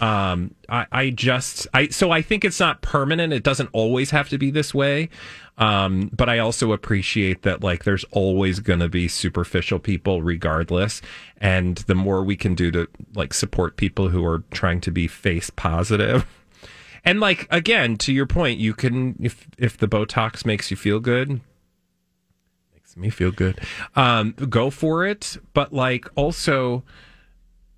Um, 0.00 0.54
I, 0.68 0.86
I 0.90 1.10
just, 1.10 1.68
I, 1.72 1.88
so 1.88 2.10
I 2.10 2.20
think 2.20 2.44
it's 2.44 2.58
not 2.58 2.82
permanent. 2.82 3.32
It 3.32 3.44
doesn't 3.44 3.70
always 3.72 4.10
have 4.10 4.28
to 4.30 4.38
be 4.38 4.50
this 4.50 4.74
way. 4.74 5.08
Um, 5.56 6.10
but 6.12 6.28
I 6.28 6.40
also 6.40 6.72
appreciate 6.72 7.42
that 7.42 7.62
like 7.62 7.84
there's 7.84 8.04
always 8.10 8.58
going 8.58 8.80
to 8.80 8.88
be 8.88 9.06
superficial 9.06 9.78
people 9.78 10.20
regardless. 10.20 11.00
And 11.36 11.76
the 11.76 11.94
more 11.94 12.24
we 12.24 12.36
can 12.36 12.54
do 12.54 12.70
to 12.72 12.88
like 13.14 13.32
support 13.32 13.76
people 13.76 14.08
who 14.08 14.24
are 14.24 14.42
trying 14.50 14.80
to 14.82 14.90
be 14.90 15.06
face. 15.06 15.50
And 17.06 17.20
like, 17.20 17.46
again, 17.50 17.98
to 17.98 18.14
your 18.14 18.24
point, 18.24 18.58
you 18.58 18.72
can, 18.72 19.16
if, 19.20 19.46
if 19.58 19.76
the 19.76 19.86
Botox 19.86 20.46
makes 20.46 20.70
you 20.70 20.76
feel 20.78 21.00
good, 21.00 21.42
makes 22.72 22.96
me 22.96 23.10
feel 23.10 23.30
good, 23.30 23.60
um, 23.94 24.32
go 24.32 24.70
for 24.70 25.04
it. 25.04 25.36
But 25.52 25.74
like 25.74 26.08
also, 26.14 26.82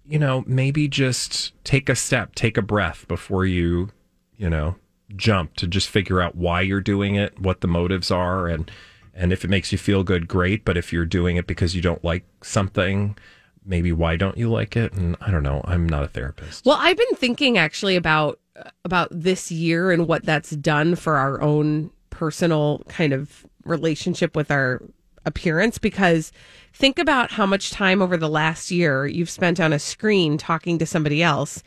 you 0.08 0.18
know, 0.18 0.44
maybe 0.46 0.88
just 0.88 1.52
take 1.64 1.88
a 1.88 1.96
step, 1.96 2.34
take 2.34 2.56
a 2.56 2.62
breath 2.62 3.06
before 3.08 3.44
you, 3.44 3.90
you 4.36 4.48
know, 4.48 4.76
jump 5.14 5.54
to 5.56 5.66
just 5.66 5.88
figure 5.88 6.20
out 6.20 6.36
why 6.36 6.60
you're 6.60 6.80
doing 6.80 7.14
it, 7.14 7.38
what 7.40 7.60
the 7.60 7.68
motives 7.68 8.10
are, 8.10 8.46
and 8.48 8.70
and 9.14 9.32
if 9.32 9.44
it 9.44 9.48
makes 9.48 9.72
you 9.72 9.78
feel 9.78 10.04
good, 10.04 10.28
great. 10.28 10.64
But 10.64 10.76
if 10.76 10.92
you're 10.92 11.06
doing 11.06 11.36
it 11.36 11.46
because 11.46 11.74
you 11.74 11.82
don't 11.82 12.04
like 12.04 12.24
something, 12.42 13.16
maybe 13.64 13.92
why 13.92 14.16
don't 14.16 14.36
you 14.36 14.50
like 14.50 14.76
it? 14.76 14.92
And 14.92 15.16
I 15.20 15.30
don't 15.30 15.42
know. 15.42 15.62
I'm 15.64 15.88
not 15.88 16.04
a 16.04 16.08
therapist. 16.08 16.66
Well, 16.66 16.76
I've 16.78 16.96
been 16.96 17.16
thinking 17.16 17.58
actually 17.58 17.96
about 17.96 18.38
about 18.84 19.08
this 19.10 19.50
year 19.50 19.90
and 19.90 20.06
what 20.06 20.24
that's 20.24 20.50
done 20.50 20.94
for 20.96 21.16
our 21.16 21.40
own 21.42 21.90
personal 22.10 22.82
kind 22.88 23.12
of 23.12 23.46
relationship 23.64 24.34
with 24.34 24.50
our 24.50 24.80
appearance 25.26 25.76
because 25.76 26.32
think 26.72 26.98
about 26.98 27.32
how 27.32 27.44
much 27.44 27.70
time 27.70 28.00
over 28.00 28.16
the 28.16 28.28
last 28.28 28.70
year 28.70 29.06
you've 29.06 29.28
spent 29.28 29.60
on 29.60 29.72
a 29.74 29.78
screen 29.78 30.38
talking 30.38 30.78
to 30.78 30.86
somebody 30.86 31.22
else 31.22 31.62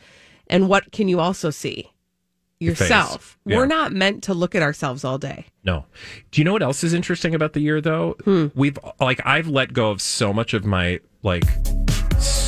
and 0.48 0.68
what 0.68 0.90
can 0.90 1.06
you 1.08 1.20
also 1.20 1.50
see 1.50 1.88
yourself 2.58 3.38
Yeah. 3.46 3.56
we're 3.56 3.66
not 3.66 3.92
meant 3.92 4.22
to 4.24 4.34
look 4.34 4.54
at 4.54 4.62
ourselves 4.62 5.04
all 5.04 5.18
day 5.18 5.46
No. 5.64 5.84
Do 6.30 6.40
you 6.40 6.44
know 6.44 6.52
what 6.52 6.62
else 6.62 6.82
is 6.82 6.92
interesting 6.94 7.34
about 7.34 7.52
the 7.52 7.60
year 7.60 7.80
though? 7.80 8.16
Hmm. 8.24 8.46
We've 8.54 8.78
like 8.98 9.20
I've 9.24 9.46
let 9.48 9.72
go 9.72 9.90
of 9.90 10.00
so 10.02 10.32
much 10.32 10.52
of 10.54 10.64
my 10.64 11.00
like 11.22 11.44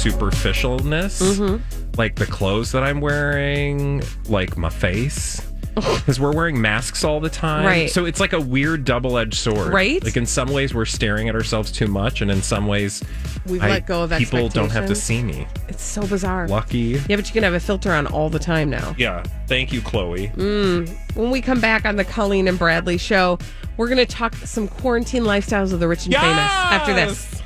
superficialness. 0.02 1.20
Mm-hmm. 1.22 1.90
Like 1.98 2.16
the 2.16 2.26
clothes 2.26 2.72
that 2.72 2.82
I'm 2.82 3.00
wearing, 3.00 4.02
like 4.28 4.56
my 4.56 4.70
face. 4.70 5.40
Because 6.02 6.18
we're 6.18 6.32
wearing 6.32 6.60
masks 6.60 7.04
all 7.04 7.20
the 7.20 7.30
time. 7.30 7.64
Right. 7.64 7.88
So 7.90 8.04
it's 8.04 8.18
like 8.20 8.32
a 8.32 8.40
weird 8.40 8.84
double 8.84 9.16
edged 9.18 9.34
sword. 9.38 9.72
Right. 9.72 10.02
Like 10.02 10.16
in 10.16 10.26
some 10.26 10.48
ways 10.52 10.74
we're 10.74 10.84
staring 10.84 11.28
at 11.28 11.34
ourselves 11.34 11.70
too 11.72 11.86
much, 11.86 12.20
and 12.20 12.30
in 12.30 12.42
some 12.42 12.66
ways 12.66 13.02
We've 13.46 13.62
I- 13.62 13.68
let 13.70 13.86
go 13.86 14.02
of 14.02 14.10
people 14.12 14.48
don't 14.48 14.70
have 14.70 14.86
to 14.88 14.94
see 14.94 15.22
me. 15.22 15.46
it's 15.68 15.82
so 15.82 16.06
bizarre 16.06 16.46
Lucky. 16.48 17.00
yeah 17.08 17.16
but 17.16 17.26
you 17.28 17.32
can 17.32 17.42
have 17.42 17.54
a 17.54 17.60
filter 17.60 17.92
on 17.92 18.06
all 18.08 18.28
the 18.30 18.38
time 18.38 18.68
now 18.70 18.94
Yeah. 18.98 19.22
Thank 19.46 19.72
you, 19.72 19.80
Chloe. 19.80 20.28
Mm. 20.28 20.88
When 21.16 21.30
we 21.30 21.40
come 21.40 21.60
back 21.60 21.84
on 21.84 21.96
the 21.96 22.04
Colleen 22.04 22.48
and 22.48 22.58
Bradley 22.58 22.98
show, 22.98 23.38
we're 23.76 23.88
going 23.88 23.98
to 23.98 24.06
talk 24.06 24.34
some 24.36 24.66
quarantine 24.68 25.22
lifestyles 25.24 25.72
of 25.72 25.80
the 25.80 25.88
rich 25.88 26.04
and 26.06 26.14
famous 26.14 26.28
after 26.28 26.94
this. 26.94 27.42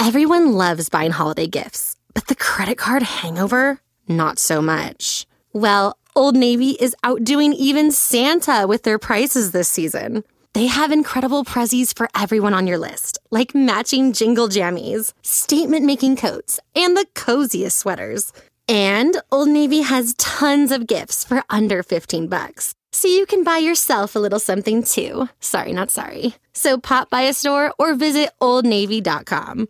Everyone 0.00 0.52
loves 0.52 0.88
buying 0.88 1.10
holiday 1.12 1.46
gifts, 1.46 1.96
but 2.14 2.26
the 2.26 2.34
credit 2.34 2.76
card 2.78 3.02
hangover? 3.02 3.80
Not 4.08 4.38
so 4.38 4.60
much. 4.60 5.26
Well, 5.52 5.98
Old 6.16 6.36
Navy 6.36 6.70
is 6.70 6.94
outdoing 7.02 7.52
even 7.54 7.90
Santa 7.90 8.66
with 8.68 8.84
their 8.84 9.00
prices 9.00 9.50
this 9.50 9.68
season. 9.68 10.22
They 10.52 10.68
have 10.68 10.92
incredible 10.92 11.44
prezzies 11.44 11.96
for 11.96 12.08
everyone 12.14 12.54
on 12.54 12.68
your 12.68 12.78
list, 12.78 13.18
like 13.32 13.52
matching 13.52 14.12
jingle 14.12 14.48
jammies, 14.48 15.12
statement 15.22 15.84
making 15.84 16.14
coats, 16.14 16.60
and 16.76 16.96
the 16.96 17.06
coziest 17.14 17.76
sweaters. 17.76 18.32
And 18.68 19.16
Old 19.32 19.48
Navy 19.48 19.80
has 19.80 20.14
tons 20.14 20.70
of 20.70 20.86
gifts 20.86 21.24
for 21.24 21.42
under 21.50 21.82
15 21.82 22.28
bucks. 22.28 22.76
So 22.92 23.08
you 23.08 23.26
can 23.26 23.42
buy 23.42 23.58
yourself 23.58 24.14
a 24.14 24.20
little 24.20 24.38
something 24.38 24.84
too. 24.84 25.28
Sorry, 25.40 25.72
not 25.72 25.90
sorry. 25.90 26.36
So 26.52 26.78
pop 26.78 27.10
by 27.10 27.22
a 27.22 27.34
store 27.34 27.74
or 27.76 27.96
visit 27.96 28.30
oldnavy.com. 28.40 29.66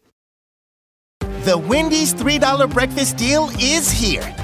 The 1.21 1.57
Wendy's 1.57 2.13
$3 2.13 2.71
breakfast 2.71 3.17
deal 3.17 3.49
is 3.59 3.91
here. 3.91 4.44